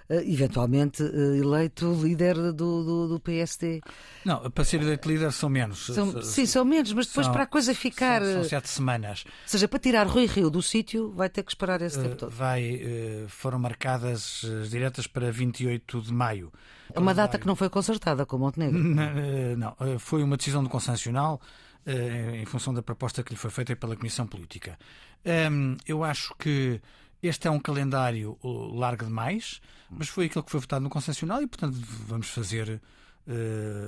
eh, 0.09 0.23
eventualmente 0.27 1.03
eleito 1.03 1.93
líder 2.03 2.35
do, 2.53 2.53
do, 2.53 3.09
do 3.09 3.21
PSD. 3.21 3.81
Não, 4.25 4.51
para 4.51 4.65
ser 4.65 4.81
eleito 4.81 5.09
líder 5.09 5.33
são 5.33 5.49
menos. 5.49 5.87
São, 5.87 6.23
sim, 6.23 6.47
são 6.47 6.65
menos, 6.65 6.93
mas 6.93 7.07
depois 7.07 7.27
são, 7.27 7.33
para 7.33 7.45
a 7.45 7.47
coisa 7.47 7.75
ficar. 7.75 8.23
São, 8.23 8.35
são, 8.35 8.45
sete 8.45 8.69
semanas. 8.69 9.25
Ou 9.27 9.33
seja, 9.47 9.69
para 9.69 9.79
tirar 9.79 10.07
Rui 10.07 10.27
Rio 10.27 10.51
do 10.51 10.63
sítio, 10.63 11.13
vai 11.13 11.29
ter 11.29 11.43
que 11.43 11.51
esperar 11.51 11.83
esse 11.83 12.01
tempo 12.01 12.17
todo. 12.17 12.31
Vai, 12.31 12.81
foram 13.29 13.59
marcadas 13.59 14.45
as 14.63 14.71
diretas 14.71 15.07
para 15.07 15.31
28 15.31 16.03
de 16.03 16.13
maio. 16.13 16.53
É 16.93 16.99
uma 16.99 17.15
data 17.15 17.39
que 17.39 17.47
não 17.47 17.57
foi 17.57 17.69
concertada 17.69 18.25
com 18.25 18.39
Montenegro. 18.39 18.79
Não, 18.79 19.57
não 19.57 19.99
foi 19.99 20.23
uma 20.23 20.37
decisão 20.37 20.63
do 20.63 20.69
Conselho 20.71 20.93
Nacional 20.93 21.41
em 21.87 22.45
função 22.45 22.75
da 22.75 22.83
proposta 22.83 23.23
que 23.23 23.33
lhe 23.33 23.39
foi 23.39 23.51
feita 23.51 23.75
pela 23.75 23.97
Comissão 23.97 24.27
Política. 24.27 24.79
Eu 25.87 26.05
acho 26.05 26.35
que 26.39 26.81
este 27.23 27.49
é 27.49 27.51
um 27.51 27.59
calendário 27.59 28.39
largo 28.43 29.05
demais, 29.05 29.61
mas 29.91 30.09
foi 30.09 30.27
aquilo 30.27 30.45
que 30.45 30.51
foi 30.51 30.61
votado 30.61 30.83
no 30.83 30.91
Conselho 30.91 31.15
Nacional 31.15 31.43
e, 31.43 31.47
portanto, 31.47 31.77
vamos 32.07 32.29
fazer 32.29 32.81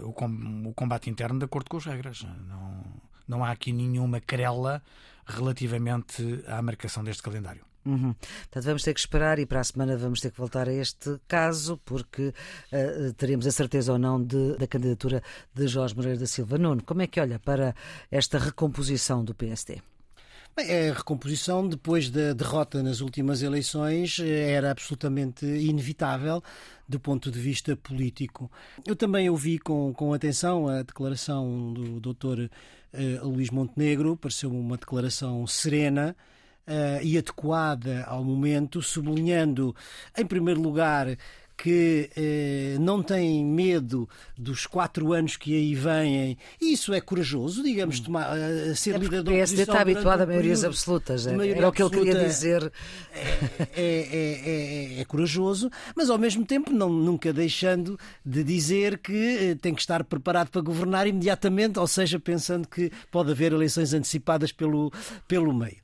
o 0.03 0.73
combate 0.75 1.09
interno 1.11 1.39
de 1.39 1.45
acordo 1.45 1.69
com 1.71 1.77
as 1.77 1.85
regras. 1.85 2.27
Não, 2.49 2.85
não 3.27 3.45
há 3.45 3.51
aqui 3.51 3.73
nenhuma 3.73 4.21
querela 4.21 4.83
relativamente 5.27 6.43
à 6.47 6.61
marcação 6.61 7.05
deste 7.05 7.23
calendário. 7.23 7.65
Uhum. 7.85 8.13
Portanto, 8.13 8.65
vamos 8.65 8.83
ter 8.83 8.93
que 8.93 9.01
esperar 9.01 9.39
e 9.39 9.47
para 9.47 9.61
a 9.61 9.65
semana 9.65 9.97
vamos 9.97 10.21
ter 10.21 10.31
que 10.31 10.39
voltar 10.39 10.69
a 10.69 10.73
este 10.73 11.19
caso, 11.27 11.81
porque 11.85 12.29
uh, 12.29 13.13
teremos 13.17 13.47
a 13.47 13.51
certeza 13.51 13.93
ou 13.93 13.99
não 13.99 14.23
de, 14.23 14.57
da 14.57 14.67
candidatura 14.67 15.23
de 15.55 15.67
Jorge 15.67 15.97
Moreira 15.97 16.19
da 16.19 16.27
Silva. 16.27 16.59
Nuno, 16.59 16.83
como 16.83 17.03
é 17.03 17.07
que 17.07 17.21
olha 17.21 17.39
para 17.39 17.75
esta 18.11 18.39
recomposição 18.39 19.25
do 19.25 19.35
PSD? 19.35 19.81
Bem, 20.57 20.91
a 20.91 20.93
recomposição, 20.93 21.67
depois 21.67 22.11
da 22.11 22.33
derrota 22.33 22.83
nas 22.83 23.01
últimas 23.01 23.41
eleições, 23.41 24.19
eh, 24.19 24.51
era 24.51 24.73
absolutamente 24.73 25.47
inevitável 25.47 26.43
do 26.89 26.99
ponto 26.99 27.31
de 27.31 27.39
vista 27.39 27.77
político. 27.77 28.51
Eu 28.85 28.97
também 28.97 29.31
ouvi 29.31 29.59
com, 29.59 29.93
com 29.95 30.13
atenção 30.13 30.69
a 30.69 30.83
declaração 30.83 31.73
do 31.73 32.01
Dr. 32.01 32.51
Uh, 32.93 33.29
Luís 33.29 33.49
Montenegro, 33.51 34.17
pareceu 34.17 34.51
uma 34.51 34.77
declaração 34.77 35.47
serena 35.47 36.17
e 37.03 37.19
adequada 37.19 38.05
ao 38.05 38.25
momento, 38.25 38.81
sublinhando, 38.81 39.75
em 40.17 40.25
primeiro 40.25 40.61
lugar, 40.61 41.17
que 41.63 42.09
eh, 42.17 42.79
não 42.81 43.03
tem 43.03 43.45
medo 43.45 44.09
dos 44.37 44.67
quatro 44.67 45.13
anos 45.13 45.37
que 45.37 45.55
aí 45.55 45.75
vêm, 45.75 46.39
isso 46.59 46.95
é 46.95 47.03
corajoso, 47.03 47.63
digamos, 47.63 48.01
hum. 48.01 48.05
tomar, 48.05 48.31
uh, 48.35 48.75
ser 48.75 48.95
é 48.95 48.99
líder 48.99 49.23
da 49.23 49.31
oposição. 49.31 49.33
O 49.33 49.37
PSD 49.37 49.63
está 49.63 49.81
habituado 49.83 50.21
a 50.23 50.27
maiorias 50.27 50.65
absolutas, 50.65 51.27
é, 51.27 51.49
era 51.51 51.69
o 51.69 51.73
que 51.73 51.83
ele 51.83 51.91
queria 51.91 52.15
dizer. 52.15 52.73
É, 53.13 53.71
é, 53.77 54.97
é, 54.97 55.01
é, 55.01 55.05
corajoso, 55.05 55.71
mas 55.95 56.09
ao 56.09 56.17
mesmo 56.17 56.47
tempo 56.47 56.73
não, 56.73 56.89
nunca 56.89 57.31
deixando 57.31 57.99
de 58.25 58.43
dizer 58.43 58.97
que 58.97 59.57
tem 59.61 59.75
que 59.75 59.81
estar 59.83 60.03
preparado 60.05 60.49
para 60.49 60.63
governar 60.63 61.07
imediatamente, 61.07 61.79
ou 61.79 61.87
seja, 61.87 62.19
pensando 62.19 62.67
que 62.67 62.91
pode 63.11 63.33
haver 63.33 63.53
eleições 63.53 63.93
antecipadas 63.93 64.51
pelo, 64.51 64.91
pelo 65.29 65.53
meio. 65.53 65.77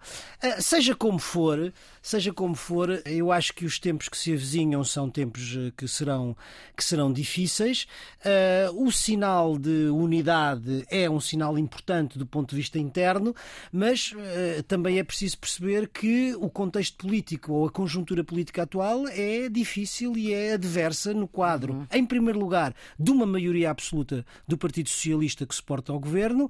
Uh, 0.42 0.62
seja 0.62 0.94
como 0.94 1.18
for, 1.18 1.72
seja 2.06 2.32
como 2.32 2.54
for, 2.54 3.02
eu 3.04 3.32
acho 3.32 3.52
que 3.52 3.64
os 3.64 3.80
tempos 3.80 4.08
que 4.08 4.16
se 4.16 4.32
avizinham 4.32 4.84
são 4.84 5.10
tempos 5.10 5.58
que 5.76 5.88
serão, 5.88 6.36
que 6.76 6.84
serão 6.84 7.12
difíceis. 7.12 7.88
Uh, 8.20 8.86
o 8.86 8.92
sinal 8.92 9.58
de 9.58 9.88
unidade 9.88 10.86
é 10.88 11.10
um 11.10 11.18
sinal 11.18 11.58
importante 11.58 12.16
do 12.16 12.24
ponto 12.24 12.50
de 12.50 12.56
vista 12.56 12.78
interno, 12.78 13.34
mas 13.72 14.12
uh, 14.12 14.62
também 14.68 15.00
é 15.00 15.02
preciso 15.02 15.36
perceber 15.36 15.88
que 15.88 16.32
o 16.36 16.48
contexto 16.48 16.96
político 16.96 17.52
ou 17.52 17.66
a 17.66 17.72
conjuntura 17.72 18.22
política 18.22 18.62
atual 18.62 19.08
é 19.08 19.48
difícil 19.48 20.16
e 20.16 20.32
é 20.32 20.52
adversa 20.52 21.12
no 21.12 21.26
quadro, 21.26 21.72
uhum. 21.72 21.86
em 21.92 22.06
primeiro 22.06 22.38
lugar, 22.38 22.72
de 22.96 23.10
uma 23.10 23.26
maioria 23.26 23.68
absoluta 23.68 24.24
do 24.46 24.56
Partido 24.56 24.88
Socialista 24.88 25.44
que 25.44 25.56
suporta 25.56 25.92
o 25.92 25.98
governo 25.98 26.48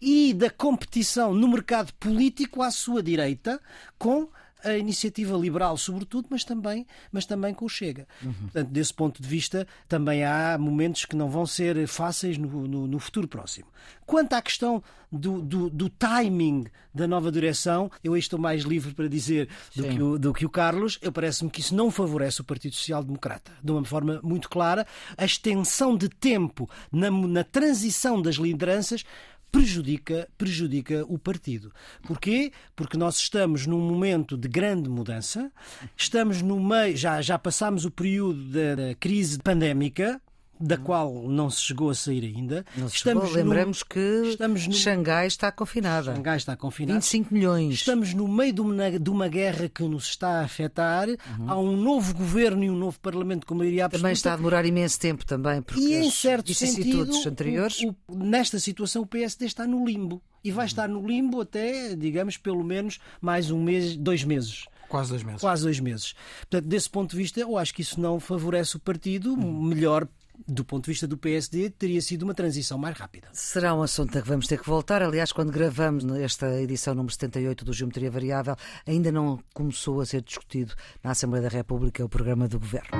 e 0.00 0.34
da 0.34 0.50
competição 0.50 1.32
no 1.32 1.46
mercado 1.46 1.92
político 1.94 2.60
à 2.60 2.72
sua 2.72 3.00
direita 3.00 3.60
com 3.96 4.28
a 4.66 4.76
iniciativa 4.76 5.36
liberal, 5.36 5.76
sobretudo, 5.76 6.28
mas 6.30 6.44
também, 6.44 6.86
mas 7.12 7.24
também 7.24 7.54
com 7.54 7.64
o 7.64 7.68
Chega. 7.68 8.06
Uhum. 8.22 8.32
Portanto, 8.32 8.68
desse 8.68 8.92
ponto 8.92 9.22
de 9.22 9.28
vista, 9.28 9.66
também 9.88 10.24
há 10.24 10.56
momentos 10.58 11.04
que 11.04 11.16
não 11.16 11.30
vão 11.30 11.46
ser 11.46 11.86
fáceis 11.86 12.36
no, 12.36 12.66
no, 12.66 12.86
no 12.86 12.98
futuro 12.98 13.28
próximo. 13.28 13.68
Quanto 14.04 14.34
à 14.34 14.42
questão 14.42 14.82
do, 15.10 15.40
do, 15.40 15.70
do, 15.70 15.88
timing 15.88 16.66
da 16.94 17.06
nova 17.06 17.30
direção, 17.30 17.90
eu 18.02 18.14
aí 18.14 18.20
estou 18.20 18.38
mais 18.38 18.62
livre 18.62 18.94
para 18.94 19.08
dizer 19.08 19.48
do 19.74 19.84
que, 19.84 20.02
o, 20.02 20.18
do 20.18 20.32
que 20.32 20.46
o 20.46 20.50
Carlos. 20.50 20.98
Eu 21.02 21.12
parece-me 21.12 21.50
que 21.50 21.60
isso 21.60 21.74
não 21.74 21.90
favorece 21.90 22.40
o 22.40 22.44
Partido 22.44 22.74
Social 22.74 23.02
Democrata. 23.02 23.52
De 23.62 23.72
uma 23.72 23.84
forma 23.84 24.20
muito 24.22 24.48
clara, 24.48 24.86
a 25.16 25.24
extensão 25.24 25.96
de 25.96 26.08
tempo 26.08 26.68
na, 26.90 27.10
na 27.10 27.44
transição 27.44 28.20
das 28.20 28.36
lideranças 28.36 29.04
prejudica, 29.50 30.28
prejudica 30.36 31.04
o 31.08 31.18
partido. 31.18 31.72
Porquê? 32.06 32.52
Porque 32.74 32.96
nós 32.96 33.16
estamos 33.16 33.66
num 33.66 33.80
momento 33.80 34.36
de 34.36 34.48
grande 34.48 34.88
mudança. 34.88 35.50
Estamos 35.96 36.42
no 36.42 36.60
meio, 36.60 36.96
já, 36.96 37.20
já 37.22 37.38
passámos 37.38 37.84
o 37.84 37.90
período 37.90 38.44
da, 38.50 38.94
crise 38.98 39.38
pandémica, 39.38 40.20
da 40.58 40.76
qual 40.76 41.28
não 41.28 41.50
se 41.50 41.60
chegou 41.62 41.90
a 41.90 41.94
sair 41.94 42.24
ainda. 42.24 42.64
Não 42.76 42.88
se 42.88 42.96
estamos 42.96 43.28
chegou. 43.28 43.42
Lembramos 43.42 43.80
no, 43.80 43.86
que 43.86 44.28
estamos 44.28 44.66
no, 44.66 44.72
Xangai 44.72 45.26
está 45.26 45.52
confinada. 45.52 46.14
Xangai 46.14 46.36
está 46.36 46.56
confinada. 46.56 47.00
25 47.00 47.34
milhões. 47.34 47.74
Estamos 47.74 48.14
no 48.14 48.26
meio 48.26 48.52
de 48.52 48.60
uma, 48.60 48.90
de 48.90 49.10
uma 49.10 49.28
guerra 49.28 49.68
que 49.68 49.82
nos 49.82 50.08
está 50.08 50.40
a 50.40 50.44
afetar. 50.44 51.08
Uhum. 51.08 51.50
Há 51.50 51.58
um 51.58 51.76
novo 51.76 52.14
governo 52.14 52.64
e 52.64 52.70
um 52.70 52.76
novo 52.76 52.98
parlamento 53.00 53.46
com 53.46 53.54
maioria 53.54 53.86
absoluta. 53.86 54.02
Também 54.02 54.12
está 54.12 54.32
a 54.32 54.36
demorar 54.36 54.64
imenso 54.64 54.98
tempo 54.98 55.24
também, 55.24 55.62
porque 55.62 55.80
e 55.80 55.94
em 55.94 56.10
certo 56.10 56.52
sentido, 56.54 57.12
anteriores... 57.26 57.80
O, 57.82 57.94
o, 58.08 58.16
nesta 58.16 58.58
situação 58.58 59.02
o 59.02 59.06
PSD 59.06 59.46
está 59.46 59.66
no 59.66 59.84
limbo. 59.84 60.22
E 60.42 60.50
vai 60.50 60.64
uhum. 60.64 60.66
estar 60.66 60.88
no 60.88 61.06
limbo 61.06 61.40
até, 61.40 61.94
digamos, 61.94 62.36
pelo 62.36 62.64
menos 62.64 62.98
mais 63.20 63.50
um 63.50 63.62
mês, 63.62 63.96
dois 63.96 64.24
meses. 64.24 64.66
Quase 64.88 65.10
dois 65.10 65.22
meses. 65.22 65.40
Quase 65.40 65.62
dois 65.62 65.80
meses. 65.80 66.14
Portanto, 66.40 66.66
desse 66.66 66.88
ponto 66.88 67.10
de 67.10 67.16
vista, 67.16 67.40
eu 67.40 67.58
acho 67.58 67.74
que 67.74 67.82
isso 67.82 68.00
não 68.00 68.20
favorece 68.20 68.76
o 68.76 68.80
partido. 68.80 69.34
Uhum. 69.34 69.62
Melhor 69.62 70.06
do 70.46 70.64
ponto 70.64 70.84
de 70.84 70.90
vista 70.90 71.06
do 71.06 71.16
PSD, 71.16 71.70
teria 71.70 72.00
sido 72.00 72.22
uma 72.22 72.34
transição 72.34 72.78
mais 72.78 72.96
rápida. 72.96 73.28
Será 73.32 73.74
um 73.74 73.82
assunto 73.82 74.16
a 74.16 74.22
que 74.22 74.28
vamos 74.28 74.46
ter 74.46 74.58
que 74.58 74.66
voltar. 74.66 75.02
Aliás, 75.02 75.32
quando 75.32 75.50
gravamos 75.50 76.04
esta 76.16 76.60
edição 76.60 76.94
número 76.94 77.12
78 77.12 77.64
do 77.64 77.72
Geometria 77.72 78.10
Variável, 78.10 78.56
ainda 78.86 79.10
não 79.12 79.38
começou 79.54 80.00
a 80.00 80.06
ser 80.06 80.22
discutido 80.22 80.74
na 81.02 81.10
Assembleia 81.12 81.48
da 81.48 81.56
República 81.56 82.04
o 82.04 82.08
programa 82.08 82.48
do 82.48 82.58
Governo. 82.58 82.90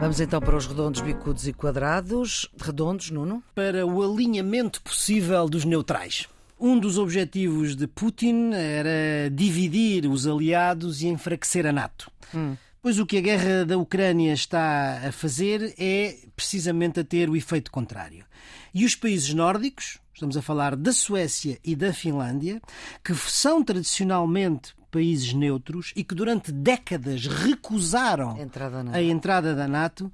Vamos 0.00 0.20
então 0.20 0.40
para 0.40 0.54
os 0.54 0.66
redondos, 0.66 1.00
bicudos 1.00 1.48
e 1.48 1.52
quadrados. 1.52 2.48
Redondos, 2.60 3.10
Nuno? 3.10 3.42
Para 3.54 3.86
o 3.86 4.02
alinhamento 4.02 4.80
possível 4.82 5.48
dos 5.48 5.64
neutrais. 5.64 6.28
Um 6.58 6.78
dos 6.78 6.96
objetivos 6.96 7.76
de 7.76 7.86
Putin 7.86 8.52
era 8.52 9.30
dividir 9.30 10.06
os 10.06 10.26
aliados 10.26 11.02
e 11.02 11.08
enfraquecer 11.08 11.66
a 11.66 11.72
NATO. 11.72 12.10
Hum. 12.34 12.56
Pois 12.80 12.98
o 12.98 13.04
que 13.04 13.18
a 13.18 13.20
guerra 13.20 13.64
da 13.64 13.76
Ucrânia 13.76 14.32
está 14.32 15.08
a 15.08 15.12
fazer 15.12 15.74
é 15.76 16.16
precisamente 16.34 17.00
a 17.00 17.04
ter 17.04 17.28
o 17.28 17.36
efeito 17.36 17.70
contrário. 17.70 18.24
E 18.72 18.84
os 18.84 18.94
países 18.94 19.34
nórdicos, 19.34 19.98
estamos 20.14 20.36
a 20.36 20.42
falar 20.42 20.76
da 20.76 20.92
Suécia 20.92 21.58
e 21.64 21.74
da 21.74 21.92
Finlândia, 21.92 22.62
que 23.04 23.14
são 23.14 23.62
tradicionalmente 23.62 24.74
países 24.90 25.32
neutros 25.34 25.92
e 25.94 26.02
que 26.02 26.14
durante 26.14 26.50
décadas 26.52 27.26
recusaram 27.26 28.38
entrada 28.38 28.84
a 28.92 29.02
entrada 29.02 29.54
da 29.54 29.68
NATO, 29.68 30.10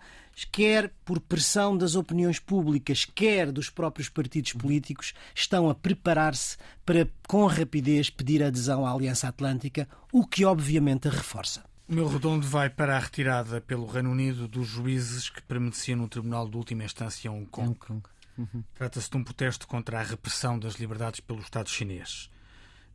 quer 0.51 0.93
por 1.05 1.20
pressão 1.20 1.76
das 1.76 1.95
opiniões 1.95 2.39
públicas, 2.39 3.05
quer 3.05 3.51
dos 3.53 3.68
próprios 3.70 4.09
partidos 4.09 4.53
políticos, 4.53 5.12
estão 5.35 5.68
a 5.68 5.74
preparar-se 5.74 6.57
para, 6.85 7.09
com 7.28 7.47
rapidez, 7.47 8.11
pedir 8.11 8.43
adesão 8.43 8.87
à 8.87 8.93
Aliança 8.93 9.28
Atlântica, 9.28 9.89
o 10.12 10.26
que 10.26 10.45
obviamente 10.45 11.09
a 11.09 11.11
reforça. 11.11 11.64
O 11.89 11.95
meu 11.95 12.09
redondo 12.09 12.47
vai 12.47 12.70
para 12.70 12.97
a 12.97 12.99
retirada 12.99 13.61
pelo 13.61 13.87
Reino 13.87 14.11
Unido 14.11 14.49
dos 14.49 14.66
juízes 14.66 15.28
que 15.28 15.43
permaneciam 15.43 15.99
no 15.99 16.09
Tribunal 16.09 16.49
de 16.49 16.57
Última 16.57 16.85
Instância 16.85 17.28
em 17.28 17.30
Hong 17.30 17.47
Kong. 17.47 17.68
Hong 17.68 17.78
Kong. 17.78 18.03
Uhum. 18.39 18.64
Trata-se 18.74 19.11
de 19.11 19.16
um 19.16 19.24
protesto 19.24 19.66
contra 19.66 20.01
a 20.01 20.03
repressão 20.03 20.59
das 20.59 20.76
liberdades 20.76 21.20
pelo 21.20 21.41
Estado 21.41 21.68
chinês. 21.68 22.30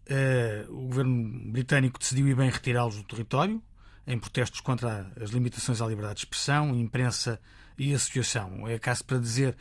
Uh, 0.10 0.72
o 0.72 0.88
governo 0.88 1.52
britânico 1.52 2.00
decidiu 2.00 2.28
ir 2.28 2.36
bem 2.36 2.50
retirá-los 2.50 2.96
do 2.96 3.04
território, 3.04 3.62
em 4.08 4.18
protestos 4.18 4.62
contra 4.62 5.12
as 5.22 5.32
limitações 5.32 5.82
à 5.82 5.86
liberdade 5.86 6.16
de 6.16 6.22
expressão, 6.22 6.76
imprensa 6.76 7.40
e 7.78 7.94
associação. 7.94 8.68
É 8.68 8.80
caso 8.80 9.04
para 9.04 9.20
dizer 9.20 9.56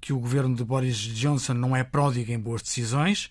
que 0.00 0.12
o 0.12 0.20
governo 0.20 0.54
de 0.54 0.64
Boris 0.64 0.96
Johnson 0.96 1.54
não 1.54 1.74
é 1.74 1.82
pródigo 1.82 2.30
em 2.30 2.38
boas 2.38 2.62
decisões, 2.62 3.30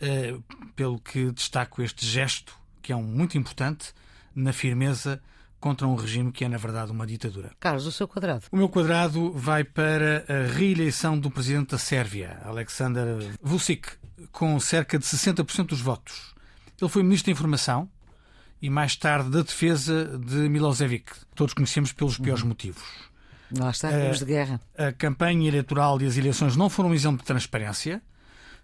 eh, 0.00 0.36
pelo 0.74 0.98
que 0.98 1.30
destaco 1.30 1.80
este 1.82 2.04
gesto, 2.04 2.56
que 2.82 2.92
é 2.92 2.96
um 2.96 3.02
muito 3.02 3.38
importante, 3.38 3.94
na 4.34 4.52
firmeza 4.52 5.22
contra 5.60 5.86
um 5.86 5.94
regime 5.94 6.32
que 6.32 6.44
é, 6.44 6.48
na 6.48 6.56
verdade, 6.56 6.90
uma 6.90 7.06
ditadura. 7.06 7.52
Carlos, 7.60 7.86
o 7.86 7.92
seu 7.92 8.08
quadrado. 8.08 8.46
O 8.50 8.56
meu 8.56 8.68
quadrado 8.68 9.30
vai 9.32 9.62
para 9.62 10.24
a 10.26 10.52
reeleição 10.52 11.18
do 11.18 11.30
presidente 11.30 11.72
da 11.72 11.78
Sérvia, 11.78 12.40
Aleksandar 12.44 13.06
Vucic, 13.42 13.92
com 14.32 14.58
cerca 14.58 14.98
de 14.98 15.04
60% 15.04 15.66
dos 15.66 15.80
votos. 15.80 16.34
Ele 16.80 16.90
foi 16.90 17.02
ministro 17.02 17.26
da 17.26 17.32
Informação, 17.32 17.90
e 18.62 18.68
mais 18.68 18.96
tarde 18.96 19.30
da 19.30 19.42
defesa 19.42 20.18
de 20.18 20.48
Milosevic. 20.48 21.12
Todos 21.34 21.54
conhecemos 21.54 21.92
pelos 21.92 22.18
piores 22.18 22.42
uhum. 22.42 22.48
motivos. 22.48 23.10
Lá 23.56 23.70
está, 23.70 23.88
a, 23.88 24.10
de 24.10 24.24
guerra. 24.24 24.60
A 24.76 24.92
campanha 24.92 25.48
eleitoral 25.48 26.00
e 26.00 26.06
as 26.06 26.16
eleições 26.16 26.56
não 26.56 26.70
foram 26.70 26.90
um 26.90 26.94
exemplo 26.94 27.18
de 27.18 27.24
transparência. 27.24 28.00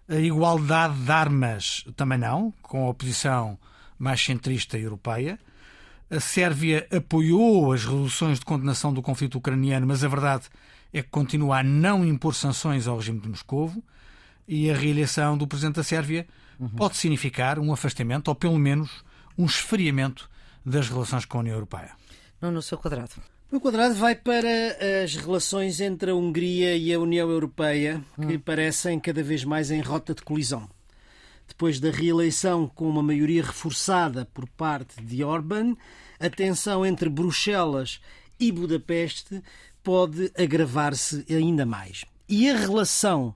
A 0.09 0.17
igualdade 0.17 0.95
de 0.95 1.11
armas 1.11 1.85
também 1.97 2.19
não, 2.19 2.53
com 2.63 2.87
a 2.87 2.91
oposição 2.91 3.59
mais 3.99 4.23
centrista 4.23 4.79
europeia. 4.79 5.39
A 6.09 6.21
Sérvia 6.21 6.87
apoiou 6.95 7.73
as 7.73 7.85
resoluções 7.85 8.39
de 8.39 8.45
condenação 8.45 8.93
do 8.93 9.03
conflito 9.03 9.39
ucraniano, 9.39 9.87
mas 9.87 10.05
a 10.05 10.09
verdade 10.09 10.45
é 10.93 11.03
que 11.03 11.09
continua 11.09 11.59
a 11.59 11.63
não 11.65 12.05
impor 12.05 12.35
sanções 12.35 12.87
ao 12.87 12.97
regime 12.97 13.19
de 13.19 13.29
Moscovo. 13.29 13.83
E 14.47 14.71
a 14.71 14.77
reeleição 14.77 15.37
do 15.37 15.49
presidente 15.49 15.75
da 15.75 15.83
Sérvia 15.83 16.29
uhum. 16.61 16.69
pode 16.69 16.97
significar 16.97 17.59
um 17.59 17.73
afastamento, 17.73 18.29
ou 18.29 18.35
pelo 18.37 18.57
menos 18.57 19.05
um 19.37 19.45
esfriamento 19.45 20.29
das 20.65 20.89
relações 20.89 21.25
com 21.25 21.39
a 21.39 21.41
União 21.41 21.55
Europeia. 21.55 21.93
Não 22.41 22.51
no 22.51 22.63
seu 22.63 22.79
quadrado. 22.79 23.13
O 23.49 23.55
meu 23.55 23.61
quadrado 23.61 23.95
vai 23.95 24.15
para 24.15 24.77
as 25.05 25.15
relações 25.15 25.81
entre 25.81 26.11
a 26.11 26.15
Hungria 26.15 26.77
e 26.77 26.93
a 26.93 26.99
União 26.99 27.31
Europeia, 27.31 28.03
que 28.17 28.37
hum. 28.37 28.41
parecem 28.41 28.99
cada 28.99 29.23
vez 29.23 29.45
mais 29.45 29.71
em 29.71 29.81
rota 29.81 30.15
de 30.15 30.23
colisão. 30.23 30.69
Depois 31.47 31.79
da 31.79 31.91
reeleição 31.91 32.67
com 32.67 32.89
uma 32.89 33.03
maioria 33.03 33.45
reforçada 33.45 34.25
por 34.35 34.49
parte 34.49 35.01
de 35.01 35.23
Orban, 35.23 35.77
a 36.19 36.29
tensão 36.29 36.85
entre 36.85 37.09
Bruxelas 37.09 38.01
e 38.39 38.51
Budapeste 38.51 39.41
pode 39.83 40.33
agravar-se 40.37 41.25
ainda 41.31 41.65
mais. 41.65 42.05
E 42.29 42.51
a 42.51 42.57
relação 42.57 43.33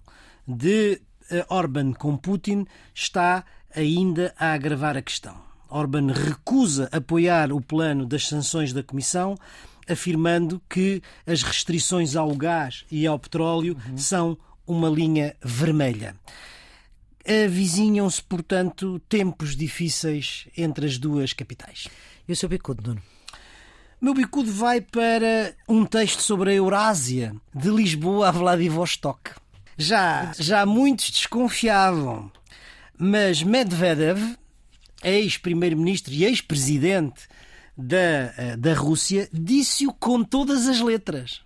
de 0.46 1.00
eh, 1.30 1.46
Orban 1.48 1.92
com 1.92 2.16
Putin 2.16 2.66
está 2.92 3.44
ainda 3.74 4.34
a 4.36 4.52
agravar 4.52 4.96
a 4.96 5.02
questão. 5.02 5.49
Orban 5.70 6.12
recusa 6.12 6.88
apoiar 6.92 7.52
o 7.52 7.60
plano 7.60 8.04
das 8.04 8.26
sanções 8.26 8.72
da 8.72 8.82
Comissão, 8.82 9.36
afirmando 9.88 10.60
que 10.68 11.02
as 11.26 11.42
restrições 11.42 12.16
ao 12.16 12.34
gás 12.34 12.84
e 12.90 13.06
ao 13.06 13.18
petróleo 13.18 13.76
uhum. 13.88 13.98
são 13.98 14.38
uma 14.66 14.88
linha 14.88 15.34
vermelha. 15.42 16.14
Avizinham-se, 17.26 18.22
portanto, 18.22 19.00
tempos 19.08 19.56
difíceis 19.56 20.48
entre 20.56 20.86
as 20.86 20.98
duas 20.98 21.32
capitais. 21.32 21.88
E 22.26 22.32
o 22.32 22.36
seu 22.36 22.48
bicudo, 22.48 22.82
Nuno? 22.88 23.02
Meu 24.00 24.14
bicudo 24.14 24.50
vai 24.50 24.80
para 24.80 25.54
um 25.68 25.84
texto 25.84 26.22
sobre 26.22 26.50
a 26.50 26.54
Eurásia, 26.54 27.34
de 27.54 27.68
Lisboa 27.68 28.28
a 28.28 28.30
Vladivostok. 28.30 29.32
Já, 29.76 30.32
já 30.38 30.64
muitos 30.64 31.10
desconfiavam, 31.10 32.32
mas 32.98 33.42
Medvedev 33.42 34.36
ex-primeiro-ministro 35.02 36.12
e 36.12 36.24
ex-presidente 36.24 37.28
da, 37.76 37.96
eh, 38.36 38.56
da 38.56 38.74
Rússia, 38.74 39.28
disse-o 39.32 39.92
com 39.92 40.22
todas 40.22 40.68
as 40.68 40.80
letras. 40.80 41.42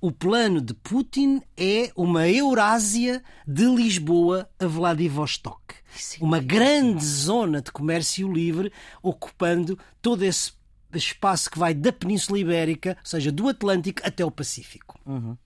O 0.00 0.12
plano 0.12 0.60
de 0.60 0.74
Putin 0.74 1.42
é 1.56 1.90
uma 1.96 2.28
Eurásia 2.28 3.22
de 3.46 3.64
Lisboa 3.64 4.48
a 4.58 4.66
Vladivostok. 4.66 5.74
Sim, 5.92 6.18
uma 6.20 6.38
grande 6.38 7.04
zona 7.04 7.60
de 7.60 7.72
comércio 7.72 8.32
livre, 8.32 8.72
ocupando 9.02 9.76
todo 10.00 10.22
esse 10.22 10.52
espaço 10.94 11.50
que 11.50 11.58
vai 11.58 11.74
da 11.74 11.92
Península 11.92 12.38
Ibérica, 12.38 12.96
ou 13.00 13.06
seja, 13.06 13.32
do 13.32 13.48
Atlântico 13.48 14.00
até 14.04 14.24
o 14.24 14.30
Pacífico. 14.30 14.98
Uhum. 15.04 15.36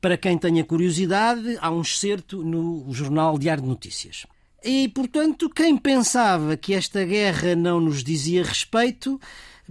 Para 0.00 0.16
quem 0.16 0.38
tenha 0.38 0.64
curiosidade, 0.64 1.58
há 1.60 1.70
um 1.70 1.80
excerto 1.80 2.44
no 2.44 2.86
Jornal 2.92 3.36
Diário 3.36 3.64
de 3.64 3.68
Notícias. 3.68 4.24
E, 4.62 4.88
portanto, 4.88 5.48
quem 5.48 5.76
pensava 5.76 6.56
que 6.56 6.74
esta 6.74 7.04
guerra 7.04 7.54
não 7.54 7.80
nos 7.80 8.02
dizia 8.02 8.42
respeito, 8.42 9.20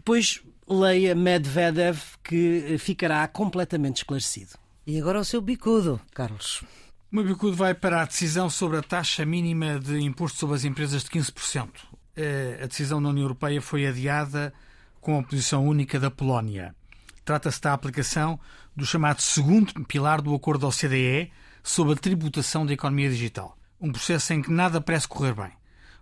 pois 0.04 0.42
leia 0.68 1.14
Medvedev, 1.14 2.00
que 2.24 2.78
ficará 2.80 3.28
completamente 3.28 3.98
esclarecido. 3.98 4.52
E 4.86 5.00
agora 5.00 5.20
o 5.20 5.26
seu 5.26 5.42
bicudo, 5.42 6.00
Carlos. 6.14 6.64
O 7.12 7.16
meu 7.16 7.26
bicudo 7.26 7.56
vai 7.56 7.74
para 7.74 8.02
a 8.02 8.06
decisão 8.06 8.50
sobre 8.50 8.78
a 8.78 8.82
taxa 8.82 9.26
mínima 9.26 9.80
de 9.80 10.00
imposto 10.00 10.40
sobre 10.40 10.56
as 10.56 10.64
empresas 10.64 11.04
de 11.04 11.10
15%. 11.10 11.70
Eh, 12.16 12.60
a 12.64 12.68
decisão 12.68 13.00
na 13.00 13.10
União 13.10 13.24
Europeia 13.24 13.62
foi 13.62 13.86
adiada 13.86 14.54
com 15.02 15.20
a 15.20 15.24
posição 15.24 15.66
única 15.66 16.00
da 16.00 16.10
Polónia. 16.10 16.76
Trata-se 17.24 17.62
da 17.62 17.74
aplicação 17.74 18.40
do 18.76 18.86
chamado 18.86 19.22
segundo 19.22 19.74
pilar 19.86 20.22
do 20.22 20.34
acordo 20.34 20.62
da 20.62 20.68
OCDE 20.68 21.32
sobre 21.62 21.94
a 21.94 21.98
tributação 21.98 22.66
da 22.66 22.74
economia 22.74 23.10
digital 23.10 23.57
um 23.80 23.92
processo 23.92 24.34
em 24.34 24.42
que 24.42 24.52
nada 24.52 24.82
parece 24.82 25.08
correr 25.08 25.34
bem. 25.34 25.52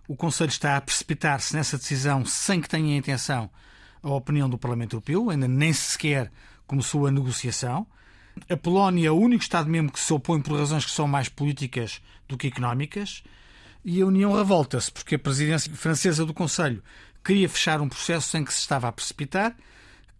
O 0.08 0.16
Conselho 0.16 0.48
está 0.48 0.76
a 0.76 0.80
precipitar-se 0.80 1.54
nessa 1.54 1.76
decisão 1.76 2.24
sem 2.24 2.60
que 2.60 2.68
tenha 2.68 2.94
em 2.94 2.98
atenção 2.98 3.50
a 4.02 4.10
opinião 4.10 4.48
do 4.48 4.56
Parlamento 4.56 4.96
Europeu, 4.96 5.30
ainda 5.30 5.48
nem 5.48 5.72
sequer 5.72 6.30
começou 6.66 7.06
a 7.06 7.10
negociação. 7.10 7.86
A 8.48 8.56
Polónia 8.56 9.08
é 9.08 9.10
o 9.10 9.18
único 9.18 9.42
Estado-membro 9.42 9.92
que 9.92 10.00
se 10.00 10.12
opõe 10.12 10.40
por 10.40 10.58
razões 10.58 10.84
que 10.84 10.90
são 10.90 11.08
mais 11.08 11.28
políticas 11.28 12.00
do 12.28 12.36
que 12.36 12.48
económicas. 12.48 13.22
E 13.84 14.00
a 14.00 14.06
União 14.06 14.32
revolta-se 14.32 14.90
porque 14.92 15.14
a 15.14 15.18
presidência 15.18 15.72
francesa 15.74 16.24
do 16.24 16.34
Conselho 16.34 16.82
queria 17.24 17.48
fechar 17.48 17.80
um 17.80 17.88
processo 17.88 18.36
em 18.36 18.44
que 18.44 18.52
se 18.52 18.60
estava 18.60 18.88
a 18.88 18.92
precipitar, 18.92 19.56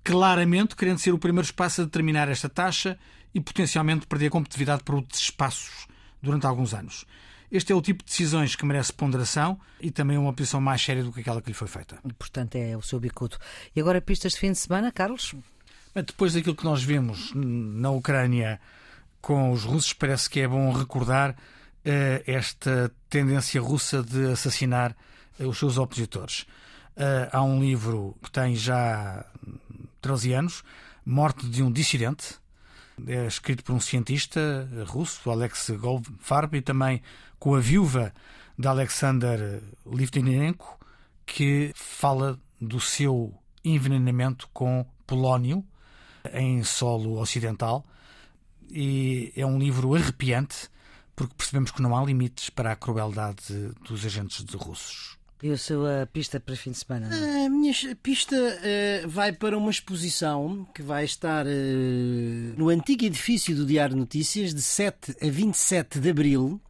claramente 0.02 0.74
querendo 0.74 0.98
ser 0.98 1.12
o 1.12 1.18
primeiro 1.18 1.44
espaço 1.44 1.82
a 1.82 1.84
determinar 1.84 2.28
esta 2.28 2.48
taxa 2.48 2.98
e 3.34 3.40
potencialmente 3.40 4.06
perder 4.06 4.30
competitividade 4.30 4.82
para 4.82 4.96
outros 4.96 5.20
espaços 5.20 5.86
durante 6.22 6.46
alguns 6.46 6.74
anos. 6.74 7.04
Este 7.50 7.72
é 7.72 7.76
o 7.76 7.82
tipo 7.82 8.04
de 8.04 8.10
decisões 8.10 8.56
que 8.56 8.64
merece 8.64 8.92
ponderação 8.92 9.58
e 9.80 9.90
também 9.90 10.18
uma 10.18 10.32
posição 10.32 10.60
mais 10.60 10.82
séria 10.82 11.02
do 11.02 11.12
que 11.12 11.20
aquela 11.20 11.40
que 11.40 11.48
lhe 11.48 11.54
foi 11.54 11.68
feita. 11.68 11.98
Portanto, 12.18 12.56
é 12.56 12.76
o 12.76 12.82
seu 12.82 12.98
bicudo. 12.98 13.36
E 13.74 13.80
agora 13.80 14.00
pistas 14.00 14.32
de 14.32 14.38
fim 14.38 14.52
de 14.52 14.58
semana, 14.58 14.90
Carlos? 14.90 15.34
Depois 15.94 16.34
daquilo 16.34 16.54
que 16.54 16.64
nós 16.64 16.82
vemos 16.82 17.32
na 17.34 17.90
Ucrânia 17.90 18.60
com 19.20 19.50
os 19.50 19.64
russos, 19.64 19.92
parece 19.92 20.28
que 20.28 20.40
é 20.40 20.48
bom 20.48 20.72
recordar 20.72 21.34
eh, 21.84 22.22
esta 22.26 22.92
tendência 23.08 23.60
russa 23.60 24.02
de 24.02 24.32
assassinar 24.32 24.94
eh, 25.38 25.46
os 25.46 25.58
seus 25.58 25.78
opositores. 25.78 26.46
Uh, 26.96 27.28
há 27.30 27.42
um 27.42 27.60
livro 27.60 28.16
que 28.22 28.30
tem 28.30 28.56
já 28.56 29.24
13 30.00 30.32
anos, 30.32 30.64
Morte 31.04 31.46
de 31.46 31.62
um 31.62 31.70
Dissidente, 31.70 32.36
é 33.06 33.26
escrito 33.26 33.62
por 33.62 33.74
um 33.74 33.80
cientista 33.80 34.66
russo, 34.86 35.30
Alex 35.30 35.70
Goldfarb, 35.70 36.56
e 36.56 36.62
também 36.62 37.02
com 37.46 37.54
a 37.54 37.60
viúva 37.60 38.12
de 38.58 38.66
Alexander 38.66 39.62
Litvinenko, 39.86 40.80
que 41.24 41.70
fala 41.76 42.36
do 42.60 42.80
seu 42.80 43.32
envenenamento 43.64 44.48
com 44.52 44.84
polónio 45.06 45.64
em 46.32 46.64
solo 46.64 47.20
ocidental. 47.20 47.86
E 48.68 49.32
é 49.36 49.46
um 49.46 49.60
livro 49.60 49.94
arrepiante, 49.94 50.68
porque 51.14 51.36
percebemos 51.36 51.70
que 51.70 51.80
não 51.80 51.96
há 51.96 52.04
limites 52.04 52.50
para 52.50 52.72
a 52.72 52.76
crueldade 52.76 53.44
dos 53.88 54.04
agentes 54.04 54.44
russos. 54.52 55.16
E 55.40 55.48
a 55.48 55.56
sua 55.56 56.08
pista 56.12 56.40
para 56.40 56.56
fim 56.56 56.72
de 56.72 56.78
semana? 56.78 57.10
A 57.46 57.48
minha 57.48 57.72
pista 58.02 58.34
uh, 58.34 59.08
vai 59.08 59.30
para 59.30 59.56
uma 59.56 59.70
exposição 59.70 60.66
que 60.74 60.82
vai 60.82 61.04
estar 61.04 61.46
uh, 61.46 61.48
no 62.56 62.70
antigo 62.70 63.04
edifício 63.04 63.54
do 63.54 63.64
Diário 63.64 63.94
Notícias 63.94 64.52
de 64.52 64.62
7 64.62 65.16
a 65.22 65.30
27 65.30 66.00
de 66.00 66.10
abril 66.10 66.60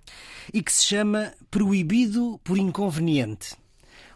e 0.53 0.63
que 0.63 0.73
se 0.73 0.85
chama 0.85 1.33
Proibido 1.51 2.41
por 2.45 2.59
Inconveniente. 2.59 3.57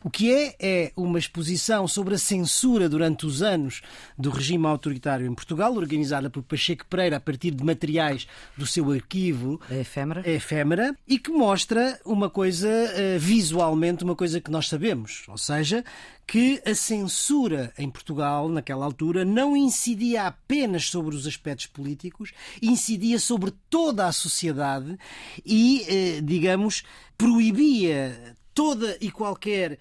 O 0.02 0.08
que 0.08 0.32
é? 0.32 0.56
É 0.58 0.92
uma 0.96 1.18
exposição 1.18 1.86
sobre 1.86 2.14
a 2.14 2.18
censura 2.18 2.88
durante 2.88 3.26
os 3.26 3.42
anos 3.42 3.82
do 4.16 4.30
regime 4.30 4.66
autoritário 4.66 5.26
em 5.26 5.34
Portugal, 5.34 5.74
organizada 5.76 6.30
por 6.30 6.42
Pacheco 6.42 6.86
Pereira 6.86 7.18
a 7.18 7.20
partir 7.20 7.50
de 7.50 7.62
materiais 7.62 8.26
do 8.56 8.66
seu 8.66 8.90
arquivo. 8.90 9.60
A 9.68 9.74
efêmera. 9.74 10.22
A 10.24 10.30
efêmera. 10.30 10.96
E 11.06 11.18
que 11.18 11.30
mostra 11.30 12.00
uma 12.02 12.30
coisa, 12.30 12.68
eh, 12.68 13.18
visualmente, 13.18 14.02
uma 14.02 14.16
coisa 14.16 14.40
que 14.40 14.50
nós 14.50 14.68
sabemos. 14.68 15.24
Ou 15.28 15.36
seja, 15.36 15.84
que 16.26 16.62
a 16.64 16.74
censura 16.74 17.70
em 17.76 17.90
Portugal, 17.90 18.48
naquela 18.48 18.86
altura, 18.86 19.22
não 19.22 19.54
incidia 19.54 20.26
apenas 20.26 20.88
sobre 20.88 21.14
os 21.14 21.26
aspectos 21.26 21.66
políticos, 21.66 22.32
incidia 22.62 23.18
sobre 23.18 23.52
toda 23.68 24.06
a 24.06 24.12
sociedade 24.12 24.98
e, 25.44 25.84
eh, 25.86 26.20
digamos, 26.22 26.84
proibia 27.18 28.34
toda 28.54 28.96
e 29.00 29.10
qualquer 29.10 29.78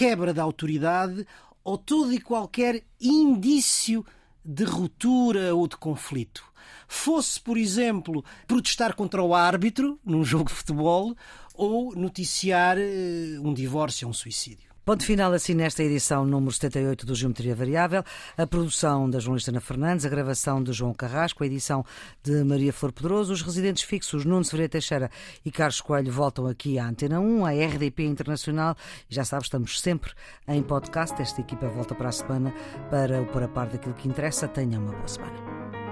quebra 0.00 0.32
da 0.32 0.42
autoridade 0.42 1.26
ou 1.62 1.76
todo 1.76 2.10
e 2.14 2.18
qualquer 2.18 2.82
indício 2.98 4.02
de 4.42 4.64
ruptura 4.64 5.54
ou 5.54 5.68
de 5.68 5.76
conflito. 5.76 6.42
Fosse, 6.88 7.38
por 7.38 7.58
exemplo, 7.58 8.24
protestar 8.46 8.96
contra 8.96 9.22
o 9.22 9.34
árbitro 9.34 10.00
num 10.02 10.24
jogo 10.24 10.44
de 10.44 10.54
futebol 10.54 11.14
ou 11.52 11.94
noticiar 11.94 12.78
eh, 12.78 13.38
um 13.40 13.52
divórcio 13.52 14.06
ou 14.06 14.10
um 14.10 14.14
suicídio. 14.14 14.69
Ponto 14.90 15.04
final 15.04 15.32
assim 15.32 15.54
nesta 15.54 15.84
edição 15.84 16.26
número 16.26 16.50
78 16.50 17.06
do 17.06 17.14
Geometria 17.14 17.54
Variável. 17.54 18.02
A 18.36 18.44
produção 18.44 19.08
da 19.08 19.20
jornalista 19.20 19.52
Ana 19.52 19.60
Fernandes, 19.60 20.04
a 20.04 20.08
gravação 20.08 20.60
de 20.60 20.72
João 20.72 20.92
Carrasco, 20.92 21.44
a 21.44 21.46
edição 21.46 21.84
de 22.24 22.42
Maria 22.42 22.72
Flor 22.72 22.90
Pedroso. 22.90 23.32
Os 23.32 23.40
residentes 23.40 23.84
fixos 23.84 24.24
Nuno 24.24 24.44
Severia 24.44 24.68
Teixeira 24.68 25.08
e 25.44 25.52
Carlos 25.52 25.80
Coelho 25.80 26.10
voltam 26.10 26.44
aqui 26.44 26.76
à 26.76 26.88
Antena 26.88 27.20
1, 27.20 27.46
à 27.46 27.50
RDP 27.50 28.02
Internacional. 28.02 28.74
E 29.08 29.14
já 29.14 29.24
sabes, 29.24 29.46
estamos 29.46 29.80
sempre 29.80 30.10
em 30.48 30.60
podcast. 30.60 31.22
Esta 31.22 31.40
equipa 31.40 31.68
volta 31.68 31.94
para 31.94 32.08
a 32.08 32.12
semana 32.12 32.52
para 32.90 33.22
o 33.22 33.26
Por 33.26 33.44
a 33.44 33.48
Par 33.48 33.68
daquilo 33.68 33.94
que 33.94 34.08
interessa. 34.08 34.48
Tenha 34.48 34.80
uma 34.80 34.90
boa 34.90 35.06
semana. 35.06 35.89